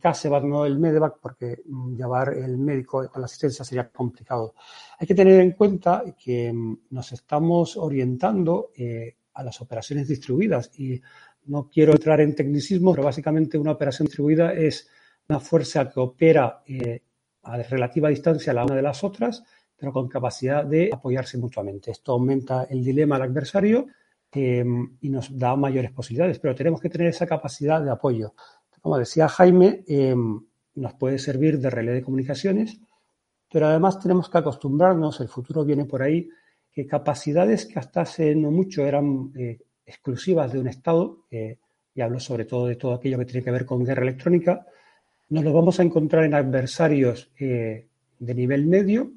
CASEVAC, 0.00 0.44
no 0.44 0.66
el 0.66 0.78
MEDEVAC, 0.78 1.18
porque 1.20 1.58
mm, 1.64 1.96
llevar 1.96 2.34
el 2.34 2.58
médico 2.58 3.08
con 3.08 3.22
la 3.22 3.26
asistencia 3.26 3.64
sería 3.64 3.88
complicado. 3.88 4.54
Hay 4.98 5.06
que 5.06 5.14
tener 5.14 5.40
en 5.40 5.52
cuenta 5.52 6.04
que 6.22 6.52
mm, 6.52 6.78
nos 6.90 7.12
estamos 7.12 7.76
orientando 7.76 8.70
eh, 8.76 9.16
a 9.34 9.42
las 9.42 9.60
operaciones 9.60 10.08
distribuidas 10.08 10.70
y 10.78 11.00
no 11.46 11.68
quiero 11.70 11.92
entrar 11.92 12.20
en 12.20 12.34
tecnicismo, 12.34 12.92
pero 12.92 13.04
básicamente 13.04 13.56
una 13.56 13.72
operación 13.72 14.06
distribuida 14.06 14.52
es 14.52 14.88
una 15.28 15.40
fuerza 15.40 15.88
que 15.88 16.00
opera 16.00 16.62
eh, 16.66 17.02
a 17.42 17.56
relativa 17.56 18.08
distancia 18.08 18.52
la 18.52 18.64
una 18.64 18.74
de 18.74 18.82
las 18.82 19.04
otras, 19.04 19.44
pero 19.78 19.92
con 19.92 20.08
capacidad 20.08 20.64
de 20.64 20.90
apoyarse 20.92 21.38
mutuamente. 21.38 21.90
Esto 21.90 22.12
aumenta 22.12 22.64
el 22.64 22.82
dilema 22.82 23.16
al 23.16 23.22
adversario 23.22 23.86
eh, 24.32 24.64
y 25.00 25.08
nos 25.08 25.38
da 25.38 25.56
mayores 25.56 25.92
posibilidades, 25.92 26.38
pero 26.38 26.54
tenemos 26.54 26.80
que 26.80 26.90
tener 26.90 27.08
esa 27.08 27.26
capacidad 27.26 27.82
de 27.82 27.90
apoyo 27.90 28.34
como 28.80 28.98
decía 28.98 29.28
Jaime, 29.28 29.84
em, 29.86 30.40
nos 30.76 30.94
puede 30.94 31.18
servir 31.18 31.58
de 31.58 31.70
relé 31.70 31.92
de 31.92 32.02
comunicaciones, 32.02 32.80
pero 33.50 33.66
además 33.66 33.98
tenemos 33.98 34.28
que 34.28 34.38
acostumbrarnos, 34.38 35.20
el 35.20 35.28
futuro 35.28 35.64
viene 35.64 35.84
por 35.84 36.02
ahí, 36.02 36.28
que 36.72 36.86
capacidades 36.86 37.66
que 37.66 37.78
hasta 37.78 38.02
hace 38.02 38.34
no 38.34 38.50
mucho 38.50 38.86
eran 38.86 39.32
eh, 39.36 39.58
exclusivas 39.84 40.52
de 40.52 40.60
un 40.60 40.68
Estado, 40.68 41.24
y 41.30 42.00
hablo 42.00 42.20
sobre 42.20 42.44
todo 42.44 42.66
de 42.66 42.76
todo 42.76 42.94
aquello 42.94 43.18
que 43.18 43.24
tiene 43.24 43.44
que 43.44 43.50
ver 43.50 43.64
con 43.64 43.84
guerra 43.84 44.02
electrónica, 44.02 44.66
nos 45.30 45.44
lo 45.44 45.52
vamos 45.52 45.80
a 45.80 45.82
encontrar 45.82 46.24
en 46.24 46.34
adversarios 46.34 47.30
eh, 47.38 47.88
de 48.18 48.34
nivel 48.34 48.66
medio 48.66 49.12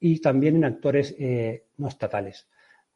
y 0.00 0.20
también 0.20 0.56
en 0.56 0.64
actores 0.64 1.14
eh, 1.18 1.64
no 1.78 1.88
estatales. 1.88 2.46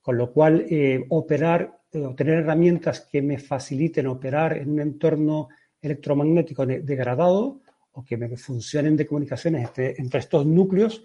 Con 0.01 0.17
lo 0.17 0.33
cual, 0.33 0.67
operar 1.11 1.81
o 1.93 2.15
tener 2.15 2.39
herramientas 2.39 3.01
que 3.01 3.21
me 3.21 3.39
faciliten 3.39 4.07
operar 4.07 4.57
en 4.57 4.71
un 4.71 4.81
entorno 4.81 5.49
electromagnético 5.81 6.67
degradado 6.67 7.61
o 7.93 8.05
que 8.05 8.17
funcionen 8.37 8.97
de 8.97 9.07
comunicaciones 9.07 9.71
entre, 9.77 10.19
estos 10.19 10.47
núcleos, 10.47 11.03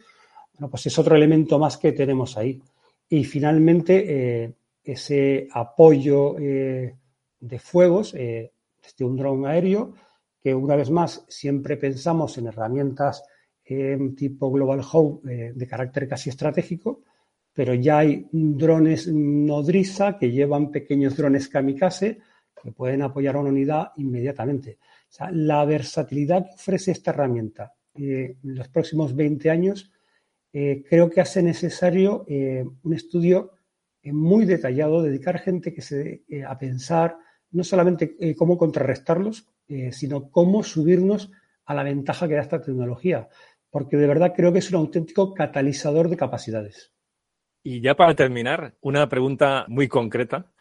bueno, 0.54 0.70
pues 0.70 0.86
es 0.86 1.00
otro 1.00 1.16
elemento 1.16 1.58
más 1.58 1.78
que 1.78 1.92
tenemos 1.92 2.38
ahí. 2.38 2.62
Y 3.10 3.24
finalmente, 3.24 4.44
eh, 4.44 4.54
ese 4.84 5.48
apoyo 5.52 6.38
eh, 6.38 6.96
de 7.40 7.60
fuegos 7.60 8.14
eh, 8.14 8.52
desde 8.82 9.06
un 9.06 9.18
dron 9.18 9.46
aéreo, 9.46 9.94
que 10.40 10.54
una 10.54 10.76
vez 10.76 10.90
más 10.92 11.26
siempre 11.28 11.78
pensamos 11.78 12.38
en 12.38 12.48
herramientas 12.48 13.24
tipo 14.16 14.52
Global 14.52 14.82
Hub 14.92 15.24
de 15.24 15.68
carácter 15.68 16.08
casi 16.08 16.30
estratégico, 16.30 17.02
pero 17.54 17.74
ya 17.74 18.00
hay 18.00 18.28
drones 18.32 19.08
nodriza 19.08 20.18
que 20.18 20.32
llevan 20.32 20.72
pequeños 20.72 21.16
drones 21.16 21.48
kamikaze 21.48 22.20
que 22.62 22.72
pueden 22.72 23.02
apoyar 23.02 23.36
a 23.36 23.40
una 23.40 23.50
unidad 23.50 23.92
inmediatamente. 23.98 24.80
O 24.82 25.12
sea, 25.16 25.30
la 25.32 25.64
versatilidad 25.66 26.46
que 26.46 26.56
ofrece 26.56 26.92
esta 26.92 27.12
herramienta 27.12 27.74
eh, 27.94 28.38
en 28.44 28.56
los 28.56 28.70
próximos 28.70 29.16
20 29.16 29.50
años 29.50 29.92
eh, 30.52 30.84
creo 30.88 31.10
que 31.10 31.22
hace 31.22 31.44
necesario 31.44 32.26
eh, 32.28 32.66
un 32.84 32.94
estudio 32.94 33.52
muy 34.06 34.46
detallado, 34.46 35.02
dedicar 35.02 35.40
gente 35.40 35.74
que 35.74 35.82
se, 35.82 36.26
a 36.46 36.58
pensar 36.58 37.18
no 37.52 37.64
solamente 37.64 38.18
cómo 38.36 38.58
contrarrestarlos, 38.58 39.48
sino 39.92 40.30
cómo 40.30 40.62
subirnos 40.62 41.32
a 41.64 41.74
la 41.74 41.84
ventaja 41.84 42.28
que 42.28 42.34
da 42.34 42.42
esta 42.42 42.62
tecnología, 42.62 43.30
porque 43.74 43.98
de 43.98 44.06
verdad 44.06 44.34
creo 44.36 44.54
que 44.54 44.60
es 44.60 44.70
un 44.70 44.76
auténtico 44.76 45.34
catalizador 45.34 46.08
de 46.08 46.16
capacidades. 46.16 46.94
Y 47.64 47.82
ya 47.82 47.96
para 47.96 48.14
terminar, 48.14 48.76
una 48.82 49.10
pregunta 49.10 49.66
muy 49.68 49.88
concreta 49.88 50.52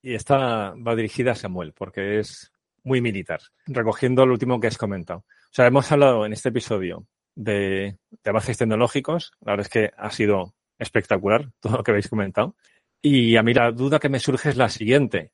y 0.00 0.14
esta 0.14 0.70
va 0.70 0.96
dirigida 0.96 1.32
a 1.32 1.34
Samuel, 1.34 1.74
porque 1.74 2.18
es 2.18 2.50
muy 2.82 3.02
militar, 3.02 3.40
recogiendo 3.66 4.24
lo 4.24 4.32
último 4.32 4.58
que 4.58 4.68
has 4.68 4.78
comentado. 4.78 5.26
O 5.28 5.50
sea, 5.50 5.66
hemos 5.66 5.92
hablado 5.92 6.24
en 6.24 6.32
este 6.32 6.48
episodio 6.48 7.06
de, 7.34 7.98
avances 8.24 8.56
tecnológicos, 8.56 9.32
la 9.42 9.52
verdad 9.52 9.66
es 9.66 9.70
que 9.70 9.90
ha 9.94 10.10
sido 10.10 10.54
espectacular 10.78 11.50
todo 11.60 11.76
lo 11.76 11.82
que 11.82 11.90
habéis 11.90 12.08
comentado. 12.08 12.56
Y 13.02 13.36
a 13.36 13.42
mí 13.42 13.52
la 13.52 13.70
duda 13.70 13.98
que 13.98 14.08
me 14.08 14.18
surge 14.18 14.48
es 14.48 14.56
la 14.56 14.70
siguiente. 14.70 15.32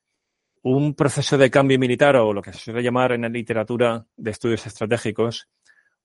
Un 0.61 0.93
proceso 0.93 1.37
de 1.37 1.49
cambio 1.49 1.79
militar 1.79 2.17
o 2.17 2.33
lo 2.33 2.41
que 2.41 2.51
se 2.51 2.59
suele 2.59 2.83
llamar 2.83 3.13
en 3.13 3.21
la 3.21 3.29
literatura 3.29 4.05
de 4.17 4.31
estudios 4.31 4.67
estratégicos, 4.67 5.47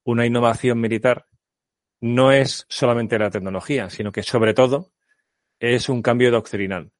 una 0.04 0.26
innovación 0.26 0.80
militar, 0.80 1.26
no 2.00 2.32
es 2.32 2.66
solamente 2.68 3.18
la 3.18 3.30
tecnología, 3.30 3.90
sino 3.90 4.12
que 4.12 4.22
sobre 4.22 4.54
todo 4.54 4.92
es 5.58 5.88
un 5.88 6.02
cambio 6.02 6.30
doctrinal. 6.30 6.92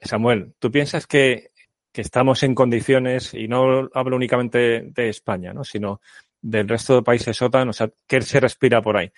Samuel, 0.00 0.54
¿tú 0.58 0.70
piensas 0.70 1.06
que, 1.06 1.50
que 1.92 2.00
estamos 2.00 2.42
en 2.42 2.54
condiciones, 2.54 3.34
y 3.34 3.46
no 3.46 3.88
hablo 3.94 4.16
únicamente 4.16 4.82
de 4.82 5.08
España, 5.08 5.52
¿no? 5.52 5.64
sino 5.64 6.00
del 6.42 6.68
resto 6.68 6.96
de 6.96 7.02
países 7.02 7.40
OTAN, 7.40 7.68
o 7.68 7.72
sea, 7.72 7.90
¿qué 8.06 8.20
se 8.20 8.40
respira 8.40 8.82
por 8.82 8.96
ahí? 8.96 9.10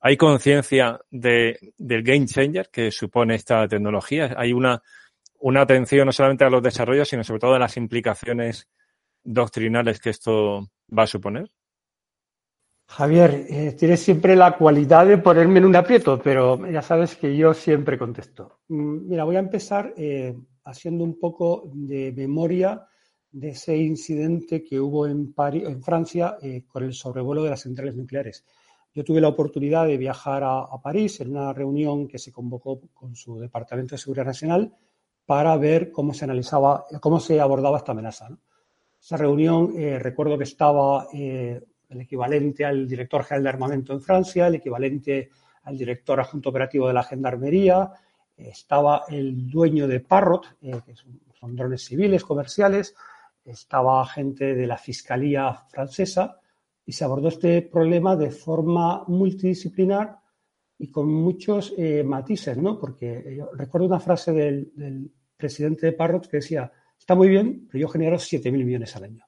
¿Hay 0.00 0.16
conciencia 0.18 1.00
de, 1.10 1.72
del 1.78 2.02
game 2.02 2.26
changer 2.26 2.68
que 2.70 2.90
supone 2.90 3.36
esta 3.36 3.66
tecnología? 3.68 4.34
¿Hay 4.36 4.52
una, 4.52 4.82
una 5.38 5.62
atención 5.62 6.04
no 6.04 6.12
solamente 6.12 6.44
a 6.44 6.50
los 6.50 6.62
desarrollos, 6.62 7.08
sino 7.08 7.24
sobre 7.24 7.40
todo 7.40 7.54
a 7.54 7.58
las 7.58 7.78
implicaciones 7.78 8.68
doctrinales 9.22 10.00
que 10.00 10.10
esto 10.10 10.68
va 10.96 11.04
a 11.04 11.06
suponer? 11.06 11.50
Javier, 12.86 13.46
eh, 13.48 13.72
tienes 13.72 14.00
siempre 14.00 14.36
la 14.36 14.56
cualidad 14.56 15.06
de 15.06 15.18
ponerme 15.18 15.58
en 15.58 15.64
un 15.64 15.76
aprieto, 15.76 16.20
pero 16.22 16.70
ya 16.70 16.82
sabes 16.82 17.16
que 17.16 17.36
yo 17.36 17.54
siempre 17.54 17.98
contesto. 17.98 18.60
Mm, 18.68 19.08
mira, 19.08 19.24
voy 19.24 19.36
a 19.36 19.40
empezar 19.40 19.94
eh, 19.96 20.36
haciendo 20.64 21.02
un 21.02 21.18
poco 21.18 21.70
de 21.72 22.12
memoria 22.12 22.86
de 23.32 23.48
ese 23.48 23.76
incidente 23.76 24.62
que 24.62 24.78
hubo 24.78 25.06
en, 25.06 25.32
París, 25.32 25.64
en 25.66 25.82
Francia 25.82 26.36
eh, 26.40 26.64
con 26.68 26.84
el 26.84 26.92
sobrevuelo 26.92 27.42
de 27.42 27.50
las 27.50 27.62
centrales 27.62 27.96
nucleares. 27.96 28.44
Yo 28.94 29.02
tuve 29.02 29.20
la 29.20 29.28
oportunidad 29.28 29.86
de 29.86 29.96
viajar 29.96 30.42
a, 30.44 30.68
París 30.80 31.20
en 31.20 31.32
una 31.32 31.52
reunión 31.52 32.06
que 32.06 32.18
se 32.18 32.30
convocó 32.30 32.80
con 32.92 33.16
su 33.16 33.40
Departamento 33.40 33.96
de 33.96 33.98
Seguridad 33.98 34.26
Nacional 34.26 34.72
para 35.26 35.56
ver 35.56 35.90
cómo 35.90 36.14
se 36.14 36.26
analizaba, 36.26 36.84
cómo 37.00 37.18
se 37.18 37.40
abordaba 37.40 37.78
esta 37.78 37.90
amenaza. 37.90 38.28
¿no? 38.28 38.38
Esa 39.00 39.16
reunión, 39.16 39.74
recuerdo 39.98 40.38
que 40.38 40.44
estaba 40.44 41.08
eh, 41.12 41.60
el 41.88 42.00
equivalente 42.00 42.64
al 42.64 42.86
director 42.88 43.24
general 43.24 43.42
de 43.44 43.48
armamento 43.50 43.92
en 43.92 44.00
Francia, 44.00 44.46
el 44.46 44.56
equivalente 44.56 45.30
al 45.64 45.76
director 45.76 46.20
adjunto 46.20 46.50
operativo 46.50 46.88
de 46.88 46.94
la 46.94 47.02
Gendarmería, 47.02 47.90
estaba 48.36 49.04
el 49.08 49.48
dueño 49.48 49.86
de 49.86 50.00
Parrot, 50.00 50.56
eh, 50.62 50.80
que 50.84 50.94
son, 50.94 51.54
drones 51.54 51.84
civiles, 51.84 52.24
comerciales, 52.24 52.94
estaba 53.44 54.06
gente 54.06 54.54
de 54.54 54.66
la 54.66 54.78
Fiscalía 54.78 55.52
francesa 55.68 56.40
y 56.86 56.92
se 56.92 57.04
abordó 57.04 57.28
este 57.28 57.60
problema 57.62 58.16
de 58.16 58.30
forma 58.30 59.04
multidisciplinar 59.06 60.18
y 60.78 60.90
con 60.90 61.12
muchos 61.12 61.74
eh, 61.76 62.02
matices, 62.02 62.56
¿no? 62.56 62.78
Porque 62.78 63.36
yo 63.36 63.50
recuerdo 63.52 63.86
una 63.86 64.00
frase 64.00 64.32
del, 64.32 64.72
del, 64.74 65.10
presidente 65.36 65.86
de 65.86 65.92
Parrot 65.92 66.28
que 66.28 66.38
decía, 66.38 66.72
está 66.98 67.14
muy 67.14 67.28
bien, 67.28 67.66
pero 67.70 67.82
yo 67.82 67.88
genero 67.88 68.16
7.000 68.16 68.50
millones 68.52 68.96
al 68.96 69.04
año. 69.04 69.26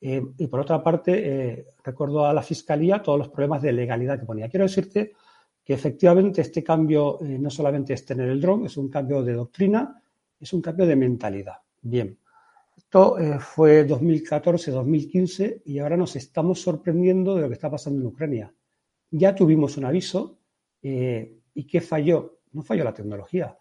Eh, 0.00 0.22
y 0.38 0.46
por 0.48 0.60
otra 0.60 0.82
parte, 0.82 1.12
eh, 1.24 1.66
recuerdo 1.82 2.26
a 2.26 2.34
la 2.34 2.42
Fiscalía 2.42 3.02
todos 3.02 3.18
los 3.18 3.28
problemas 3.28 3.62
de 3.62 3.72
legalidad 3.72 4.18
que 4.18 4.26
ponía. 4.26 4.48
Quiero 4.48 4.66
decirte 4.66 5.12
que 5.64 5.72
efectivamente 5.72 6.42
este 6.42 6.62
cambio 6.62 7.18
eh, 7.22 7.38
no 7.38 7.48
solamente 7.48 7.94
es 7.94 8.04
tener 8.04 8.28
el 8.28 8.40
dron, 8.40 8.66
es 8.66 8.76
un 8.76 8.90
cambio 8.90 9.22
de 9.22 9.32
doctrina, 9.32 10.02
es 10.38 10.52
un 10.52 10.60
cambio 10.60 10.86
de 10.86 10.96
mentalidad. 10.96 11.54
Bien, 11.80 12.18
esto 12.76 13.16
fue 13.40 13.86
2014-2015 13.86 15.62
y 15.64 15.78
ahora 15.78 15.96
nos 15.96 16.16
estamos 16.16 16.60
sorprendiendo 16.60 17.34
de 17.34 17.42
lo 17.42 17.48
que 17.48 17.54
está 17.54 17.70
pasando 17.70 18.00
en 18.00 18.06
Ucrania. 18.06 18.54
Ya 19.10 19.34
tuvimos 19.34 19.76
un 19.76 19.84
aviso 19.84 20.38
y 20.82 21.66
¿qué 21.66 21.80
falló? 21.80 22.40
No 22.52 22.62
falló 22.62 22.84
la 22.84 22.92
tecnología, 22.92 23.56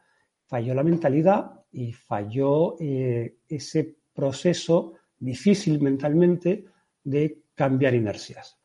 falló 0.45 0.73
la 0.73 0.83
mentalidad 0.83 1.63
y 1.71 1.91
falló 1.91 2.75
ese 2.79 3.97
proceso 4.13 4.93
difícil 5.23 5.81
mentalmente 5.81 6.65
de 7.03 7.43
cambiar 7.55 7.93
inercias. 7.93 8.57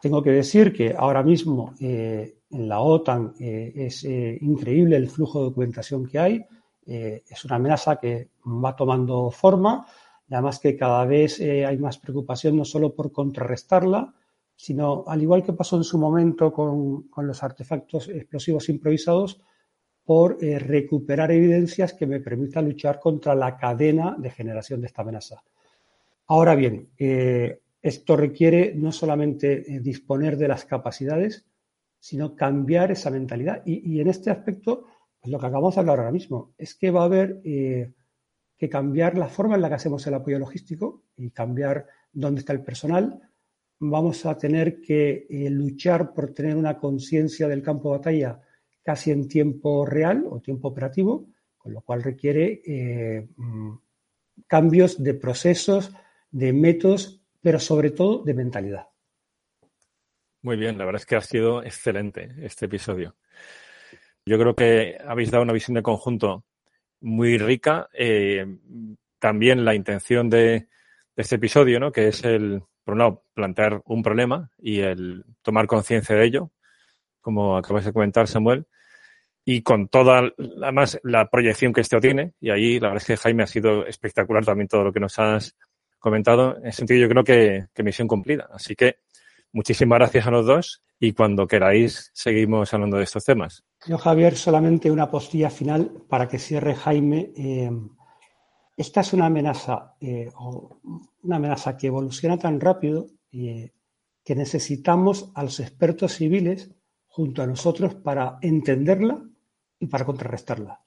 Tengo 0.00 0.22
que 0.22 0.30
decir 0.30 0.72
que 0.72 0.94
ahora 0.96 1.22
mismo 1.22 1.74
eh, 1.80 2.38
en 2.50 2.68
la 2.68 2.80
OTAN 2.80 3.34
eh, 3.40 3.72
es 3.74 4.04
eh, 4.04 4.38
increíble 4.40 4.96
el 4.96 5.08
flujo 5.08 5.40
de 5.40 5.44
documentación 5.46 6.06
que 6.06 6.18
hay. 6.18 6.44
es 6.86 7.44
una 7.44 7.56
amenaza 7.56 7.96
que 7.96 8.30
va 8.44 8.76
tomando 8.76 9.28
forma 9.32 9.84
además 10.30 10.60
que 10.60 10.76
cada 10.76 11.04
vez 11.04 11.40
hay 11.40 11.76
más 11.78 11.98
preocupación 11.98 12.56
no 12.56 12.64
solo 12.64 12.94
por 12.94 13.10
contrarrestarla, 13.10 14.14
sino 14.54 15.04
al 15.06 15.20
igual 15.22 15.42
que 15.42 15.52
pasó 15.52 15.76
en 15.76 15.84
su 15.84 15.98
momento 15.98 16.52
con, 16.52 17.08
con 17.08 17.26
los 17.26 17.42
artefactos 17.42 18.08
explosivos 18.08 18.68
improvisados, 18.68 19.40
por 20.04 20.38
recuperar 20.40 21.32
evidencias 21.32 21.92
que 21.92 22.06
me 22.06 22.20
permitan 22.20 22.64
luchar 22.66 23.00
contra 23.00 23.34
la 23.34 23.56
cadena 23.56 24.14
de 24.18 24.30
generación 24.30 24.80
de 24.80 24.86
esta 24.86 25.02
amenaza. 25.02 25.42
Ahora 26.26 26.54
bien, 26.54 26.90
esto 27.86 28.16
requiere 28.16 28.74
no 28.74 28.90
solamente 28.90 29.76
eh, 29.76 29.80
disponer 29.80 30.36
de 30.36 30.48
las 30.48 30.64
capacidades, 30.64 31.46
sino 32.00 32.34
cambiar 32.34 32.90
esa 32.90 33.10
mentalidad. 33.10 33.62
Y, 33.64 34.00
en 34.00 34.08
este 34.08 34.30
aspecto, 34.30 34.86
pues 35.20 35.30
lo 35.30 35.38
que 35.38 35.46
acabamos 35.46 35.74
de 35.74 35.80
hablar 35.80 36.00
ahora 36.00 36.10
mismo, 36.10 36.52
es 36.58 36.74
que 36.74 36.90
va 36.90 37.02
a 37.02 37.04
haber 37.04 37.40
eh, 37.44 37.92
que 38.58 38.68
cambiar 38.68 39.16
la 39.16 39.28
forma 39.28 39.54
en 39.54 39.62
la 39.62 39.68
que 39.68 39.76
hacemos 39.76 40.06
el 40.06 40.14
apoyo 40.14 40.38
logístico 40.38 41.04
y 41.16 41.30
cambiar 41.30 41.86
dónde 42.12 42.40
está 42.40 42.52
el 42.52 42.62
personal. 42.62 43.20
Vamos 43.78 44.26
a 44.26 44.36
tener 44.36 44.80
que 44.80 45.26
eh, 45.28 45.50
luchar 45.50 46.12
por 46.12 46.32
tener 46.32 46.56
una 46.56 46.78
conciencia 46.78 47.46
del 47.46 47.62
campo 47.62 47.92
de 47.92 47.98
batalla 47.98 48.40
casi 48.82 49.10
en 49.10 49.28
tiempo 49.28 49.84
real 49.84 50.24
o 50.28 50.40
tiempo 50.40 50.68
operativo, 50.68 51.28
con 51.56 51.72
lo 51.72 51.82
cual 51.82 52.02
requiere 52.02 52.62
eh, 52.64 53.28
mm, 53.36 53.74
cambios 54.46 55.02
de 55.02 55.14
procesos, 55.14 55.92
de 56.36 56.52
métodos 56.52 57.22
pero 57.40 57.60
sobre 57.60 57.90
todo 57.92 58.24
de 58.24 58.34
mentalidad. 58.34 58.88
Muy 60.42 60.56
bien, 60.56 60.76
la 60.76 60.84
verdad 60.84 61.00
es 61.00 61.06
que 61.06 61.14
ha 61.14 61.20
sido 61.20 61.62
excelente 61.62 62.34
este 62.42 62.66
episodio. 62.66 63.14
Yo 64.26 64.36
creo 64.36 64.54
que 64.54 64.98
habéis 65.06 65.30
dado 65.30 65.44
una 65.44 65.52
visión 65.52 65.76
de 65.76 65.82
conjunto 65.82 66.44
muy 67.00 67.38
rica. 67.38 67.88
Eh, 67.94 68.44
también 69.20 69.64
la 69.64 69.76
intención 69.76 70.28
de, 70.28 70.66
este 71.14 71.36
episodio, 71.36 71.78
¿no? 71.78 71.92
que 71.92 72.08
es 72.08 72.24
el, 72.24 72.62
por 72.82 72.96
lado, 72.96 73.22
plantear 73.32 73.80
un 73.86 74.02
problema 74.02 74.50
y 74.58 74.80
el 74.80 75.24
tomar 75.42 75.68
conciencia 75.68 76.16
de 76.16 76.24
ello, 76.26 76.50
como 77.20 77.56
acabas 77.56 77.84
de 77.84 77.92
comentar, 77.92 78.26
Samuel, 78.26 78.66
y 79.44 79.62
con 79.62 79.86
toda, 79.86 80.32
además, 80.62 80.98
la 81.04 81.30
proyección 81.30 81.72
que 81.72 81.82
esto 81.82 82.00
tiene. 82.00 82.34
Y 82.40 82.50
ahí, 82.50 82.80
la 82.80 82.88
verdad 82.88 83.02
es 83.02 83.06
que 83.06 83.16
Jaime 83.16 83.44
ha 83.44 83.46
sido 83.46 83.86
espectacular 83.86 84.44
también 84.44 84.66
todo 84.66 84.82
lo 84.82 84.92
que 84.92 84.98
nos 84.98 85.16
has 85.20 85.56
comentado, 86.06 86.56
en 86.58 86.66
ese 86.68 86.78
sentido 86.78 87.00
yo 87.00 87.08
creo 87.08 87.24
que, 87.24 87.82
misión 87.82 88.06
cumplida. 88.06 88.48
Así 88.52 88.76
que 88.76 88.98
muchísimas 89.52 89.98
gracias 89.98 90.24
a 90.24 90.30
los 90.30 90.46
dos 90.46 90.80
y 91.00 91.12
cuando 91.12 91.48
queráis 91.48 92.12
seguimos 92.14 92.72
hablando 92.72 92.98
de 92.98 93.02
estos 93.02 93.24
temas. 93.24 93.64
Yo, 93.88 93.98
Javier, 93.98 94.36
solamente 94.36 94.88
una 94.88 95.10
postilla 95.10 95.50
final 95.50 95.90
para 96.08 96.28
que 96.28 96.38
cierre 96.38 96.76
Jaime. 96.76 97.32
Eh, 97.36 97.72
esta 98.76 99.00
es 99.00 99.12
una 99.14 99.26
amenaza, 99.26 99.96
eh, 100.00 100.30
una 101.24 101.36
amenaza 101.36 101.76
que 101.76 101.88
evoluciona 101.88 102.38
tan 102.38 102.60
rápido 102.60 103.08
eh, 103.32 103.72
que 104.24 104.36
necesitamos 104.36 105.32
a 105.34 105.42
los 105.42 105.58
expertos 105.58 106.12
civiles 106.12 106.70
junto 107.08 107.42
a 107.42 107.48
nosotros 107.48 107.96
para 107.96 108.38
entenderla 108.42 109.24
y 109.80 109.88
para 109.88 110.04
contrarrestarla 110.04 110.85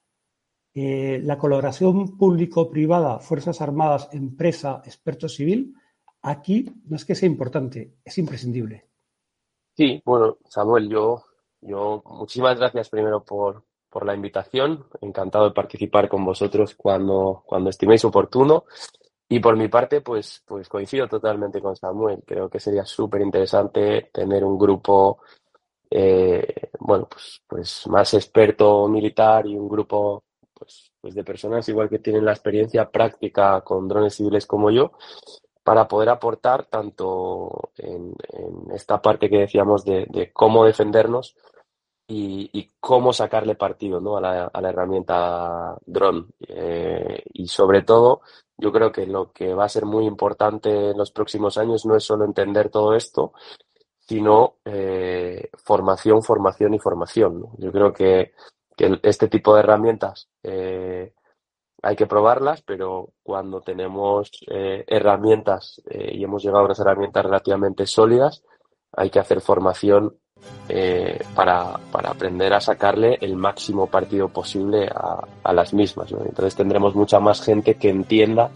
eh, 0.74 1.20
la 1.22 1.38
colaboración 1.38 2.16
público-privada, 2.16 3.18
Fuerzas 3.18 3.60
Armadas, 3.60 4.08
empresa, 4.12 4.82
experto 4.84 5.28
civil, 5.28 5.74
aquí 6.22 6.66
no 6.86 6.96
es 6.96 7.04
que 7.04 7.14
sea 7.14 7.28
importante, 7.28 7.96
es 8.04 8.18
imprescindible. 8.18 8.86
Sí, 9.76 10.02
bueno, 10.04 10.38
Samuel, 10.48 10.88
yo, 10.88 11.24
yo 11.60 12.02
muchísimas 12.06 12.58
gracias 12.58 12.88
primero 12.88 13.24
por, 13.24 13.64
por 13.90 14.06
la 14.06 14.14
invitación. 14.14 14.86
Encantado 15.00 15.46
de 15.46 15.54
participar 15.54 16.08
con 16.08 16.24
vosotros 16.24 16.74
cuando, 16.74 17.42
cuando 17.44 17.70
estiméis 17.70 18.04
oportuno. 18.04 18.64
Y 19.28 19.38
por 19.40 19.56
mi 19.56 19.68
parte, 19.68 20.00
pues, 20.00 20.42
pues 20.46 20.68
coincido 20.68 21.08
totalmente 21.08 21.60
con 21.60 21.76
Samuel. 21.76 22.22
Creo 22.26 22.48
que 22.48 22.60
sería 22.60 22.84
súper 22.84 23.20
interesante 23.22 24.10
tener 24.12 24.44
un 24.44 24.58
grupo, 24.58 25.20
eh, 25.88 26.70
bueno, 26.78 27.08
pues, 27.08 27.40
pues 27.46 27.86
más 27.88 28.14
experto 28.14 28.88
militar 28.88 29.46
y 29.46 29.56
un 29.56 29.68
grupo 29.68 30.24
pues, 30.60 30.92
pues 31.00 31.14
de 31.14 31.24
personas 31.24 31.66
igual 31.70 31.88
que 31.88 31.98
tienen 31.98 32.26
la 32.26 32.32
experiencia 32.32 32.90
práctica 32.90 33.62
con 33.62 33.88
drones 33.88 34.14
civiles 34.14 34.46
como 34.46 34.70
yo, 34.70 34.92
para 35.64 35.88
poder 35.88 36.10
aportar 36.10 36.66
tanto 36.66 37.70
en, 37.78 38.14
esta 38.74 39.00
parte 39.00 39.30
que 39.30 39.38
decíamos 39.38 39.84
de, 39.84 40.30
cómo 40.34 40.64
defendernos 40.66 41.34
y, 42.06 42.70
cómo 42.78 43.12
sacarle 43.12 43.54
partido 43.54 44.00
¿no? 44.00 44.16
a, 44.16 44.20
la, 44.20 44.44
a 44.46 44.60
la 44.60 44.68
herramienta 44.68 45.76
drone. 45.86 46.26
Eh, 46.46 47.22
y 47.32 47.46
sobre 47.46 47.82
todo, 47.82 48.20
yo 48.58 48.72
creo 48.72 48.92
que 48.92 49.06
lo 49.06 49.32
que 49.32 49.54
va 49.54 49.64
a 49.64 49.68
ser 49.68 49.86
muy 49.86 50.04
importante 50.04 50.90
en 50.90 50.98
los 50.98 51.12
próximos 51.12 51.56
años 51.56 51.86
no 51.86 51.96
es 51.96 52.04
solo 52.04 52.24
entender 52.24 52.68
todo 52.68 52.94
esto, 52.94 53.32
sino 54.10 54.56
eh, 54.64 55.50
formación, 55.54 56.22
formación 56.22 56.74
y 56.74 56.80
formación. 56.80 57.46
Yo 57.58 57.70
creo 57.70 57.92
que, 57.92 58.32
que, 58.80 58.98
este 59.02 59.28
tipo 59.28 59.54
de 59.54 59.60
herramientas 59.60 60.28
eh, 60.42 61.12
hay 61.82 61.96
que 61.96 62.06
probarlas, 62.06 62.62
pero 62.62 63.10
cuando 63.22 63.60
tenemos 63.60 64.30
eh, 64.46 64.84
herramientas 64.86 65.82
eh, 65.88 66.12
y 66.14 66.24
hemos 66.24 66.42
llegado 66.42 66.62
a 66.62 66.66
unas 66.66 66.80
herramientas 66.80 67.24
relativamente 67.24 67.86
sólidas, 67.86 68.42
hay 68.92 69.10
que 69.10 69.18
hacer 69.18 69.40
formación 69.40 70.16
para, 71.34 71.78
para, 71.92 72.10
aprender 72.10 72.54
a 72.54 72.62
sacarle 72.62 73.18
el 73.20 73.36
máximo 73.36 73.88
partido 73.88 74.30
posible 74.30 74.88
a, 74.88 75.22
a 75.44 75.52
las 75.52 75.74
mismas. 75.74 76.10
Entonces 76.12 76.56
tendremos 76.56 76.94
mucha 76.94 77.20
más 77.20 77.42
gente 77.42 77.74
que 77.74 77.90
entienda 77.90 78.50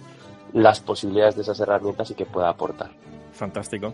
las 0.54 0.80
posibilidades 0.80 1.36
de 1.36 1.42
esas 1.42 1.60
herramientas 1.60 2.10
y 2.10 2.14
que 2.14 2.24
pueda 2.24 2.48
aportar. 2.48 2.90
Fantástico. 3.32 3.92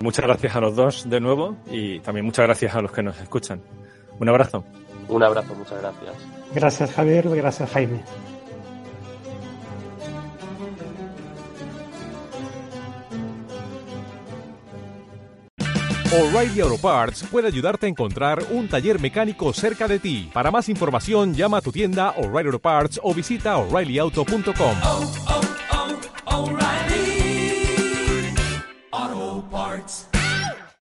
Muchas 0.00 0.26
gracias 0.26 0.54
a 0.54 0.60
los 0.60 0.76
dos 0.76 1.08
de 1.08 1.20
nuevo 1.20 1.56
y 1.70 2.00
también 2.00 2.26
muchas 2.26 2.44
gracias 2.44 2.74
a 2.74 2.82
los 2.82 2.92
que 2.92 3.02
nos 3.02 3.18
escuchan. 3.18 3.62
Un 4.20 4.28
abrazo. 4.28 4.62
Un 5.08 5.22
abrazo, 5.22 5.54
muchas 5.54 5.80
gracias. 5.80 6.14
Gracias 6.54 6.92
Javier, 6.92 7.28
gracias 7.28 7.70
Jaime. 7.70 8.00
O'Reilly 16.12 16.60
Auto 16.60 16.76
Parts 16.76 17.24
puede 17.30 17.46
ayudarte 17.46 17.86
a 17.86 17.88
encontrar 17.88 18.44
un 18.50 18.68
taller 18.68 19.00
mecánico 19.00 19.50
cerca 19.54 19.88
de 19.88 19.98
ti. 19.98 20.28
Para 20.30 20.50
más 20.50 20.68
información, 20.68 21.32
llama 21.32 21.56
a 21.56 21.60
tu 21.62 21.72
tienda 21.72 22.10
O'Reilly 22.18 22.48
Auto 22.48 22.58
Parts 22.58 23.00
o 23.02 23.14
visita 23.14 23.56
oreillyauto.com. 23.56 24.76